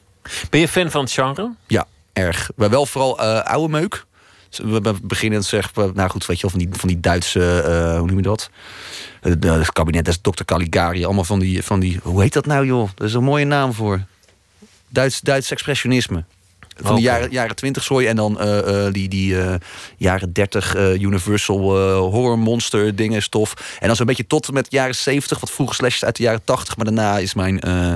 [0.50, 1.54] Ben je fan van het genre?
[1.68, 2.52] Ja, erg.
[2.56, 4.06] Maar wel vooral oude meuk.
[4.50, 7.40] We we beginnen zeg, nou goed, weet je wel, van die, van die Duitse,
[7.98, 8.50] hoe noem je dat?
[9.22, 10.44] Het kabinet des Dr.
[10.46, 12.90] Caligari, allemaal van die, van die, hoe heet dat nou joh?
[12.98, 14.02] Er is een mooie naam voor.
[14.88, 16.24] Duits, Duits expressionisme.
[16.82, 18.08] Van de jaren, jaren 20 sorry.
[18.08, 19.56] En dan eh, eh, die, die eh,
[19.98, 21.60] jaren 30 eh, Universal
[21.99, 23.78] horror monster dingen stof.
[23.80, 25.40] En dan zo'n beetje tot met jaren 70.
[25.40, 26.76] Wat vroeger slashes uit de jaren 80.
[26.78, 27.60] Maar daarna is mijn...
[27.60, 27.94] eh,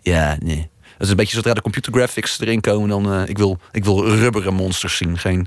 [0.00, 0.70] ja, nee.
[0.92, 2.88] Dat is een beetje zodra de computer graphics erin komen.
[2.88, 5.18] Dan, ik, wil, ik wil rubberen monsters zien.
[5.18, 5.46] Geen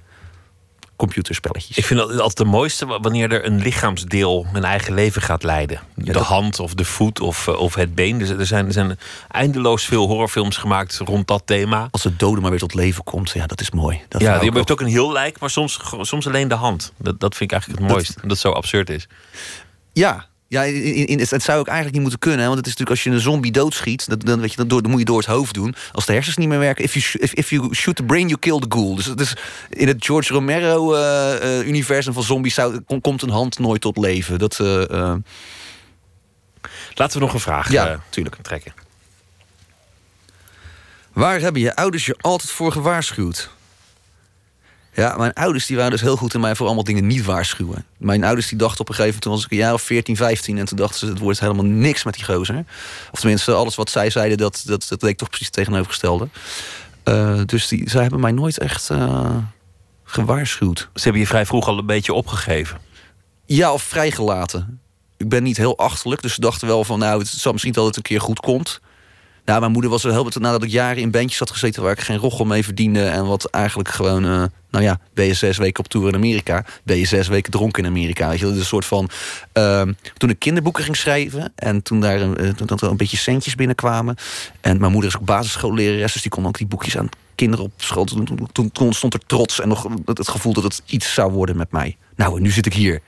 [0.96, 1.78] computerspelletjes.
[1.78, 5.44] Ik vind het altijd de mooiste wa- wanneer er een lichaamsdeel een eigen leven gaat
[5.44, 5.80] leiden.
[5.96, 8.18] de hand of de voet of, eh, of het been.
[8.18, 9.00] Dus er zijn, er zijn
[9.32, 11.88] eindeloos veel horrorfilms gemaakt rond dat thema.
[11.92, 14.02] Als het doden maar weer tot leven komt, ja, dat is mooi.
[14.08, 16.94] Dat ja, ik heeft ook een heel lijk, maar soms, soms alleen de hand.
[16.98, 18.14] Dat, dat vind ik eigenlijk het mooiste.
[18.22, 19.08] Dat het zo absurd is.
[19.94, 22.40] Ja, ja in, in, het zou ook eigenlijk niet moeten kunnen.
[22.40, 24.68] hè, Want het is natuurlijk als je een zombie doodschiet, dat, dan, weet je, dan,
[24.68, 25.76] door, dan moet je door het hoofd doen.
[25.92, 28.40] Als de hersens niet meer werken, if you, if, if you shoot the brain, you
[28.40, 28.96] kill the ghoul.
[28.96, 29.36] Dus, dus
[29.70, 34.40] in het George Romero-universum van zombies zou, kom- komt een hand nooit tot leven.
[34.40, 35.16] Dat, eh, eh,
[36.94, 38.36] Laten we nog een vraag Ja, eh, tuurlijk.
[38.42, 38.74] trekken.
[41.14, 43.50] Waar hebben je ouders je altijd voor gewaarschuwd?
[44.96, 47.86] Ja, mijn ouders die waren dus heel goed in mij voor allemaal dingen niet waarschuwen.
[47.98, 50.16] Mijn ouders die dachten op een gegeven moment, toen was ik een jaar of 14,
[50.16, 50.58] 15...
[50.58, 52.66] en toen dachten ze, het wordt helemaal niks met die gozer.
[53.12, 56.28] Of tenminste, alles wat zij zeiden, dat, dat, dat leek toch precies het tegenovergestelde.
[57.04, 59.38] Eh, dus die, zij hebben mij nooit echt eh,
[60.04, 60.90] gewaarschuwd.
[60.94, 62.80] Ze hebben je vrij vroeg al een beetje opgegeven.
[63.46, 64.80] Ja, of vrijgelaten.
[65.18, 67.00] Ik ben niet heel achterlijk, dus ze dachten wel van...
[67.00, 68.80] nou, het zal misschien dat het een keer goed komt.
[69.46, 71.84] Nou, mijn moeder was er heel bet- nadat ik jaren in bandjes had gezeten...
[71.84, 73.04] waar ik geen roggel mee verdiende...
[73.06, 76.66] en wat eigenlijk gewoon, eh, nou ja, ben je zes weken op tour in Amerika...
[76.84, 78.30] ben je zes weken dronken in Amerika.
[78.30, 78.46] Weet je?
[78.46, 79.10] Dat is een soort van...
[79.52, 81.54] ehm, toen ik kinderboeken ging schrijven...
[81.56, 84.16] en toen daar eh, toen er een beetje centjes binnenkwamen...
[84.62, 86.14] en mijn moeder is ook basisschoollerares...
[86.14, 88.06] dus die kon ook die boekjes aan kinderen op school...
[88.52, 91.72] toen, ontstond er trots en nog het, het gevoel dat het iets zou worden met
[91.72, 91.98] mij.
[92.16, 93.02] Nou, en nu zit ik hier.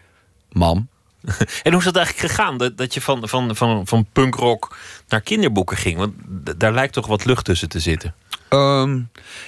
[0.51, 0.87] Mam,
[1.63, 2.57] En hoe is dat eigenlijk gegaan?
[2.57, 4.77] Dat, dat je van, van, van, van punkrock
[5.07, 5.97] naar kinderboeken ging?
[5.97, 6.13] Want
[6.57, 8.15] daar lijkt toch wat lucht tussen te zitten.
[8.49, 8.99] Ehm,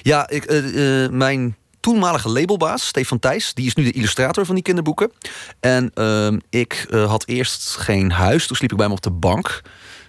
[0.02, 4.56] ja, ik, eh, eh, mijn toenmalige labelbaas, Stefan Thijs, die is nu de illustrator van
[4.56, 5.12] die kinderboeken.
[5.60, 9.12] En ehm, ik eh, had eerst geen huis, toen sliep ik bij hem op de
[9.12, 9.62] bank.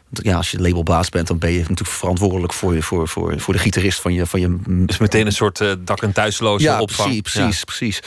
[0.09, 3.41] Want ja, als je labelbaas bent, dan ben je natuurlijk verantwoordelijk voor, je, voor, voor,
[3.41, 4.27] voor de gitarist van je.
[4.27, 7.23] Van je Dus meteen een soort dak- en thuisloze ja, opvang.
[7.23, 8.01] Precies, precies, precies.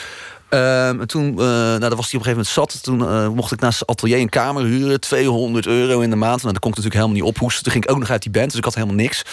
[0.53, 2.83] Ehm, en toen, eh, nou, daar was hij op een gegeven moment zat.
[2.83, 4.99] Toen eh, mocht ik naast zijn atelier een kamer huren.
[4.99, 6.41] 200 euro in de maand.
[6.41, 7.63] Nou, dat kon ik natuurlijk helemaal niet ophoesten.
[7.63, 9.25] Toen ging ik ook nog uit die band, dus ik had helemaal niks.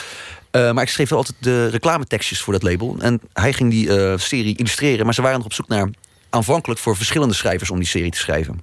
[0.51, 2.97] Eh, maar ik schreef wel altijd de reclametekstjes voor dat label.
[2.99, 5.05] En hij ging die serie illustreren.
[5.05, 5.91] Maar ze waren nog op zoek naar
[6.31, 8.61] aanvankelijk voor verschillende schrijvers om die serie te schrijven.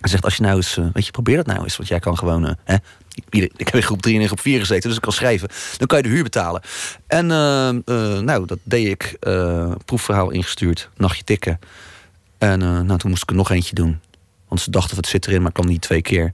[0.00, 1.76] Hij zegt, als je nou eens, weet je, probeer dat nou eens.
[1.76, 2.74] Want jij kan gewoon, hè,
[3.30, 5.48] ik heb in groep 3 en in groep 4 gezeten, dus ik kan schrijven.
[5.76, 6.62] Dan kan je de huur betalen.
[7.06, 7.74] En eh, eh,
[8.20, 9.16] nou, dat deed ik.
[9.20, 11.58] eh, proefverhaal ingestuurd, nachtje tikken.
[12.38, 14.00] En eh, nou, toen moest ik er nog eentje doen.
[14.48, 16.32] Want ze dachten, het zit erin, maar kan niet twee keer.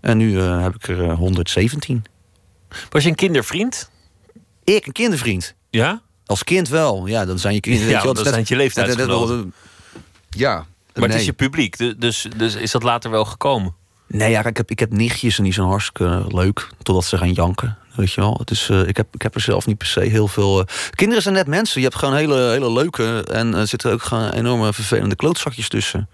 [0.00, 2.04] En nu eh, heb ik er eh, 117.
[2.90, 3.90] Was je een kindervriend?
[4.64, 5.54] Ik, een kindervriend.
[5.70, 6.02] Ja?
[6.26, 7.06] Als kind wel.
[7.06, 7.88] Ja, dan zijn je kinderen.
[7.90, 9.52] Ja, het zijn je leeftijdsgenoten.
[10.30, 10.54] Ja.
[10.94, 13.74] Maar het is je publiek, du- dus, dus is dat later wel gekomen?
[14.06, 16.68] Nee, ja, ik heb, ik heb nichtjes en die zijn hartstikke leuk.
[16.82, 17.76] Totdat ze gaan janken.
[17.94, 18.36] Weet je wel.
[18.38, 20.60] Het is, eh, ik, heb, ik heb er zelf niet per se heel veel.
[20.60, 21.80] eh, Kinderen zijn net mensen.
[21.80, 23.24] Je hebt gewoon hele, hele leuke.
[23.32, 26.08] En er zitten ook gewoon enorme vervelende klootzakjes tussen.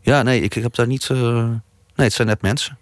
[0.00, 1.08] Ja, nee, ik, ik heb daar niet.
[1.10, 1.16] eh,
[1.94, 2.78] Nee, het zijn net mensen.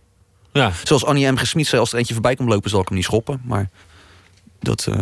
[0.53, 0.73] Ja.
[0.85, 1.37] Zoals Annie M.
[1.37, 3.41] Gesmied zei: als er eentje voorbij komt lopen, zal ik hem niet schoppen.
[3.45, 3.71] Maar
[4.61, 4.87] dat.
[4.87, 4.99] eh,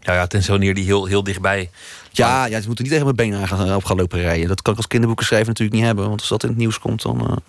[0.00, 1.70] Ja, ja tenzij wanneer die heel, heel dichtbij...
[2.10, 4.48] ja, ja, ze moeten niet tegen mijn benen op gaan lopen rijden.
[4.48, 6.08] Dat kan ik als kinderboeken schrijven natuurlijk niet hebben.
[6.08, 7.42] Want als dat in het nieuws komt, dan.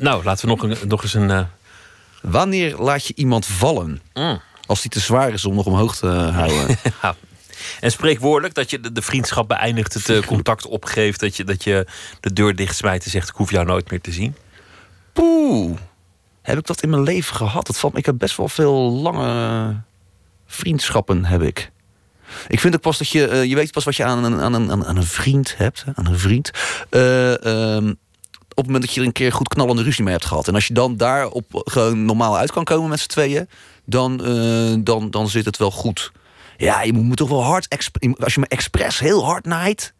[0.00, 1.30] Nou, laten we nog, een, nog eens een...
[1.30, 1.40] eh,
[2.22, 4.00] Wanneer laat je iemand vallen?
[4.14, 4.40] Mm.
[4.66, 6.76] Als die te zwaar is om nog omhoog te houden.
[7.02, 7.14] Ja.
[7.80, 11.64] En spreekwoordelijk dat je de, de vriendschap beëindigt, het eh, contact opgeeft, dat je, dat
[11.64, 11.86] je
[12.20, 14.34] de deur dichtsmijt en zegt: Ik hoef jou nooit meer te zien.
[15.12, 15.76] Poeh.
[16.42, 17.66] Heb ik dat in mijn leven gehad?
[17.66, 19.76] Dat valt, me- ik heb best wel veel lange
[20.46, 21.70] vriendschappen, heb ik.
[22.48, 23.26] Ik vind ook pas dat je...
[23.26, 25.84] eh, je weet pas wat je aan een, aan een, aan een vriend hebt.
[25.94, 26.50] Aan een vriend.
[26.90, 27.44] Eh,
[27.76, 27.92] ehm,
[28.60, 30.48] het moment dat je er een keer goed knallende ruzie mee hebt gehad.
[30.48, 33.48] En als je dan daarop gewoon normaal uit kan komen met z'n tweeën...
[33.84, 36.12] Dan, eh, dan, dan zit het wel goed.
[36.56, 37.90] Ja, je moet, toch wel hard...
[38.18, 39.92] Als je me expres heel hard naait...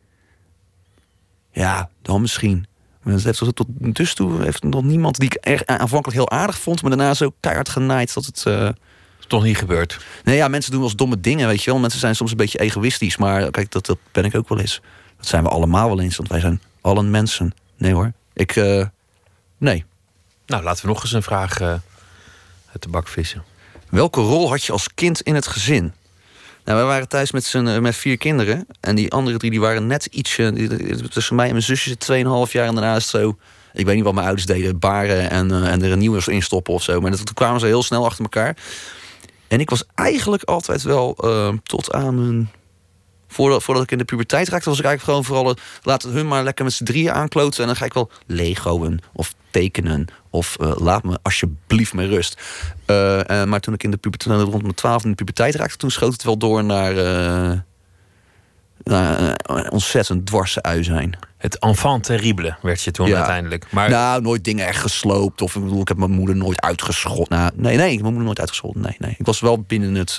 [1.53, 2.66] Ja, dan misschien.
[3.03, 6.31] Maar dat heeft tot, tot dus toe heeft nog niemand die ik echt aanvankelijk heel
[6.31, 8.45] aardig vond, maar daarna zo keihard genaaid dat het.
[9.20, 10.05] Is toch niet gebeurd?
[10.24, 11.81] Nee, ja, mensen doen wel eens domme dingen, weet je wel.
[11.81, 14.81] Mensen zijn soms een beetje egoïstisch, maar kijk, dat, dat ben ik ook wel eens.
[15.16, 17.53] Dat zijn we allemaal wel eens, want wij zijn allen mensen.
[17.77, 18.57] Nee hoor, ik.
[18.57, 18.87] eh,
[19.59, 19.85] nee.
[20.47, 21.69] Nou, laten we nog eens een vraag eh,
[22.73, 23.45] uit de bak vissen.
[23.89, 25.93] Welke rol had je als kind in het gezin?
[26.65, 28.67] Nou, we waren thuis met, z'n, eh, met vier kinderen.
[28.81, 30.53] En die andere drie die waren net ietsje...
[30.53, 32.09] die- Tussen mij en mijn zusje zit
[32.47, 32.67] 2,5 jaar.
[32.67, 33.39] En daarna is het zo...
[33.73, 34.79] Ik weet niet wat mijn ouders deden.
[34.79, 37.01] Baren en, en er een nieuwe in stoppen of zo.
[37.01, 38.57] Maar dat, toen kwamen ze heel snel achter elkaar.
[39.49, 41.17] En ik was eigenlijk altijd wel
[41.62, 42.51] tot aan mijn...
[43.32, 45.57] Voordat, voordat ik in de puberteit raakte, was ik eigenlijk gewoon vooral...
[45.57, 47.61] eh, laten hun maar lekker met z'n drieën aankloten.
[47.61, 50.07] En dan ga ik wel legoen of tekenen.
[50.31, 52.40] Of eh, laat me alsjeblieft met rust.
[52.86, 55.77] Eh, maar toen ik in de puberteit, rond mijn twaalf in de puberteit raakte...
[55.77, 56.94] toen schoot het wel door naar...
[59.70, 61.19] ontzettend dwarse ui zijn.
[61.36, 63.16] Het enfant terrible werd je toen Ja.
[63.16, 63.66] uiteindelijk.
[63.70, 65.43] Maar Nou, nooit dingen echt gesloopt.
[65.43, 67.39] Of ik bedoel, ik heb mijn moeder nooit uitgescholden.
[67.39, 68.82] Nou, nee, nee, ik heb mijn moeder nooit uitgescholden.
[68.82, 69.15] Nee, nee.
[69.19, 70.19] Ik was wel binnen het...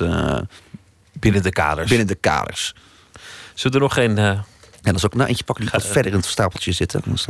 [1.20, 1.90] binnen de kaders.
[1.90, 2.76] binnen de kaders.
[3.62, 4.18] Zullen er nog geen...
[4.18, 4.44] eh, En
[4.82, 7.02] dan zal ik nou eentje pakken die wat verder in het stapeltje zitten.
[7.14, 7.26] Is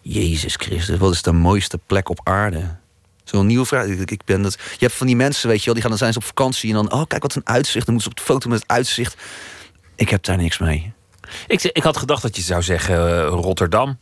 [0.00, 2.76] Jezus Christus, wat is de mooiste plek op aarde?
[3.24, 3.86] Zo'n nieuwe vraag.
[3.86, 6.00] Ik, ik ben dat, je hebt van die mensen, weet je wel, die gaan dan
[6.00, 7.86] zijn ze op vakantie en dan, oh kijk wat een uitzicht.
[7.86, 9.16] Dan moeten ze op de foto met het uitzicht.
[9.94, 10.92] Ik heb daar niks mee.
[11.46, 13.98] ik, ik had gedacht dat je zou zeggen eh, Rotterdam.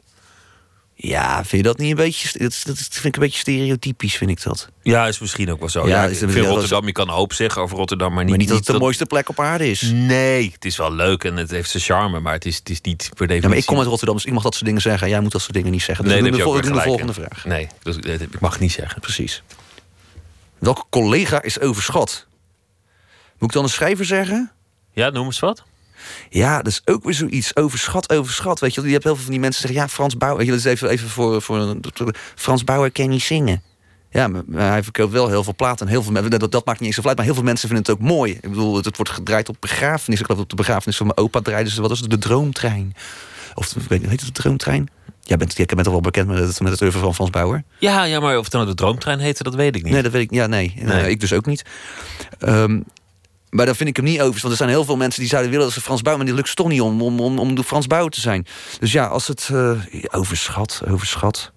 [0.96, 2.38] Ja, vind je dat niet een beetje?
[2.38, 4.68] Dat, dat vind ik een beetje stereotypisch, vind ik dat.
[4.82, 5.88] Ja, is misschien ook wel zo.
[5.88, 8.48] Ja, ik vind Rotterdam, je kan een hoop zeggen over Rotterdam, maar niet, Maar niet
[8.48, 9.82] dat het de mooiste plek op aarde is.
[9.82, 12.80] Nee, het is wel leuk en het heeft zijn charme, maar het is, het is
[12.80, 13.42] niet per definitie...
[13.42, 15.08] Ja, maar ik kom uit Rotterdam, dus ik mag dat soort dingen zeggen.
[15.08, 16.04] Jij moet dat soort dingen niet zeggen.
[16.04, 16.44] Dus Nee, we doen de,
[16.82, 17.14] volgende in.
[17.14, 17.44] vraag.
[17.44, 17.68] Nee,
[18.18, 19.00] ik mag niet zeggen.
[19.00, 19.42] Precies.
[20.58, 22.26] Welke collega is overschat?
[23.38, 24.52] Moet ik dan een schrijver zeggen?
[24.92, 25.62] Ja, noem eens wat.
[26.28, 27.56] Ja, dat is ook weer zoiets.
[27.56, 28.60] Overschat, overschat.
[28.60, 29.88] Weet je, je hebt heel veel van die mensen die zeggen...
[29.88, 30.36] ja, Frans Bauer...
[30.36, 31.76] Weet je, dat is even, even voor, voor...
[32.34, 33.62] Frans Bauer kan niet zingen.
[34.10, 35.86] Ja, maar, hij verkoopt wel heel veel platen.
[35.86, 37.18] En heel veel, dat, dat maakt niet eens zoveel uit.
[37.18, 38.32] Maar heel veel mensen vinden het ook mooi.
[38.32, 40.20] Ik bedoel, het, het wordt gedraaid op begrafenis.
[40.20, 41.80] Ik geloof op de begrafenis van mijn opa draaiden ze...
[41.80, 42.10] wat was het?
[42.10, 42.94] De Droomtrein.
[43.54, 44.88] Of weet heet het de Droomtrein?
[45.20, 47.62] Jij bent, jij bent toch wel bekend met het, met het oeuvre van Frans Bauer?
[47.78, 49.92] Ja, ja, maar of het nou de droomtrein heette, dat weet ik niet.
[49.92, 50.30] Nee, dat weet ik.
[50.30, 50.74] Ja, nee.
[50.76, 51.10] Nee.
[51.10, 51.64] Ik dus ook niet.
[52.38, 52.80] Ehm,
[53.54, 54.40] maar dan vind ik hem niet over.
[54.40, 56.18] Want er zijn heel veel mensen die zouden willen dat ze Frans Bauer...
[56.18, 58.46] maar die lukt toch niet om, om, om, om de Frans Bauer te zijn.
[58.80, 59.48] Dus ja, als het...
[59.52, 59.70] eh,
[60.10, 61.52] overschat, overschat.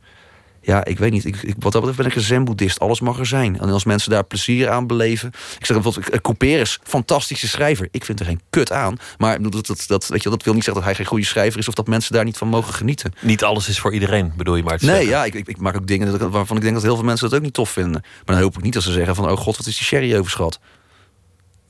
[0.61, 1.25] Ja, ik weet niet.
[1.25, 2.79] Ik, ik, wat dat betreft ben ik een zen-boeddhist.
[2.79, 3.59] Alles mag er zijn.
[3.59, 5.27] En als mensen daar plezier aan beleven...
[5.59, 7.87] Ik zeg bijvoorbeeld, eh, Couperus, fantastische schrijver.
[7.91, 8.97] Ik vind er geen kut aan.
[9.17, 11.59] Maar dat, dat, dat, weet je, dat wil niet zeggen dat hij geen goede schrijver
[11.59, 11.67] is...
[11.67, 13.13] of dat mensen daar niet van mogen genieten.
[13.21, 15.11] Niet alles is voor iedereen, bedoel je maar te Nee, zeggen.
[15.13, 17.29] ja, ik, ik, ik maak ook dingen dat waarvan ik denk dat heel veel mensen
[17.29, 18.01] dat ook niet tof vinden.
[18.25, 19.29] Maar dan hoop ik niet dat ze zeggen van...
[19.31, 20.59] oh god, wat is die sherry overschat.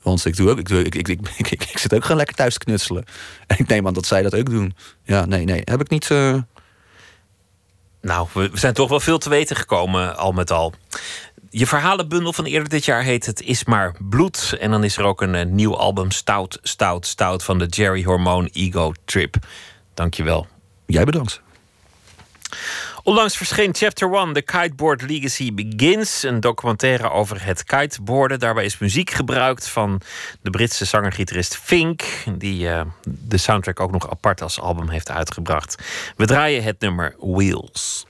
[0.02, 2.52] Want ik, doe ook, ik, doe, ik, ik, ik, ik, zit ook gewoon lekker thuis
[2.52, 3.04] te knutselen.
[3.46, 4.76] En ik neem aan dat zij dat ook doen.
[5.04, 5.60] Ja, nee, nee.
[5.64, 6.10] Heb ik niet...
[6.10, 6.34] eh,
[8.00, 10.74] Nou, we zijn toch wel veel te weten gekomen, al met al.
[11.50, 14.56] Je verhalenbundel van eerder dit jaar heet Het is maar bloed.
[14.60, 17.44] En dan is er ook een eh, nieuw album, Stout, Stout, Stout...
[17.44, 19.36] van de Jerry Hormone Ego Trip.
[19.94, 20.46] Dankjewel.
[20.86, 21.40] Jij bedankt.
[23.02, 26.22] Onlangs verscheen Chapter 1, The Kiteboard Legacy Begins.
[26.22, 28.38] Een documentaire over het kiteboarden.
[28.38, 30.00] Daarbij is muziek gebruikt van
[30.42, 32.02] de Britse zanger-gitarist Fink...
[32.38, 35.82] die eh, de soundtrack ook nog apart als album heeft uitgebracht.
[36.16, 38.06] We draaien het nummer Wheels.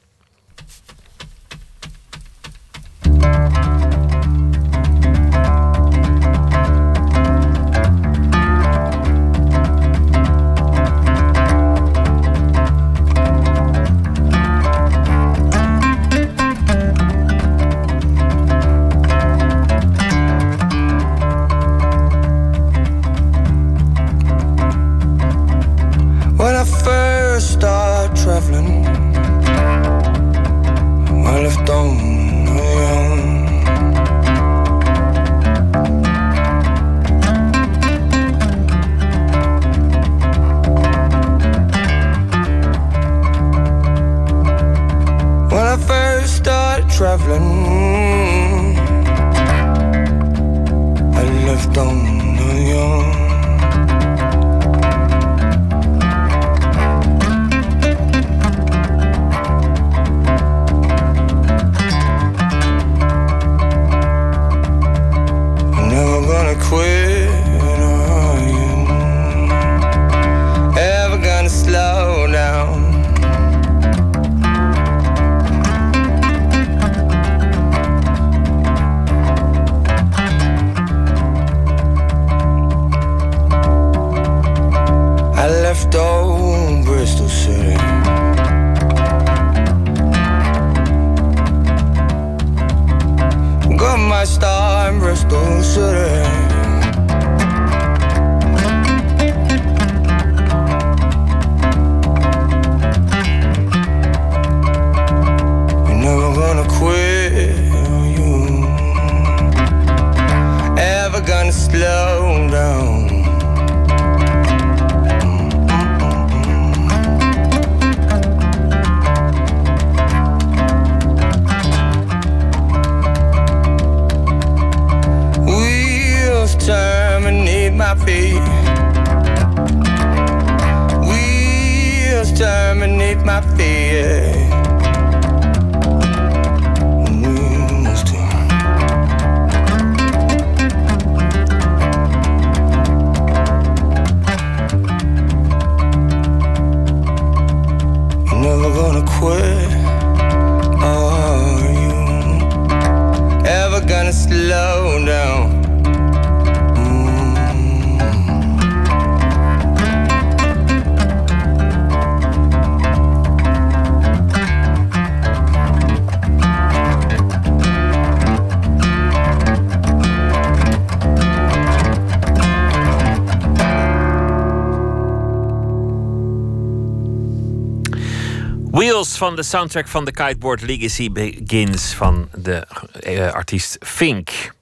[179.18, 182.66] Van de soundtrack van de Kiteboard Legacy Begins van de
[183.00, 184.54] eh, artiest Fink.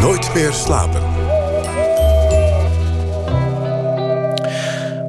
[0.00, 1.02] Nooit meer slapen.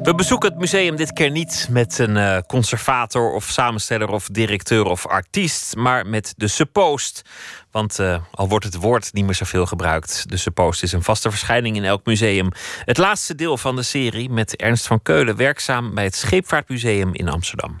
[0.02, 4.84] We bezoeken het museum dit keer niet met een eh, conservator of samensteller of directeur
[4.84, 7.22] of artiest, maar met de Suppost.
[7.70, 11.30] Want eh, al wordt het woord niet meer zoveel gebruikt, de Suppost is een vaste
[11.30, 12.48] verschijning in elk museum.
[12.84, 17.28] Het laatste deel van de serie met Ernst van Keulen, werkzaam bij het Scheepvaartmuseum in
[17.28, 17.80] Amsterdam.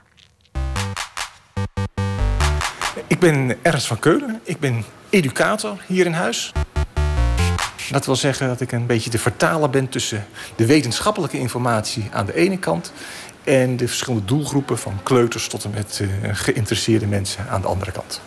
[3.06, 4.40] Ik ben Ernst van Keulen.
[4.42, 6.52] Ik ben educator hier in huis.
[7.90, 12.26] Dat wil zeggen dat ik een beetje de vertaler ben tussen de wetenschappelijke informatie aan
[12.26, 12.92] de ene kant
[13.44, 17.92] en de verschillende doelgroepen van kleuters tot en met eh, geïnteresseerde mensen aan de andere
[17.92, 18.20] kant.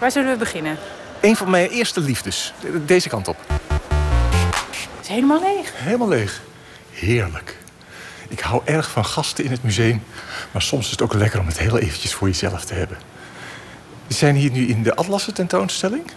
[0.00, 0.78] Waar zullen we beginnen?
[1.20, 2.52] Een van mijn eerste liefdes.
[2.86, 3.36] Deze kant op.
[4.68, 5.72] Het is helemaal leeg.
[5.74, 6.40] Helemaal leeg.
[6.90, 7.56] Heerlijk.
[8.28, 10.02] Ik hou erg van gasten in het museum.
[10.52, 12.98] Maar soms is het ook lekker om het heel eventjes voor jezelf te hebben.
[14.06, 16.10] We zijn hier nu in de Atlassen tentoonstelling.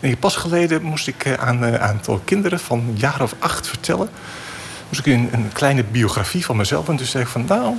[0.00, 3.68] En pas geleden moest ik eh, aan een aantal kinderen van een jaar of acht
[3.68, 4.08] vertellen.
[4.88, 6.88] Moest ik een, een kleine biografie van mezelf.
[6.88, 7.74] En dus zei ik van nou,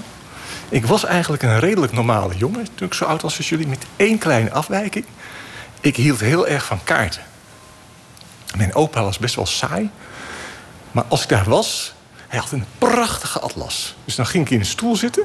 [0.69, 3.67] ik was eigenlijk een redelijk normale jongen ik zo oud als jullie.
[3.67, 5.05] Met één kleine afwijking.
[5.81, 7.21] Ik hield heel erg van kaarten.
[8.57, 9.89] Mijn opa was best wel saai.
[10.91, 11.93] Maar als ik daar was,
[12.27, 13.95] hij had een prachtige atlas.
[14.05, 15.23] Dus dan ging ik in een stoel zitten.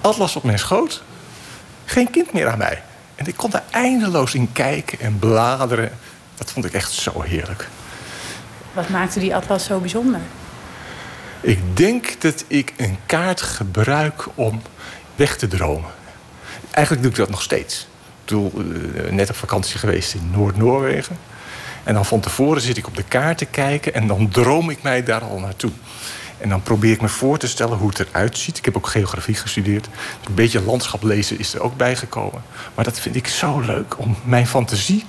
[0.00, 1.02] Atlas op mijn schoot.
[1.84, 2.82] Geen kind meer aan mij.
[3.14, 5.98] En ik kon daar eindeloos in kijken en bladeren.
[6.34, 7.68] Dat vond ik echt zo heerlijk.
[8.72, 10.20] Wat maakte die atlas zo bijzonder?
[11.42, 14.62] Ik denk dat ik een kaart gebruik om
[15.16, 15.90] weg te dromen.
[16.70, 17.80] Eigenlijk doe ik dat nog steeds.
[17.80, 17.86] Ik
[18.24, 18.52] bedoel,
[18.94, 21.18] eh, net op vakantie geweest in Noord-Noorwegen.
[21.84, 24.82] En dan van tevoren zit ik op de kaart te kijken en dan droom ik
[24.82, 25.70] mij daar al naartoe.
[26.38, 28.58] En dan probeer ik me voor te stellen hoe het eruit ziet.
[28.58, 29.88] Ik heb ook geografie gestudeerd.
[30.26, 32.42] Een beetje landschap lezen is er ook bijgekomen.
[32.74, 35.04] Maar dat vind ik zo leuk om mijn fantasie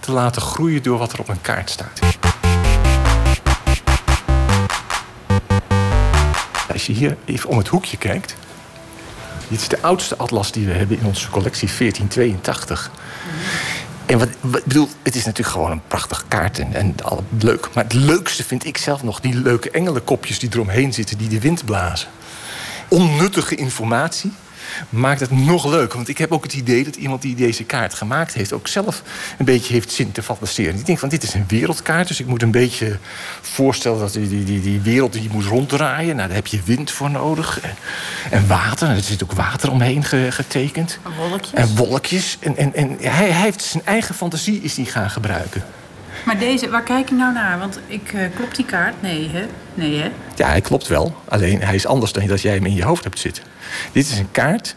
[0.00, 2.00] te laten groeien door wat er op een kaart staat.
[6.78, 8.34] Als je hier even om het hoekje kijkt.
[9.48, 12.90] Dit is de oudste atlas die we hebben in onze collectie 1482.
[14.06, 16.94] En wat, bedoel, het is natuurlijk gewoon een prachtige kaart en, en
[17.38, 17.68] leuk.
[17.74, 21.40] Maar het leukste vind ik zelf nog die leuke engelenkopjes die eromheen zitten, die de
[21.40, 22.08] wind blazen.
[22.88, 24.32] Onnuttige informatie
[24.88, 25.96] maakt het nog leuker.
[25.96, 28.52] Want ik heb ook het idee dat iemand die deze kaart gemaakt heeft...
[28.52, 29.02] ook zelf
[29.38, 30.74] een beetje heeft zin te fantaseren.
[30.78, 32.98] Ik denk van, dit is een wereldkaart, dus ik moet een beetje
[33.40, 33.98] voorstellen...
[33.98, 36.16] dat die, die, die, die wereld die moet ronddraaien.
[36.16, 37.60] Nou, daar heb je wind voor nodig.
[37.60, 37.74] En,
[38.30, 40.98] en water, er zit ook water omheen ge- getekend.
[41.16, 41.52] Wolkjes.
[41.52, 42.36] En wolkjes.
[42.40, 45.64] En, en, en hij, hij heeft zijn eigen fantasie is die gaan gebruiken.
[46.24, 47.58] Maar deze, waar kijk ik nou naar?
[47.58, 49.02] Want ik eh, klopt die kaart?
[49.02, 49.46] Nee, hè?
[49.74, 50.10] Nee, hè?
[50.36, 51.16] Ja, hij klopt wel.
[51.28, 53.42] Alleen hij is anders dan dat jij hem in je hoofd hebt zitten.
[53.92, 54.76] Dit is een kaart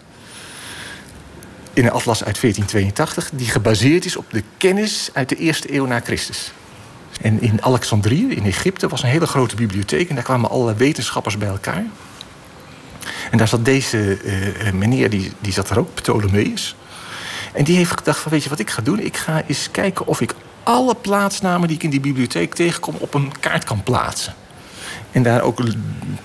[1.73, 3.29] in een atlas uit 1482...
[3.33, 6.51] die gebaseerd is op de kennis uit de eerste eeuw na Christus.
[7.21, 10.09] En in Alexandrië, in Egypte, was een hele grote bibliotheek...
[10.09, 11.85] en daar kwamen allerlei wetenschappers bij elkaar.
[13.31, 16.75] En daar zat deze eh, meneer, die, die zat er ook, Ptolemeus.
[17.53, 18.99] En die heeft gedacht van, weet je wat ik ga doen?
[18.99, 22.95] Ik ga eens kijken of ik alle plaatsnamen die ik in die bibliotheek tegenkom...
[22.97, 24.33] op een kaart kan plaatsen.
[25.11, 25.61] En daar ook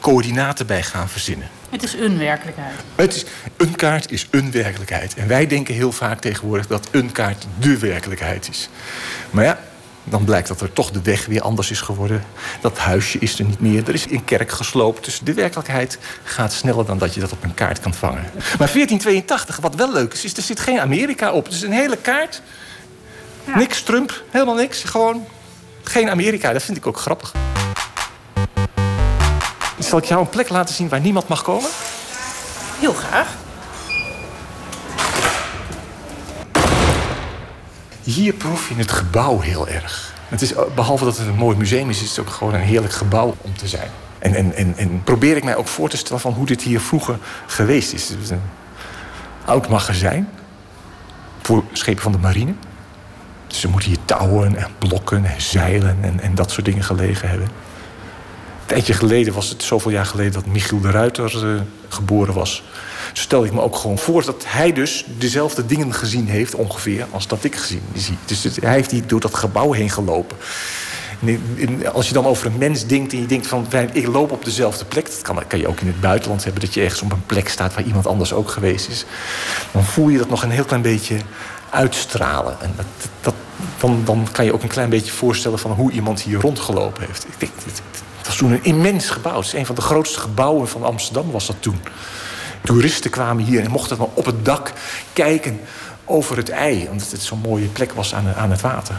[0.01, 1.48] coördinaten bij gaan verzinnen.
[1.70, 2.74] Het is een werkelijkheid.
[2.94, 3.24] Het is,
[3.56, 5.14] een kaart is een werkelijkheid.
[5.14, 8.68] En wij denken heel vaak tegenwoordig dat een kaart de werkelijkheid is.
[9.30, 9.59] Maar ja,
[10.05, 12.24] dan blijkt dat er toch de weg weer anders is geworden.
[12.60, 13.88] Dat huisje is er niet meer.
[13.88, 15.05] Er is een kerk gesloopt.
[15.05, 18.22] Dus de werkelijkheid gaat sneller dan dat je dat op een kaart kan vangen.
[18.32, 21.44] Maar 1482, wat wel leuk is, is er zit geen Amerika op.
[21.44, 22.43] Het is een hele kaart.
[23.55, 24.84] Niks Trump, helemaal niks.
[24.84, 25.26] Gewoon
[25.82, 26.52] geen Amerika.
[26.52, 27.32] Dat vind ik ook grappig.
[29.78, 31.70] Zal ik jou een plek laten zien waar niemand mag komen?
[32.78, 33.35] Heel graag.
[38.03, 40.15] Hier proef je het gebouw heel erg.
[40.28, 42.93] Het is, behalve dat het een mooi museum is, is het ook gewoon een heerlijk
[42.93, 43.90] gebouw om te zijn.
[44.19, 46.81] En, en, en, en probeer ik mij ook voor te stellen van hoe dit hier
[46.81, 48.09] vroeger geweest is.
[48.09, 48.43] Het is een
[49.44, 50.28] oud magazijn
[51.43, 52.53] voor schepen van de marine.
[53.47, 57.28] Dus er moeten hier touwen en blokken en zeilen en, en dat soort dingen gelegen
[57.28, 57.48] hebben.
[58.66, 62.62] Tijdje geleden was het zoveel jaar geleden dat Michiel de Ruiter eh, geboren was.
[63.12, 67.06] Dus stel ik me ook gewoon voor dat hij dus dezelfde dingen gezien heeft ongeveer
[67.10, 68.16] als dat ik gezien zie.
[68.24, 70.36] Dus hij heeft hier door dat gebouw heen gelopen.
[71.59, 74.44] En Als je dan over een mens denkt en je denkt van ik loop op
[74.44, 77.12] dezelfde plek, dat kan, kan je ook in het buitenland hebben, dat je ergens op
[77.12, 79.05] een plek staat waar iemand anders ook geweest is.
[79.72, 81.16] Dan voel je dat nog een heel klein beetje
[81.70, 82.60] uitstralen.
[82.60, 82.86] En dat,
[83.20, 83.34] dat,
[83.78, 87.26] dan, dan kan je ook een klein beetje voorstellen van hoe iemand hier rondgelopen heeft.
[87.28, 87.52] Ik denk,
[88.27, 89.36] het was toen een immens gebouw.
[89.36, 91.81] Het is een van de grootste gebouwen van Amsterdam was dat toen.
[92.62, 94.73] Toeristen kwamen hier en mochten dan op het dak
[95.12, 95.61] kijken
[96.05, 96.89] over het ei.
[96.90, 98.94] Omdat het zo'n mooie plek was aan, aan het water.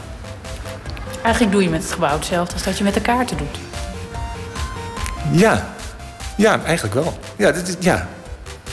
[1.23, 3.57] Eigenlijk doe je met het gebouw hetzelfde als dat je met de kaarten doet.
[5.31, 5.73] Ja,
[6.35, 7.19] ja eigenlijk wel.
[7.35, 8.07] Ja, dit, ja.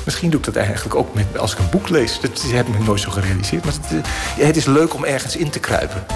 [0.05, 2.21] Misschien doe ik dat eigenlijk ook met, als ik een boek lees.
[2.21, 3.65] Dat heb ik me nooit zo gerealiseerd.
[3.65, 4.05] Maar het,
[4.39, 6.07] eh, het is leuk om ergens in te kruipen.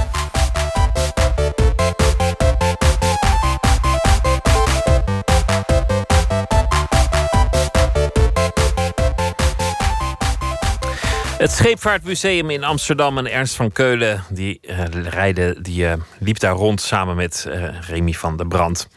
[11.39, 16.55] Het Scheepvaartmuseum in Amsterdam en Ernst van Keulen die, eh, rijden, die eh, liep daar
[16.55, 18.89] rond samen met eh, Remy van der Brand.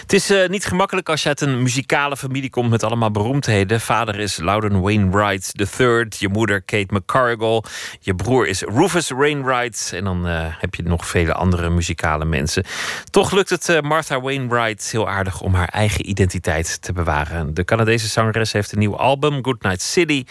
[0.00, 3.80] Het is niet gemakkelijk als je uit een muzikale familie komt met allemaal beroemdheden.
[3.80, 7.64] Vader is Loudon Wainwright III, je moeder Kate McCarrigal,
[8.00, 12.64] je broer is Rufus Wainwright en dan heb je nog vele andere muzikale mensen.
[13.10, 17.54] Toch lukt het Martha Wainwright heel aardig om haar eigen identiteit te bewaren.
[17.54, 20.24] De Canadese zangeres heeft een nieuw album, Goodnight City,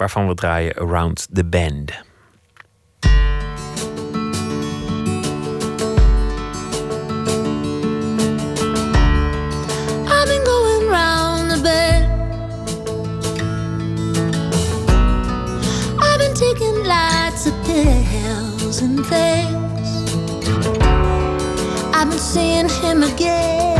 [0.00, 2.08] waarvan we draaien Around the Bend.
[16.40, 19.88] Taking lots of pills and things.
[21.94, 23.79] I've been seeing him again.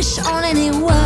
[0.00, 0.99] Wish on anyone.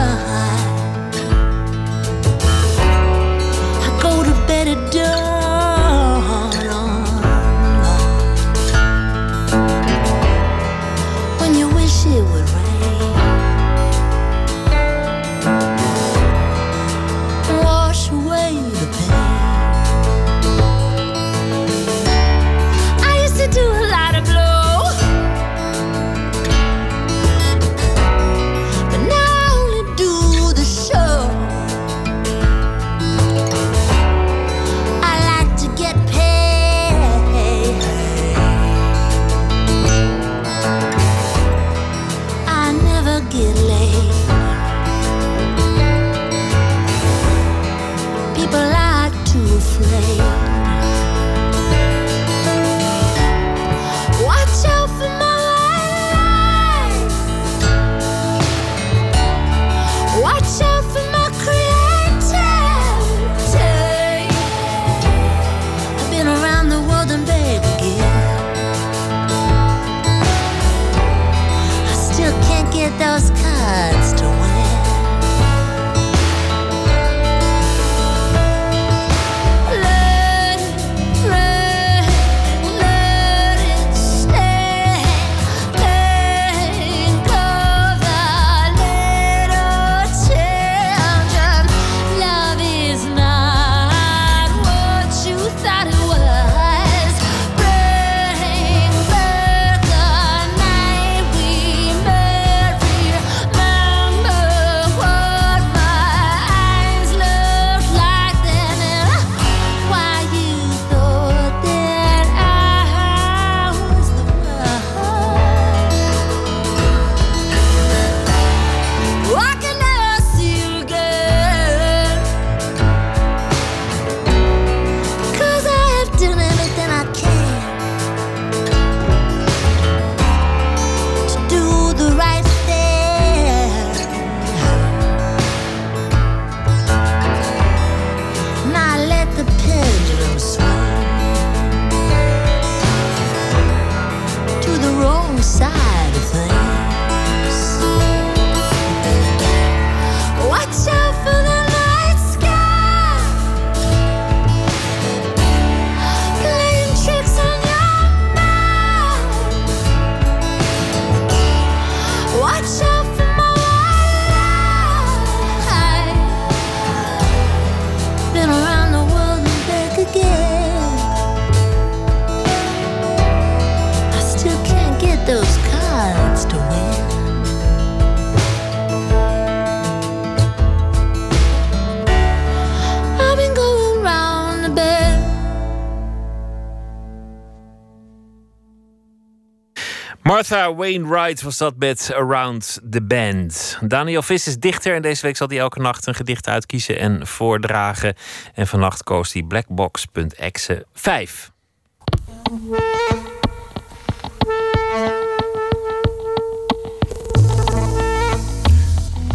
[190.55, 193.79] Martha Wainwright was dat met Around the Band.
[193.87, 197.27] Daniel Vis is dichter en deze week zal hij elke nacht een gedicht uitkiezen en
[197.27, 198.15] voordragen.
[198.55, 201.51] En vannacht koos hij Blackbox.exe 5.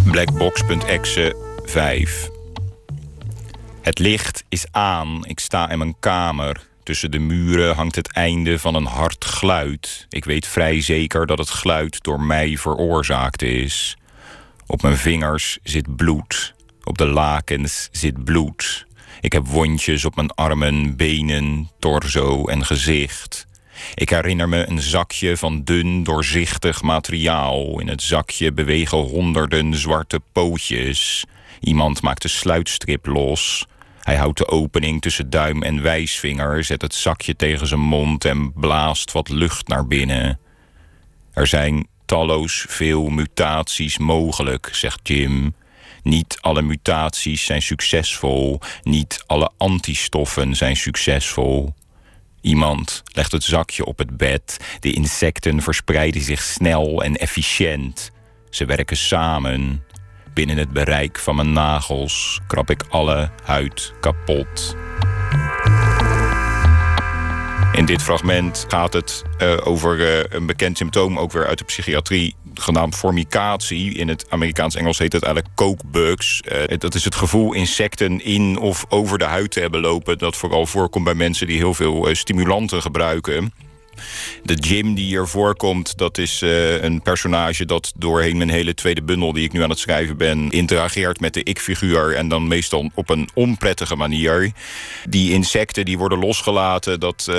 [0.04, 1.36] Blackbox.exe
[1.66, 2.30] 5.
[3.82, 6.69] Het licht is aan, ik sta in mijn kamer.
[6.90, 10.06] Tussen de muren hangt het einde van een hard geluid.
[10.10, 13.98] Ik weet vrij zeker dat het geluid door mij veroorzaakt is.
[14.68, 16.54] Op mijn vingers zit bloed.
[16.84, 18.86] Op de lakens zit bloed.
[19.22, 23.48] Ik heb wondjes op mijn armen, benen, torso en gezicht.
[23.94, 27.80] Ik herinner me een zakje van dun, doorzichtig materiaal.
[27.80, 31.26] In het zakje bewegen honderden zwarte pootjes.
[31.60, 33.66] Iemand maakt de sluitstrip los.
[34.10, 38.54] Hij houdt de opening tussen duim en wijsvinger, zet het zakje tegen zijn mond en
[38.54, 40.40] blaast wat lucht naar binnen.
[41.34, 45.56] Er zijn talloos veel mutaties mogelijk, zegt Jim.
[46.04, 51.74] Niet alle mutaties zijn succesvol, niet alle antistoffen zijn succesvol.
[52.42, 54.58] Iemand legt het zakje op het bed.
[54.80, 58.12] De insecten verspreiden zich snel en efficiënt.
[58.50, 59.84] Ze werken samen.
[60.40, 64.76] Binnen het bereik van mijn nagels krab ik alle huid kapot.
[67.74, 71.64] In dit fragment gaat het uh, over uh, een bekend symptoom, ook weer uit de
[71.64, 73.94] psychiatrie, genaamd formicatie.
[73.94, 76.42] In het Amerikaans-Engels heet het eigenlijk cokebugs.
[76.52, 80.18] Uh, dat is het gevoel insecten in of over de huid te hebben lopen.
[80.18, 83.54] Dat vooral voorkomt bij mensen die heel veel stimulanten gebruiken.
[84.44, 89.04] De Jim die hier voorkomt, dat is uh, een personage dat doorheen mijn hele tweede
[89.04, 92.90] bundel die ik nu aan het schrijven ben, interageert met de ik-figuur en dan meestal
[92.94, 94.52] op een onprettige manier.
[95.10, 97.38] Die insecten die worden losgelaten, dat uh,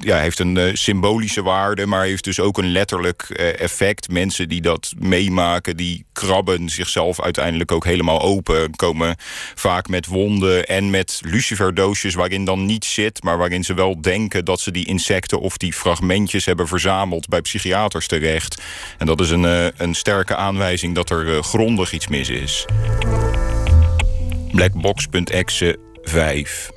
[0.00, 3.22] ja, heeft een uh, symbolische waarde, maar heeft dus ook een letterlijk
[3.58, 4.10] effect.
[4.10, 9.16] Mensen die dat meemaken, die krabben zichzelf uiteindelijk ook helemaal open, komen
[9.54, 14.44] vaak met wonden en met luciferdoosjes waarin dan niets zit, maar waarin ze wel denken
[14.44, 18.62] dat ze die insecten of die fragmentjes hebben verzameld bij psychiaters terecht.
[18.98, 22.64] En dat is een, uh, een sterke aanwijzing dat er uh, grondig iets mis is.
[24.52, 26.70] Blackbox.exe 5.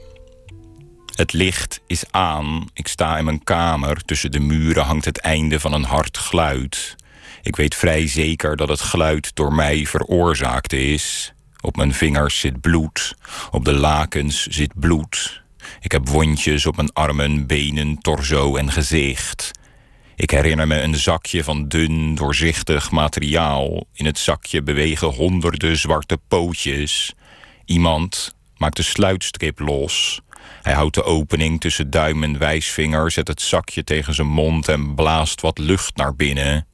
[1.16, 2.70] Het licht is aan.
[2.74, 4.02] Ik sta in mijn kamer.
[4.02, 6.96] Tussen de muren hangt het einde van een hard geluid.
[7.42, 11.34] Ik weet vrij zeker dat het geluid door mij veroorzaakt is.
[11.62, 13.16] Op mijn vingers zit bloed.
[13.52, 15.44] Op de lakens zit bloed.
[15.80, 19.52] Ik heb wondjes op mijn armen, benen, torso en gezicht.
[20.16, 23.86] Ik herinner me een zakje van dun, doorzichtig materiaal.
[23.94, 27.14] In het zakje bewegen honderden zwarte pootjes.
[27.66, 30.22] Iemand maakt de sluitstrip los.
[30.62, 34.96] Hij houdt de opening tussen duim en wijsvinger, zet het zakje tegen zijn mond en
[34.96, 36.66] blaast wat lucht naar binnen.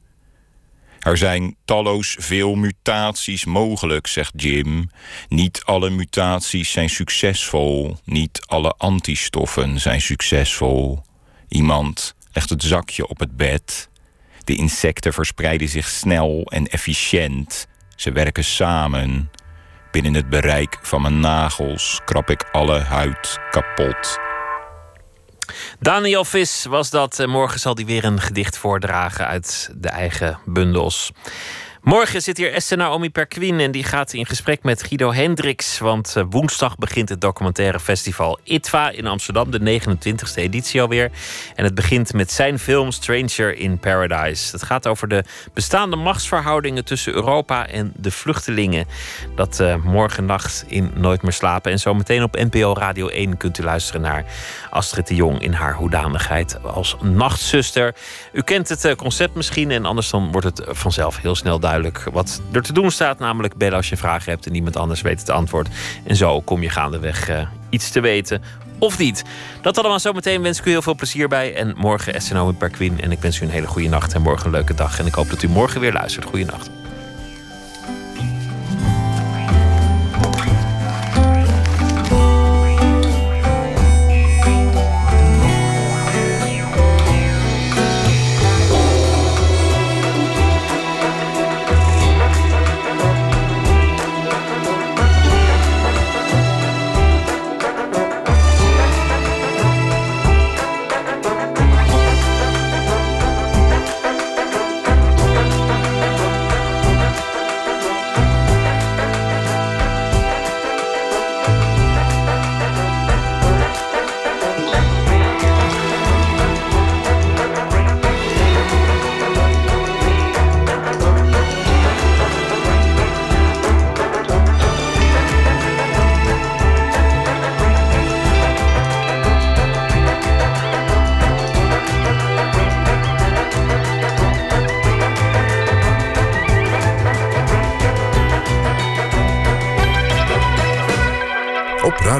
[1.02, 4.90] Er zijn talloos veel mutaties mogelijk, zegt Jim.
[5.28, 7.96] Niet alle mutaties zijn succesvol.
[8.04, 11.02] Niet alle antistoffen zijn succesvol.
[11.48, 13.88] Iemand legt het zakje op het bed.
[14.44, 17.66] De insecten verspreiden zich snel en efficiënt.
[17.96, 19.30] Ze werken samen.
[19.90, 24.18] Binnen het bereik van mijn nagels krap ik alle huid kapot.
[25.80, 27.26] Daniel Vis was dat.
[27.26, 31.10] Morgen zal hij weer een gedicht voordragen uit de eigen bundels.
[31.82, 35.78] Morgen zit hier Esther Naomi Perquin en die gaat in gesprek met Guido Hendricks.
[35.78, 41.10] Want eh, woensdag begint het documentaire festival ITVA in Amsterdam, de 29e editie alweer.
[41.54, 44.52] En het begint met zijn film Stranger in Paradise.
[44.52, 48.86] Het gaat over de bestaande machtsverhoudingen tussen Europa en de vluchtelingen.
[49.34, 51.72] Dat uh, morgen nacht in Nooit meer slapen.
[51.72, 54.24] En zometeen op NPO Radio 1 kunt u luisteren naar
[54.70, 57.94] Astrid de Jong in haar hoedanigheid als nachtzuster.
[58.32, 62.12] U kent het uh, concept misschien en anders dan wordt het vanzelf heel snel duidelijk
[62.12, 63.18] wat er te doen staat.
[63.18, 65.68] Namelijk bellen als je vragen hebt en niemand anders weet het antwoord.
[66.04, 67.40] En zo kom je gaandeweg uh,
[67.70, 68.42] iets te weten
[68.78, 69.24] of niet.
[69.62, 71.54] Dat allemaal zometeen wens ik u heel veel plezier bij.
[71.54, 73.00] En morgen SNO in Perquin.
[73.00, 74.98] En ik wens u een hele goede nacht en morgen een leuke dag.
[74.98, 76.24] En ik hoop dat u morgen weer luistert.
[76.24, 76.81] Goeienacht.